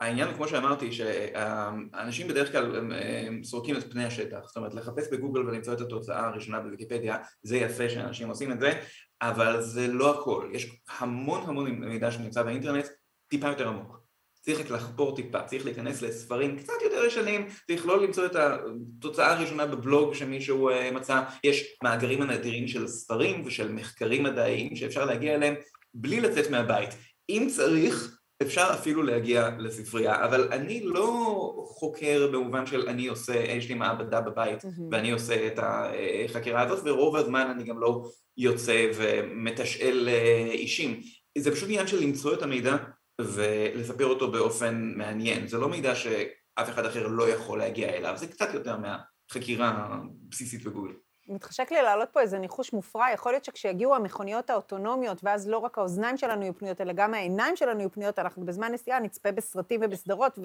העניין, 0.00 0.34
כמו 0.34 0.48
שאמרתי, 0.48 0.92
שאנשים 0.92 2.28
בדרך 2.28 2.52
כלל 2.52 2.92
הם 3.26 3.44
סורקים 3.44 3.76
את 3.76 3.92
פני 3.92 4.04
השטח, 4.04 4.38
זאת 4.46 4.56
אומרת 4.56 4.74
לחפש 4.74 5.08
בגוגל 5.12 5.40
ולמצוא 5.40 5.72
את 5.72 5.80
התוצאה 5.80 6.26
הראשונה 6.26 6.60
בוויקיפדיה, 6.60 7.16
זה 7.42 7.56
יפה 7.56 7.88
שאנשים 7.88 8.28
עושים 8.28 8.52
את 8.52 8.60
זה, 8.60 8.80
אבל 9.22 9.60
זה 9.60 9.88
לא 9.88 10.20
הכל, 10.20 10.48
יש 10.52 10.70
המון 10.98 11.42
המון 11.46 11.70
מידע 11.70 12.10
שנמצא 12.10 12.42
באינטרנט, 12.42 12.86
טיפה 13.28 13.48
יותר 13.48 13.68
עמוק. 13.68 14.02
צריך 14.40 14.70
לחפור 14.70 15.16
טיפה, 15.16 15.42
צריך 15.42 15.64
להיכנס 15.64 16.02
לספרים 16.02 16.58
קצת 16.58 16.72
יותר 16.82 17.04
ישנים, 17.04 17.48
צריך 17.66 17.86
לא 17.86 18.02
למצוא 18.02 18.26
את 18.26 18.36
התוצאה 18.36 19.32
הראשונה 19.32 19.66
בבלוג 19.66 20.14
שמישהו 20.14 20.68
אה, 20.68 20.90
מצא, 20.90 21.22
יש 21.44 21.76
מאגרים 21.84 22.22
הנדירים 22.22 22.68
של 22.68 22.88
ספרים 22.88 23.42
ושל 23.46 23.72
מחקרים 23.72 24.22
מדעיים 24.22 24.76
שאפשר 24.76 25.04
להגיע 25.04 25.34
אליהם 25.34 25.54
בלי 25.94 26.20
לצאת 26.20 26.50
מהבית. 26.50 26.90
אם 27.28 27.48
צריך, 27.56 28.18
אפשר 28.42 28.70
אפילו 28.74 29.02
להגיע 29.02 29.50
לספרייה, 29.58 30.24
אבל 30.24 30.48
אני 30.52 30.80
לא 30.84 31.64
חוקר 31.66 32.28
במובן 32.32 32.66
של 32.66 32.88
אני 32.88 33.06
עושה, 33.06 33.34
יש 33.34 33.68
לי 33.68 33.74
מעבדה 33.74 34.20
בבית 34.20 34.64
mm-hmm. 34.64 34.82
ואני 34.90 35.10
עושה 35.10 35.46
את 35.46 35.58
החקירה 35.62 36.62
הזאת, 36.62 36.82
ורוב 36.84 37.16
הזמן 37.16 37.46
אני 37.54 37.64
גם 37.64 37.78
לא 37.78 38.10
יוצא 38.36 38.90
ומתשאל 38.96 40.08
אה, 40.08 40.48
אישים. 40.52 41.00
זה 41.38 41.52
פשוט 41.52 41.68
עניין 41.68 41.86
של 41.86 42.00
למצוא 42.02 42.34
את 42.34 42.42
המידע 42.42 42.76
ולספר 43.20 44.06
אותו 44.06 44.30
באופן 44.30 44.92
מעניין. 44.96 45.46
זה 45.48 45.58
לא 45.58 45.68
מידע 45.68 45.94
שאף 45.94 46.68
אחד 46.68 46.86
אחר 46.86 47.06
לא 47.06 47.28
יכול 47.28 47.58
להגיע 47.58 47.88
אליו, 47.88 48.14
זה 48.16 48.26
קצת 48.26 48.54
יותר 48.54 48.76
מהחקירה 48.76 49.88
הבסיסית 49.88 50.64
בגוגל. 50.64 50.92
מתחשק 51.32 51.72
לי 51.72 51.82
להעלות 51.82 52.08
פה 52.12 52.20
איזה 52.20 52.38
ניחוש 52.38 52.72
מופרע, 52.72 53.06
יכול 53.14 53.32
להיות 53.32 53.44
שכשיגיעו 53.44 53.94
המכוניות 53.94 54.50
האוטונומיות, 54.50 55.18
ואז 55.22 55.48
לא 55.48 55.58
רק 55.58 55.78
האוזניים 55.78 56.16
שלנו 56.16 56.42
יהיו 56.42 56.54
פנויות, 56.58 56.80
אלא 56.80 56.92
גם 56.92 57.14
העיניים 57.14 57.56
שלנו 57.56 57.80
יהיו 57.80 57.92
פנויות, 57.92 58.18
אנחנו 58.18 58.46
בזמן 58.46 58.72
נסיעה 58.72 59.00
נצפה 59.00 59.32
בסרטים 59.32 59.80
ובסדרות 59.84 60.38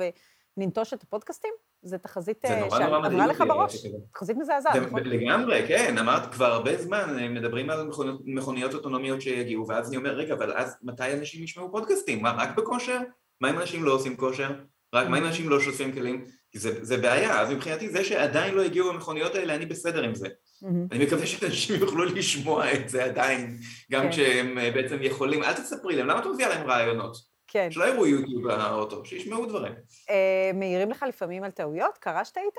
וננטוש 0.57 0.93
את 0.93 1.03
הפודקאסטים? 1.03 1.53
זו 1.81 1.97
תחזית 1.97 2.45
אה, 2.45 2.67
שעברה 2.69 3.27
לך 3.27 3.43
בראש? 3.47 3.85
תחזית 4.13 4.37
מזעזעת, 4.37 4.75
נכון? 4.75 5.03
לגמרי, 5.03 5.67
כן, 5.67 5.97
אמרת 5.97 6.33
כבר 6.33 6.45
הרבה 6.45 6.77
זמן, 6.77 7.15
אה, 7.19 7.29
מדברים 7.29 7.69
על 7.69 7.89
מכוניות 8.25 8.73
אוטונומיות 8.73 9.21
שיגיעו, 9.21 9.67
ואז 9.67 9.87
אני 9.89 9.97
אומר, 9.97 10.09
רגע, 10.09 10.33
אבל 10.33 10.53
אז 10.53 10.77
מתי 10.83 11.13
אנשים 11.13 11.43
ישמעו 11.43 11.71
פודקאסטים? 11.71 12.21
מה, 12.21 12.31
רק 12.37 12.57
בכושר? 12.57 12.99
מה 13.41 13.49
אם 13.49 13.59
אנשים 13.59 13.83
לא 13.83 13.91
עושים 13.91 14.17
כושר? 14.17 14.51
רק 14.93 15.07
מה 15.07 15.17
אם 15.17 15.25
אנשים 15.25 15.49
לא 15.49 15.59
שוטפים 15.59 15.91
כלים? 15.91 16.25
זה, 16.55 16.85
זה 16.85 16.97
בעיה, 16.97 17.41
אז 17.41 17.51
מבחינתי 17.51 17.89
זה 17.89 18.03
שעדיין 18.03 18.55
לא 18.55 18.61
הגיעו 18.61 18.89
המכוניות 18.89 19.35
האלה, 19.35 19.55
אני 19.55 19.65
בסדר 19.65 20.03
עם 20.03 20.15
זה. 20.15 20.27
Mm-hmm. 20.63 20.95
אני 20.95 21.05
מקווה 21.05 21.27
שאנשים 21.27 21.79
יוכלו 21.79 22.05
לשמוע 22.05 22.73
את 22.73 22.89
זה 22.89 23.03
עדיין, 23.03 23.57
גם 23.91 24.03
כן. 24.03 24.11
כשהם 24.11 24.57
אה, 24.57 24.71
בעצם 24.71 24.97
יכולים, 25.01 25.43
אל 25.43 25.53
תספרי 25.53 25.95
להם, 25.95 26.07
למה 26.07 26.19
את 26.19 26.25
מביאה 26.25 26.49
להם 26.49 26.69
רעיונות? 26.69 27.17
כן. 27.47 27.71
שלא 27.71 27.85
יראו 27.85 28.07
יוטיוב 28.07 28.47
באוטו, 28.47 29.05
שישמעו 29.05 29.45
דברים. 29.45 29.73
אה, 30.09 30.51
מעירים 30.53 30.89
לך 30.89 31.05
לפעמים 31.07 31.43
על 31.43 31.51
טעויות? 31.51 31.97
קרה 31.97 32.25
שהיית? 32.25 32.55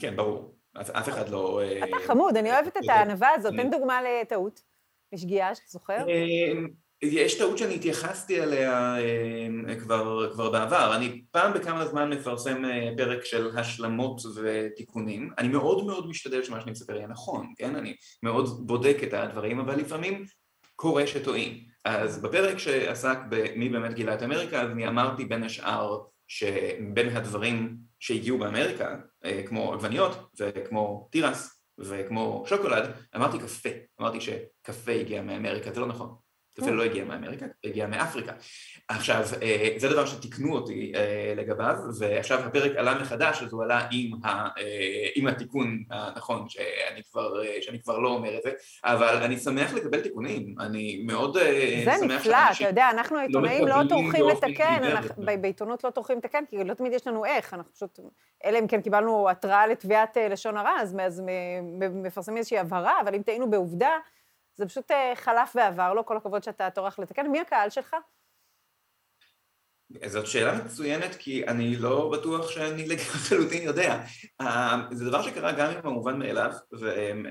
כן, 0.00 0.16
ברור. 0.16 0.54
אף, 0.80 0.90
אף 0.90 1.08
אחד 1.08 1.28
לא... 1.28 1.60
אה, 1.62 1.84
אתה 1.84 1.96
חמוד, 2.06 2.36
אני 2.36 2.52
אוהבת 2.52 2.76
את 2.76 2.88
הענווה 2.88 3.28
הזאת. 3.34 3.54
תן 3.56 3.70
דוגמה 3.70 4.00
לטעות. 4.02 4.60
משגיאה 5.14 5.54
שאתה 5.54 5.66
זוכר? 5.68 6.06
יש 7.02 7.38
טעות 7.38 7.58
שאני 7.58 7.74
התייחסתי 7.74 8.42
אליה 8.42 8.96
אה, 8.98 9.76
כבר, 9.80 10.32
כבר 10.32 10.50
בעבר, 10.50 10.96
אני 10.96 11.22
פעם 11.30 11.52
בכמה 11.52 11.86
זמן 11.86 12.10
מפרסם 12.10 12.64
אה, 12.64 12.90
פרק 12.96 13.24
של 13.24 13.58
השלמות 13.58 14.20
ותיקונים, 14.34 15.30
אני 15.38 15.48
מאוד 15.48 15.86
מאוד 15.86 16.08
משתדל 16.08 16.42
שמה 16.42 16.60
שאני 16.60 16.70
מספר 16.70 16.96
יהיה 16.96 17.06
נכון, 17.06 17.52
כן? 17.56 17.76
אני 17.76 17.96
מאוד 18.22 18.66
בודק 18.66 18.96
את 19.02 19.14
הדברים, 19.14 19.60
אבל 19.60 19.76
לפעמים 19.76 20.24
קורה 20.76 21.06
שטועים. 21.06 21.58
אז 21.84 22.22
בפרק 22.22 22.58
שעסק 22.58 23.18
במי 23.28 23.68
באמת 23.68 23.94
גילה 23.94 24.14
את 24.14 24.22
אמריקה, 24.22 24.62
אז 24.62 24.70
אני 24.70 24.88
אמרתי 24.88 25.24
בין 25.24 25.42
השאר 25.42 25.98
שבין 26.28 27.16
הדברים 27.16 27.76
שהגיעו 28.00 28.38
באמריקה, 28.38 28.96
אה, 29.24 29.42
כמו 29.46 29.72
עגבניות 29.72 30.30
וכמו 30.38 31.08
תירס 31.12 31.62
וכמו 31.78 32.44
שוקולד, 32.46 32.90
אמרתי 33.16 33.38
קפה, 33.38 33.68
אמרתי 34.00 34.18
שקפה 34.20 34.92
הגיע 34.92 35.22
מאמריקה, 35.22 35.72
זה 35.72 35.80
לא 35.80 35.86
נכון. 35.86 36.29
זה 36.60 36.70
לא 36.70 36.82
הגיע 36.82 37.04
מאמריקה, 37.04 37.46
זה 37.46 37.70
הגיע 37.70 37.86
מאפריקה. 37.86 38.32
עכשיו, 38.88 39.22
אה, 39.42 39.74
זה 39.76 39.88
דבר 39.88 40.06
שתיקנו 40.06 40.54
אותי 40.54 40.92
אה, 40.94 41.32
לגביו, 41.36 41.76
ועכשיו 41.98 42.38
הפרק 42.38 42.76
עלה 42.76 42.94
מחדש, 42.94 43.42
אז 43.42 43.52
הוא 43.52 43.62
עלה 43.62 43.86
עם, 43.90 44.24
ה, 44.24 44.28
אה, 44.28 45.08
עם 45.14 45.26
התיקון 45.26 45.82
הנכון, 45.90 46.48
שאני 46.48 47.02
כבר, 47.10 47.34
שאני 47.60 47.82
כבר 47.82 47.98
לא 47.98 48.08
אומר 48.08 48.38
את 48.38 48.42
זה, 48.42 48.50
אבל 48.84 49.22
אני 49.22 49.38
שמח 49.38 49.74
לקבל 49.74 50.00
תיקונים, 50.00 50.54
אני 50.60 51.02
מאוד 51.06 51.38
שמח 51.84 51.98
זה 51.98 52.06
נפלא, 52.06 52.36
אתה 52.56 52.64
יודע, 52.64 52.90
אנחנו 52.90 53.16
לא 53.16 53.20
העיתונאים 53.20 53.68
לא 53.68 53.82
טורחים 53.88 54.28
לתקן, 54.28 54.82
בעיתונות 55.40 55.84
לא 55.84 55.90
טורחים 55.90 56.18
לתקן, 56.18 56.44
כי 56.48 56.64
לא 56.64 56.74
תמיד 56.74 56.92
יש 56.92 57.06
לנו 57.06 57.24
איך, 57.24 57.54
אנחנו 57.54 57.72
פשוט, 57.72 58.00
אלא 58.44 58.58
אם 58.58 58.66
כן 58.66 58.80
קיבלנו 58.80 59.30
התראה 59.30 59.66
לתביעת 59.66 60.16
לשון 60.30 60.56
הרע, 60.56 60.80
אז 60.80 60.96
מפרסמים 61.92 62.36
איזושהי 62.36 62.58
הבהרה, 62.58 63.00
אבל 63.00 63.14
אם 63.14 63.22
טעינו 63.22 63.50
בעובדה, 63.50 63.90
זה 64.60 64.66
פשוט 64.66 64.90
אה, 64.90 65.12
חלף 65.16 65.52
ועבר, 65.54 65.94
לא 65.94 66.02
כל 66.02 66.16
הכבוד 66.16 66.42
שאתה 66.42 66.70
טורח 66.70 66.98
לתקן. 66.98 67.26
מי 67.26 67.40
הקהל 67.40 67.70
שלך? 67.70 67.96
זאת 70.06 70.26
שאלה 70.26 70.64
מצוינת, 70.64 71.14
כי 71.14 71.46
אני 71.46 71.76
לא 71.76 72.10
בטוח 72.12 72.50
שאני 72.50 72.88
לחלוטין 72.88 73.62
יודע. 73.62 74.04
אה, 74.40 74.82
זה 74.90 75.04
דבר 75.04 75.22
שקרה 75.22 75.52
גם 75.52 75.70
עם 75.70 75.78
המובן 75.84 76.18
מאליו, 76.18 76.52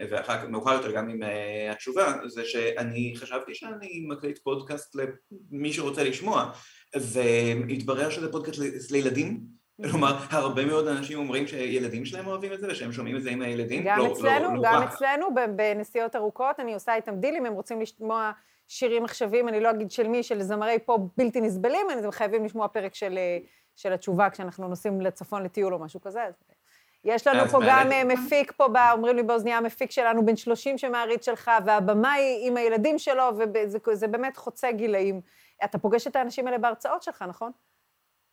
ואחר 0.10 0.38
כך, 0.38 0.44
מאוחר 0.44 0.74
יותר 0.74 0.92
גם 0.92 1.10
עם 1.10 1.24
אה, 1.24 1.72
התשובה, 1.72 2.14
זה 2.28 2.46
שאני 2.46 3.14
חשבתי 3.18 3.56
שאני 3.56 4.06
מקליט 4.08 4.38
פודקאסט 4.38 4.96
למי 5.52 5.74
שרוצה 5.74 6.04
לשמוע, 6.04 6.52
והתברר 6.96 8.10
שזה 8.10 8.32
פודקאסט 8.32 8.92
לילדים, 8.92 9.59
כלומר, 9.92 10.18
הרבה 10.30 10.66
מאוד 10.66 10.88
אנשים 10.88 11.20
אומרים 11.20 11.48
שילדים 11.48 12.06
שלהם 12.06 12.28
אוהבים 12.28 12.54
את 12.54 12.60
זה 12.60 12.68
ושהם 12.70 12.92
שומעים 12.92 13.16
את 13.16 13.24
זה 13.24 13.30
עם 13.30 13.42
הילדים. 13.42 13.84
גם 13.86 13.98
לא, 13.98 14.12
אצלנו, 14.12 14.48
לא, 14.50 14.56
לא 14.56 14.62
גם 14.64 14.84
רק. 14.84 14.94
אצלנו, 14.94 15.28
בנסיעות 15.56 16.16
ארוכות, 16.16 16.60
אני 16.60 16.74
עושה 16.74 16.96
איתם 16.96 17.16
דילים, 17.16 17.46
הם 17.46 17.54
רוצים 17.54 17.82
לשמוע 17.82 18.32
שירים 18.68 19.06
עכשווים, 19.06 19.50
אני 19.50 19.60
לא 19.60 19.70
אגיד 19.70 19.92
של 19.92 20.08
מי, 20.08 20.24
של 20.24 20.42
זמרי 20.42 20.80
פופ 20.86 21.02
בלתי 21.18 21.42
נסבלים, 21.42 21.88
הם 21.90 22.12
חייבים 22.12 22.46
לשמוע 22.46 22.68
פרק 22.68 22.96
של, 22.96 23.20
של 23.76 23.94
התשובה 23.94 24.30
כשאנחנו 24.30 24.68
נוסעים 24.68 25.02
לצפון 25.02 25.44
לטיול 25.44 25.74
או 25.74 25.80
משהו 25.80 26.02
כזה. 26.02 26.22
יש 27.04 27.28
לנו 27.28 27.48
פה 27.48 27.60
גם 27.68 27.92
אה, 27.92 28.04
מפיק 28.04 28.52
פה, 28.52 28.68
בא, 28.68 28.92
אומרים 28.92 29.16
לי 29.16 29.24
באוזניה, 29.24 29.58
המפיק 29.58 29.92
שלנו 29.92 30.26
בן 30.26 30.36
30 30.36 30.78
שמעריץ 30.78 31.26
שלך, 31.26 31.52
והבמאי 31.66 32.42
עם 32.48 32.58
הילדים 32.58 33.00
שלו, 33.00 33.24
וזה 33.88 34.08
באמת 34.08 34.38
חוצה 34.38 34.72
גילאים. 34.72 35.22
אתה 35.64 35.78
פוגש 35.78 36.08
את 36.08 36.16
האנשים 36.16 36.48
האלה 36.48 36.58
בהרצאות 36.58 37.04
שלך, 37.04 37.26
נכון? 37.28 37.52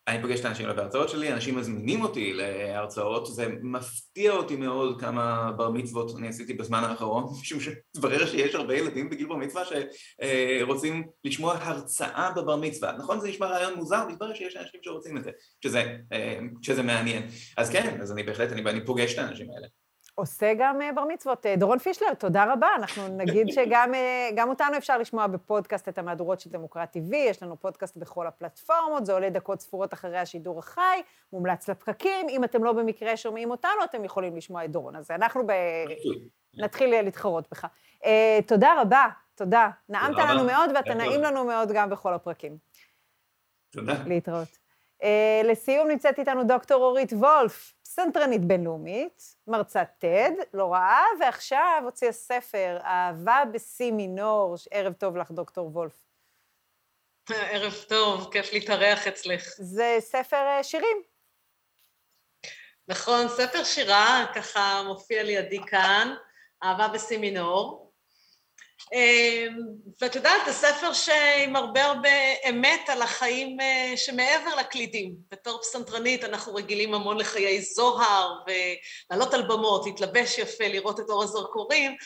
אני 0.09 0.23
פוגש 0.23 0.41
את 0.41 0.45
האנשים 0.45 0.67
בהרצאות 0.77 1.09
שלי, 1.09 1.33
אנשים 1.33 1.57
מזמינים 1.57 2.03
אותי 2.03 2.33
להרצאות, 2.33 3.27
זה 3.27 3.49
מפתיע 3.63 4.33
אותי 4.33 4.57
מאוד 4.57 5.01
כמה 5.01 5.53
בר 5.57 5.71
מצוות 5.71 6.19
אני 6.19 6.29
עשיתי 6.29 6.55
בזמן 6.55 6.85
האחרון, 6.85 7.25
משום 7.41 7.61
שמתברר 7.61 8.27
שיש 8.27 8.55
הרבה 8.55 8.75
ילדים 8.75 9.11
בגיל 9.11 9.27
בר 9.27 9.37
מצווה 9.37 9.63
שרוצים 9.65 11.07
לשמוע 11.25 11.55
הרצאה 11.61 12.31
בבר 12.37 12.57
מצווה. 12.57 12.93
נכון 12.93 13.21
זה 13.21 13.29
נשמע 13.29 13.47
רעיון 13.47 13.75
מוזר, 13.75 14.09
מתברר 14.09 14.35
שיש 14.35 14.57
אנשים 14.57 14.81
שרוצים 14.83 15.17
את 15.17 15.25
זה, 15.25 15.31
שזה, 15.65 15.97
שזה 16.63 16.83
מעניין. 16.83 17.29
אז 17.57 17.71
כן, 17.71 18.01
אז 18.01 18.13
אני 18.13 18.23
בהחלט, 18.23 18.53
אני, 18.53 18.71
אני 18.71 18.85
פוגש 18.85 19.15
את 19.15 19.19
האנשים 19.19 19.47
האלה. 19.55 19.67
עושה 20.19 20.53
גם 20.59 20.83
אה, 20.83 20.93
בר 20.93 21.05
מצוות. 21.05 21.47
אה, 21.47 21.57
דורון 21.57 21.79
פישלר, 21.79 22.15
תודה 22.15 22.53
רבה. 22.53 22.69
אנחנו 22.77 23.09
נגיד 23.21 23.47
שגם 23.51 23.95
אה, 23.95 24.45
אותנו 24.45 24.77
אפשר 24.77 24.99
לשמוע 24.99 25.27
בפודקאסט 25.27 25.89
את 25.89 25.99
המהדורות 25.99 26.41
של 26.41 26.51
דמוקרט 26.51 26.97
TV, 26.97 27.17
יש 27.17 27.43
לנו 27.43 27.61
פודקאסט 27.61 27.97
בכל 27.97 28.27
הפלטפורמות, 28.27 29.07
זה 29.07 29.13
עולה 29.13 29.31
דקות 29.31 29.61
ספורות 29.61 29.95
אחרי 29.95 30.19
השידור 30.19 30.59
החי, 30.59 31.03
מומלץ 31.33 31.69
לפקקים. 31.69 32.29
אם 32.29 32.45
אתם 32.45 32.65
לא 32.65 32.73
במקרה 32.73 33.17
שומעים 33.17 33.51
אותנו, 33.51 33.85
אתם 33.85 34.05
יכולים 34.05 34.37
לשמוע 34.37 34.65
את 34.65 34.71
דורון. 34.71 34.97
אז 34.97 35.11
אנחנו 35.11 35.47
ב... 35.47 35.53
נתחיל 36.55 37.01
להתחרות 37.03 37.49
בך. 37.51 37.67
תודה 38.47 38.81
רבה, 38.81 39.09
תודה. 39.35 39.71
נעמת 39.89 40.17
לנו 40.19 40.45
מאוד, 40.45 40.71
ואתה 40.75 40.95
נעים 40.95 41.23
לנו 41.23 41.45
מאוד 41.45 41.73
גם 41.73 41.91
בכל 41.91 42.15
הפרקים. 42.15 42.57
תודה. 43.73 43.95
להתראות. 44.07 44.59
לסיום 45.45 45.89
נמצאת 45.89 46.19
איתנו 46.19 46.45
דוקטור 46.45 46.85
אורית 46.85 47.13
וולף. 47.13 47.76
פסנתרנית 47.97 48.45
בינלאומית, 48.45 49.37
מרצת 49.47 49.89
TED, 50.05 50.45
לא 50.55 50.73
רעה, 50.73 51.05
ועכשיו 51.21 51.83
הוציאה 51.85 52.13
ספר, 52.13 52.79
אהבה 52.85 53.43
בשיא 53.53 53.93
מינור. 53.93 54.55
ערב 54.71 54.93
טוב 54.93 55.17
לך, 55.17 55.31
דוקטור 55.31 55.71
וולף. 55.73 56.07
ערב 57.31 57.75
טוב, 57.89 58.33
כיף 58.33 58.53
להתארח 58.53 59.07
אצלך. 59.07 59.43
זה 59.59 59.97
ספר 60.01 60.37
אה, 60.37 60.65
שירים. 60.65 61.03
נכון, 62.89 63.29
ספר 63.29 63.65
שירה, 63.65 64.27
ככה 64.35 64.83
מופיע 64.87 65.23
לידי 65.23 65.61
כאן, 65.67 66.15
אהבה 66.65 66.89
בשיא 66.89 67.19
מינור. 67.19 67.86
אמ, 68.93 69.59
ואת 70.01 70.15
יודעת, 70.15 70.43
זה 70.47 70.53
ספר 70.53 70.93
שעם 70.93 71.57
הרבה 71.57 71.85
הרבה 71.85 72.09
אמת 72.49 72.89
על 72.89 73.03
החיים 73.03 73.61
אה, 73.61 73.93
שמעבר 73.97 74.55
לקלידים. 74.59 75.15
בתור 75.31 75.61
פסנתרנית 75.63 76.25
אנחנו 76.25 76.55
רגילים 76.55 76.95
המון 76.95 77.19
לחיי 77.19 77.63
זוהר, 77.63 78.39
ולעלות 78.47 79.35
על 79.35 79.43
במות, 79.43 79.87
להתלבש 79.87 80.39
יפה, 80.39 80.69
לראות 80.69 81.01
את 81.01 81.05
אור 81.09 81.23
הזרקורים, 81.23 81.97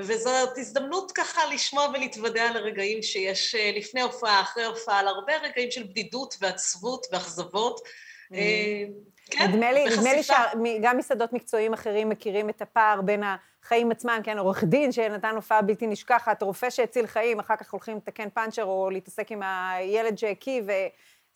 וזאת 0.00 0.58
הזדמנות 0.58 1.12
ככה 1.12 1.46
לשמוע 1.46 1.86
ולהתוודע 1.94 2.52
לרגעים 2.52 3.02
שיש 3.02 3.54
אה, 3.54 3.70
לפני 3.76 4.00
הופעה, 4.00 4.40
אחרי 4.40 4.64
הופעה, 4.64 4.98
על 4.98 5.08
הרבה 5.08 5.36
רגעים 5.36 5.70
של 5.70 5.82
בדידות 5.82 6.34
ועצבות 6.40 7.06
ואכזבות. 7.12 7.78
Mm. 7.78 8.34
אמ, 8.34 8.92
כן, 9.30 9.46
נדמה 9.48 9.72
לי, 9.72 9.84
נדמה 9.84 10.12
לי 10.12 10.22
שגם 10.22 10.98
מסעדות 10.98 11.32
מקצועיים 11.32 11.72
אחרים 11.72 12.08
מכירים 12.08 12.50
את 12.50 12.62
הפער 12.62 13.00
בין 13.00 13.22
החיים 13.68 13.90
עצמם, 13.90 14.20
כן, 14.24 14.38
עורך 14.38 14.64
דין 14.64 14.92
שנתן 14.92 15.34
הופעה 15.34 15.62
בלתי 15.62 15.86
נשכחת, 15.86 16.42
רופא 16.42 16.70
שהציל 16.70 17.06
חיים, 17.06 17.38
אחר 17.38 17.56
כך 17.56 17.72
הולכים 17.72 17.96
לתקן 17.96 18.30
פאנצ'ר 18.30 18.64
או 18.64 18.90
להתעסק 18.90 19.32
עם 19.32 19.42
הילד 19.42 20.18
שהקיא, 20.18 20.62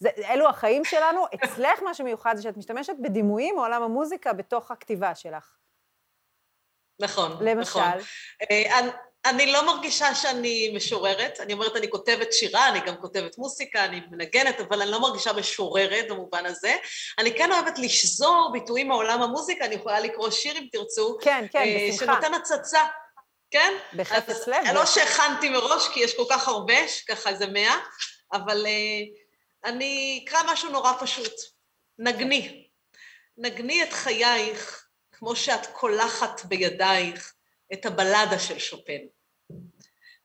ואלו 0.01 0.49
החיים 0.49 0.85
שלנו. 0.85 1.25
אצלך 1.35 1.83
מה 1.83 1.95
שמיוחד 1.95 2.37
זה 2.37 2.43
שאת 2.43 2.57
משתמשת 2.57 2.95
בדימויים 3.03 3.55
מעולם 3.57 3.83
המוזיקה 3.83 4.33
בתוך 4.33 4.71
הכתיבה 4.71 5.15
שלך. 5.15 5.57
נכון, 7.01 7.33
למשל. 7.41 7.81
נכון. 7.81 8.89
אני 9.25 9.53
לא 9.53 9.67
מרגישה 9.67 10.15
שאני 10.15 10.73
משוררת, 10.77 11.41
אני 11.41 11.53
אומרת, 11.53 11.77
אני 11.77 11.91
כותבת 11.91 12.33
שירה, 12.33 12.69
אני 12.69 12.81
גם 12.81 12.97
כותבת 12.97 13.39
מוסיקה, 13.39 13.85
אני 13.85 14.01
מנגנת, 14.11 14.61
אבל 14.61 14.83
אני 14.83 14.91
לא 14.91 15.01
מרגישה 15.01 15.33
משוררת 15.33 16.09
במובן 16.09 16.47
הזה. 16.47 16.77
אני 17.19 17.39
כן 17.39 17.53
אוהבת 17.53 17.79
לשזור 17.79 18.51
ביטויים 18.53 18.89
מעולם 18.89 19.23
המוזיקה, 19.23 19.65
אני 19.65 19.75
יכולה 19.75 20.01
לקרוא 20.01 20.31
שיר 20.31 20.59
אם 20.59 20.67
תרצו. 20.73 21.19
כן, 21.21 21.47
כן, 21.53 21.59
אה, 21.59 21.89
בשמחה. 21.89 22.13
שנותן 22.13 22.35
הצצה, 22.35 22.81
כן? 23.51 23.73
בחפץ 23.95 24.49
לב. 24.49 24.65
לא 24.75 24.87
שהכנתי 24.87 25.49
מראש, 25.49 25.89
כי 25.89 26.01
יש 26.01 26.17
כל 26.17 26.25
כך 26.31 26.49
הרבה, 26.49 26.75
ככה 27.09 27.31
איזה 27.31 27.47
מאה, 27.47 27.79
אבל 28.33 28.67
uh, 28.67 29.69
אני 29.69 30.25
אקרא 30.25 30.53
משהו 30.53 30.71
נורא 30.71 30.93
פשוט. 31.01 31.33
נגני. 31.99 32.69
נגני 33.39 33.83
את 33.83 33.93
חייך 33.93 34.87
כמו 35.13 35.37
שאת 35.37 35.67
קולחת 35.67 36.45
בידייך. 36.45 37.32
את 37.73 37.87
הבלדה 37.87 38.39
של 38.39 38.59
שופן. 38.59 38.99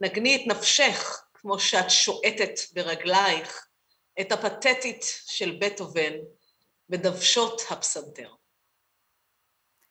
נגני 0.02 0.36
את 0.36 0.42
נפשך 0.48 1.24
כמו 1.34 1.60
שאת 1.60 1.90
שועטת 1.90 2.60
ברגלייך, 2.74 3.68
את 4.22 4.32
הפתטית 4.32 5.06
של 5.26 5.58
בטהובן 5.62 6.14
בדוושות 6.90 7.62
הפסנתר. 7.70 8.30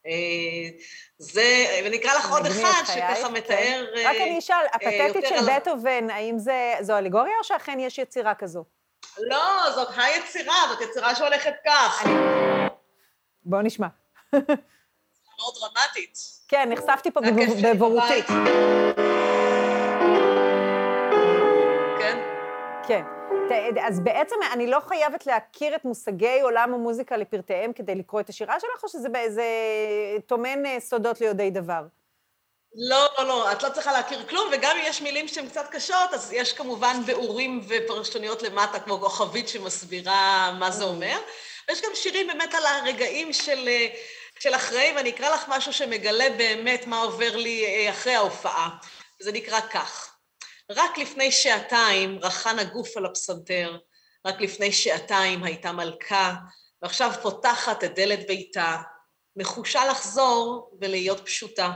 אה, 0.06 0.78
זה, 1.18 1.82
ונקרא 1.84 2.14
לך 2.14 2.30
עוד 2.30 2.46
אחד 2.46 2.82
שככה 2.86 3.28
מתאר... 3.28 3.86
כן. 3.94 4.08
רק 4.08 4.16
אני 4.16 4.38
אשאל, 4.38 4.66
הפתטית 4.72 5.24
של 5.28 5.52
בטהובן, 5.56 6.10
האם 6.10 6.36
זו 6.80 6.98
אלגוריה 6.98 7.34
או 7.38 7.44
שאכן 7.44 7.80
יש 7.80 7.98
יצירה 7.98 8.34
כזו? 8.34 8.64
לא, 9.18 9.70
זאת 9.74 9.88
היצירה, 9.96 10.54
זאת 10.68 10.80
יצירה 10.80 11.14
שהולכת 11.14 11.54
כך. 11.66 12.04
בואו 13.44 13.62
נשמע. 13.62 13.86
מאוד 15.38 15.54
דרמטית. 15.60 16.18
כן, 16.48 16.68
נחשפתי 16.72 17.10
פה 17.10 17.20
בבורותי. 17.62 18.22
כן? 21.98 22.18
כן. 22.88 23.02
אז 23.86 24.00
בעצם 24.00 24.36
אני 24.52 24.66
לא 24.66 24.80
חייבת 24.80 25.26
להכיר 25.26 25.76
את 25.76 25.84
מושגי 25.84 26.40
עולם 26.40 26.74
המוזיקה 26.74 27.16
לפרטיהם 27.16 27.72
כדי 27.72 27.94
לקרוא 27.94 28.20
את 28.20 28.28
השירה 28.28 28.60
שלך, 28.60 28.84
או 28.84 28.88
שזה 28.88 29.08
באיזה 29.08 29.44
טומן 30.26 30.66
אה, 30.66 30.80
סודות 30.80 31.20
ליודעי 31.20 31.50
דבר? 31.50 31.82
לא, 32.88 33.06
לא, 33.18 33.24
לא, 33.24 33.52
את 33.52 33.62
לא 33.62 33.68
צריכה 33.68 33.92
להכיר 33.92 34.26
כלום, 34.28 34.48
וגם 34.52 34.76
אם 34.76 34.82
יש 34.86 35.02
מילים 35.02 35.28
שהן 35.28 35.48
קצת 35.48 35.66
קשות, 35.70 36.12
אז 36.12 36.32
יש 36.32 36.52
כמובן 36.52 36.96
ביאורים 37.06 37.60
ופרשנויות 37.68 38.42
למטה, 38.42 38.80
כמו 38.80 39.00
כוכבית 39.00 39.48
שמסבירה 39.48 40.52
מה 40.58 40.70
זה 40.70 40.84
אומר. 40.84 41.18
ויש 41.68 41.82
גם 41.82 41.90
שירים 41.94 42.26
באמת 42.26 42.54
על 42.54 42.66
הרגעים 42.66 43.32
של, 43.32 43.68
אה, 43.68 43.86
של 44.38 44.54
אחרי, 44.54 44.92
ואני 44.96 45.10
אקרא 45.10 45.34
לך 45.34 45.44
משהו 45.48 45.72
שמגלה 45.72 46.30
באמת 46.38 46.86
מה 46.86 46.98
עובר 46.98 47.36
לי 47.36 47.66
אה, 47.66 47.90
אחרי 47.90 48.14
ההופעה. 48.14 48.78
זה 49.22 49.32
נקרא 49.32 49.60
כך: 49.60 50.16
רק 50.70 50.98
לפני 50.98 51.32
שעתיים 51.32 52.18
רחן 52.22 52.58
הגוף 52.58 52.96
על 52.96 53.06
הפסנתר, 53.06 53.78
רק 54.26 54.40
לפני 54.40 54.72
שעתיים 54.72 55.44
הייתה 55.44 55.72
מלכה, 55.72 56.34
ועכשיו 56.82 57.12
פותחת 57.22 57.84
את 57.84 57.94
דלת 57.94 58.26
ביתה, 58.26 58.76
נחושה 59.36 59.84
לחזור 59.86 60.70
ולהיות 60.80 61.26
פשוטה. 61.26 61.70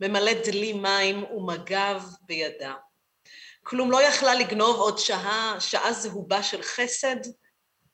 ממלאת 0.00 0.46
דלי 0.46 0.72
מים 0.72 1.24
ומגב 1.24 2.04
בידה. 2.20 2.74
כלום 3.62 3.90
לא 3.90 4.02
יכלה 4.02 4.34
לגנוב 4.34 4.76
עוד 4.76 4.98
שעה, 4.98 5.56
שעה 5.60 5.92
זהובה 5.92 6.42
של 6.42 6.62
חסד, 6.62 7.16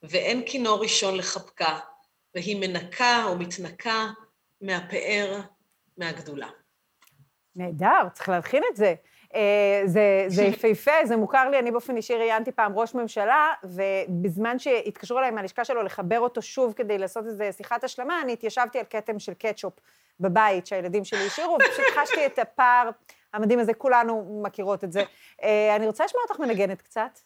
ואין 0.03 0.43
כינור 0.47 0.81
ראשון 0.81 1.17
לחבקה, 1.17 1.79
והיא 2.35 2.59
מנקה 2.59 3.23
או 3.25 3.37
מתנקה 3.37 4.07
מהפאר, 4.61 5.39
מהגדולה. 5.97 6.47
נהדר, 7.55 8.09
צריך 8.13 8.29
להלחין 8.29 8.63
את 8.71 8.75
זה. 8.75 8.93
אה, 9.35 9.81
זה, 9.85 10.25
זה 10.27 10.43
יפהפה, 10.51 11.05
זה 11.05 11.17
מוכר 11.17 11.49
לי, 11.49 11.59
אני 11.59 11.71
באופן 11.71 11.97
אישי 11.97 12.13
ראיינתי 12.13 12.51
פעם 12.51 12.73
ראש 12.75 12.95
ממשלה, 12.95 13.53
ובזמן 13.63 14.59
שהתקשרו 14.59 15.19
אליי 15.19 15.31
מהלשכה 15.31 15.65
שלו 15.65 15.83
לחבר 15.83 16.19
אותו 16.19 16.41
שוב 16.41 16.73
כדי 16.73 16.97
לעשות 16.97 17.25
איזה 17.25 17.51
שיחת 17.51 17.83
השלמה, 17.83 18.21
אני 18.21 18.33
התיישבתי 18.33 18.79
על 18.79 18.85
כתם 18.89 19.19
של 19.19 19.33
קטשופ 19.33 19.73
בבית 20.19 20.67
שהילדים 20.67 21.05
שלי 21.05 21.25
השאירו, 21.25 21.55
ופשוט 21.55 21.85
חשתי 21.95 22.25
את 22.25 22.39
הפער 22.39 22.89
המדהים 23.33 23.59
הזה, 23.59 23.73
כולנו 23.73 24.41
מכירות 24.43 24.83
את 24.83 24.91
זה. 24.91 25.03
אה, 25.43 25.75
אני 25.75 25.87
רוצה 25.87 26.05
לשמוע 26.05 26.23
אותך 26.29 26.39
מנגנת 26.39 26.81
קצת. 26.81 27.19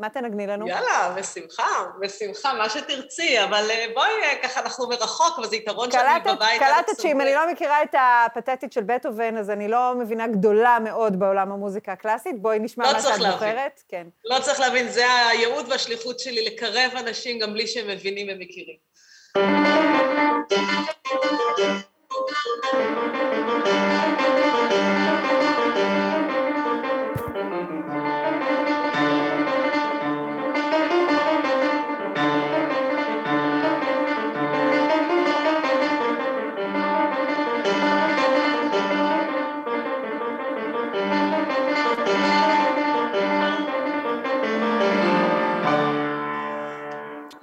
מה 0.00 0.08
תנגני 0.08 0.46
לנו? 0.46 0.68
יאללה, 0.68 1.14
בשמחה, 1.16 1.84
בשמחה, 2.00 2.54
מה 2.54 2.70
שתרצי, 2.70 3.44
אבל 3.44 3.70
אה, 3.70 3.86
בואי, 3.94 4.10
אה, 4.22 4.34
ככה 4.42 4.60
אנחנו 4.60 4.88
מרחוק, 4.88 5.38
וזה 5.38 5.56
יתרון 5.56 5.90
שאני 5.90 6.20
בבית. 6.24 6.60
קלטת 6.60 7.00
שאם 7.02 7.20
אני 7.20 7.34
לא 7.34 7.52
מכירה 7.52 7.82
את 7.82 7.94
הפתטית 7.98 8.72
של 8.72 8.82
בטהובן, 8.82 9.36
אז 9.36 9.50
אני 9.50 9.68
לא 9.68 9.94
מבינה 9.98 10.26
גדולה 10.26 10.78
מאוד 10.84 11.18
בעולם 11.18 11.52
המוזיקה 11.52 11.92
הקלאסית. 11.92 12.42
בואי 12.42 12.58
נשמע 12.58 12.86
לא 12.86 12.92
מה 12.92 13.00
שאת 13.00 13.32
בוחרת. 13.32 13.82
כן. 13.88 14.06
לא 14.24 14.38
צריך 14.40 14.60
להבין, 14.60 14.88
זה 14.88 15.04
הייעוד 15.28 15.68
והשליחות 15.68 16.20
שלי, 16.20 16.44
לקרב 16.44 16.92
אנשים 16.96 17.38
גם 17.38 17.52
בלי 17.52 17.66
שהם 17.66 17.88
מבינים 17.88 18.26
ומכירים. 18.30 18.76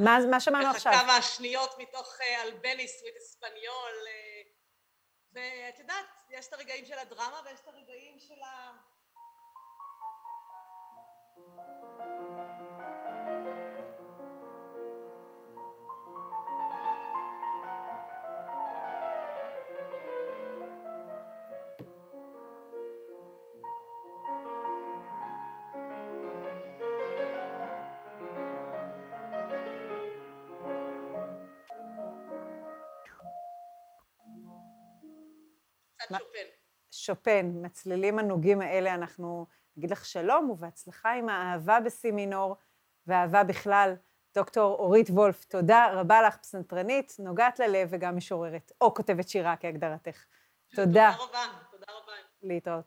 מה, 0.07 0.17
מה 0.31 0.39
שמענו 0.39 0.69
עכשיו? 0.69 0.93
כמה 0.93 1.21
שניות 1.21 1.77
מתוך 1.77 2.21
אה, 2.21 2.41
אלבני 2.43 2.87
סוויט 2.87 3.15
אספניול. 3.17 3.95
אה, 4.07 4.41
ואת 5.33 5.79
יודעת, 5.79 6.05
יש 6.29 6.47
את 6.47 6.53
הרגעים 6.53 6.85
של 6.85 6.99
הדרמה 6.99 7.41
ויש 7.45 7.59
את 7.59 7.67
הרגעים 7.67 8.19
של 8.19 8.43
ה... 8.43 8.71
שופן. 36.07 36.47
שופן, 36.91 37.51
מהצלילים 37.61 38.19
הנוגים 38.19 38.61
האלה 38.61 38.93
אנחנו 38.93 39.45
נגיד 39.77 39.91
לך 39.91 40.05
שלום 40.05 40.49
ובהצלחה 40.49 41.13
עם 41.13 41.29
האהבה 41.29 41.79
בסי 41.79 42.11
מינור 42.11 42.55
ואהבה 43.07 43.43
בכלל. 43.43 43.95
דוקטור 44.35 44.75
אורית 44.75 45.09
וולף, 45.09 45.43
תודה 45.43 45.87
רבה 45.93 46.21
לך, 46.21 46.37
פסנתרנית, 46.37 47.15
נוגעת 47.19 47.59
ללב 47.59 47.87
וגם 47.91 48.17
משוררת, 48.17 48.71
או 48.81 48.93
כותבת 48.93 49.29
שירה 49.29 49.55
כהגדרתך. 49.59 50.25
תודה. 50.75 51.11
תודה 51.17 51.23
רבה, 51.23 51.43
תודה 51.71 51.85
רבה. 51.89 52.13
להתראות. 52.43 52.85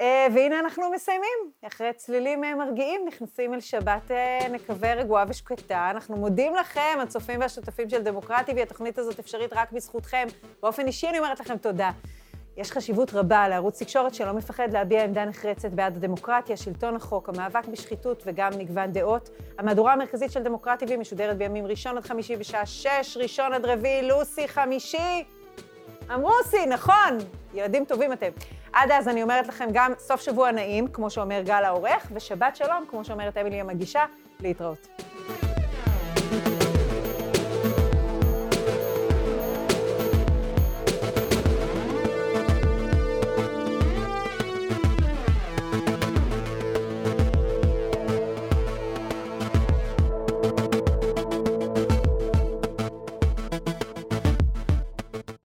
Uh, 0.00 0.02
והנה 0.34 0.58
אנחנו 0.60 0.90
מסיימים. 0.90 1.52
אחרי 1.66 1.92
צלילים 1.92 2.44
uh, 2.44 2.54
מרגיעים, 2.54 3.04
נכנסים 3.06 3.54
אל 3.54 3.60
שבת, 3.60 4.10
uh, 4.10 4.48
נקווה, 4.48 4.94
רגועה 4.94 5.24
ושקטה. 5.28 5.90
אנחנו 5.90 6.16
מודים 6.16 6.54
לכם, 6.54 6.98
הצופים 7.02 7.40
והשותפים 7.40 7.90
של 7.90 8.02
דמוקרטי, 8.02 8.52
והתוכנית 8.52 8.98
הזאת 8.98 9.18
אפשרית 9.18 9.52
רק 9.52 9.72
בזכותכם. 9.72 10.26
באופן 10.62 10.86
אישי 10.86 11.08
אני 11.08 11.18
אומרת 11.18 11.40
לכם 11.40 11.56
תודה. 11.56 11.90
יש 12.58 12.72
חשיבות 12.72 13.14
רבה 13.14 13.48
לערוץ 13.48 13.82
תקשורת 13.82 14.14
שלא 14.14 14.32
מפחד 14.32 14.72
להביע 14.72 15.04
עמדה 15.04 15.24
נחרצת 15.24 15.70
בעד 15.70 15.96
הדמוקרטיה, 15.96 16.56
שלטון 16.56 16.96
החוק, 16.96 17.28
המאבק 17.28 17.66
בשחיתות 17.68 18.22
וגם 18.26 18.52
מגוון 18.58 18.92
דעות. 18.92 19.30
המהדורה 19.58 19.92
המרכזית 19.92 20.32
של 20.32 20.42
דמוקרט 20.42 20.82
TV 20.82 20.96
משודרת 20.96 21.36
בימים 21.36 21.66
ראשון 21.66 21.96
עד 21.96 22.04
חמישי 22.04 22.36
בשעה 22.36 22.66
שש, 22.66 23.16
ראשון 23.16 23.52
עד 23.52 23.64
רביעי, 23.64 24.08
לוסי 24.08 24.48
חמישי. 24.48 25.24
אמרו 26.14 26.32
סי, 26.44 26.66
נכון, 26.66 27.18
ילדים 27.54 27.84
טובים 27.84 28.12
אתם. 28.12 28.30
עד 28.72 28.90
אז 28.90 29.08
אני 29.08 29.22
אומרת 29.22 29.48
לכם 29.48 29.68
גם 29.72 29.92
סוף 29.98 30.20
שבוע 30.20 30.50
נעים, 30.50 30.88
כמו 30.88 31.10
שאומר 31.10 31.40
גל 31.44 31.64
העורך, 31.64 32.06
ושבת 32.14 32.56
שלום, 32.56 32.84
כמו 32.90 33.04
שאומרת 33.04 33.36
אמילי 33.36 33.60
המגישה, 33.60 34.04
להתראות. 34.40 34.88
thank 36.30 36.62
you 36.62 36.67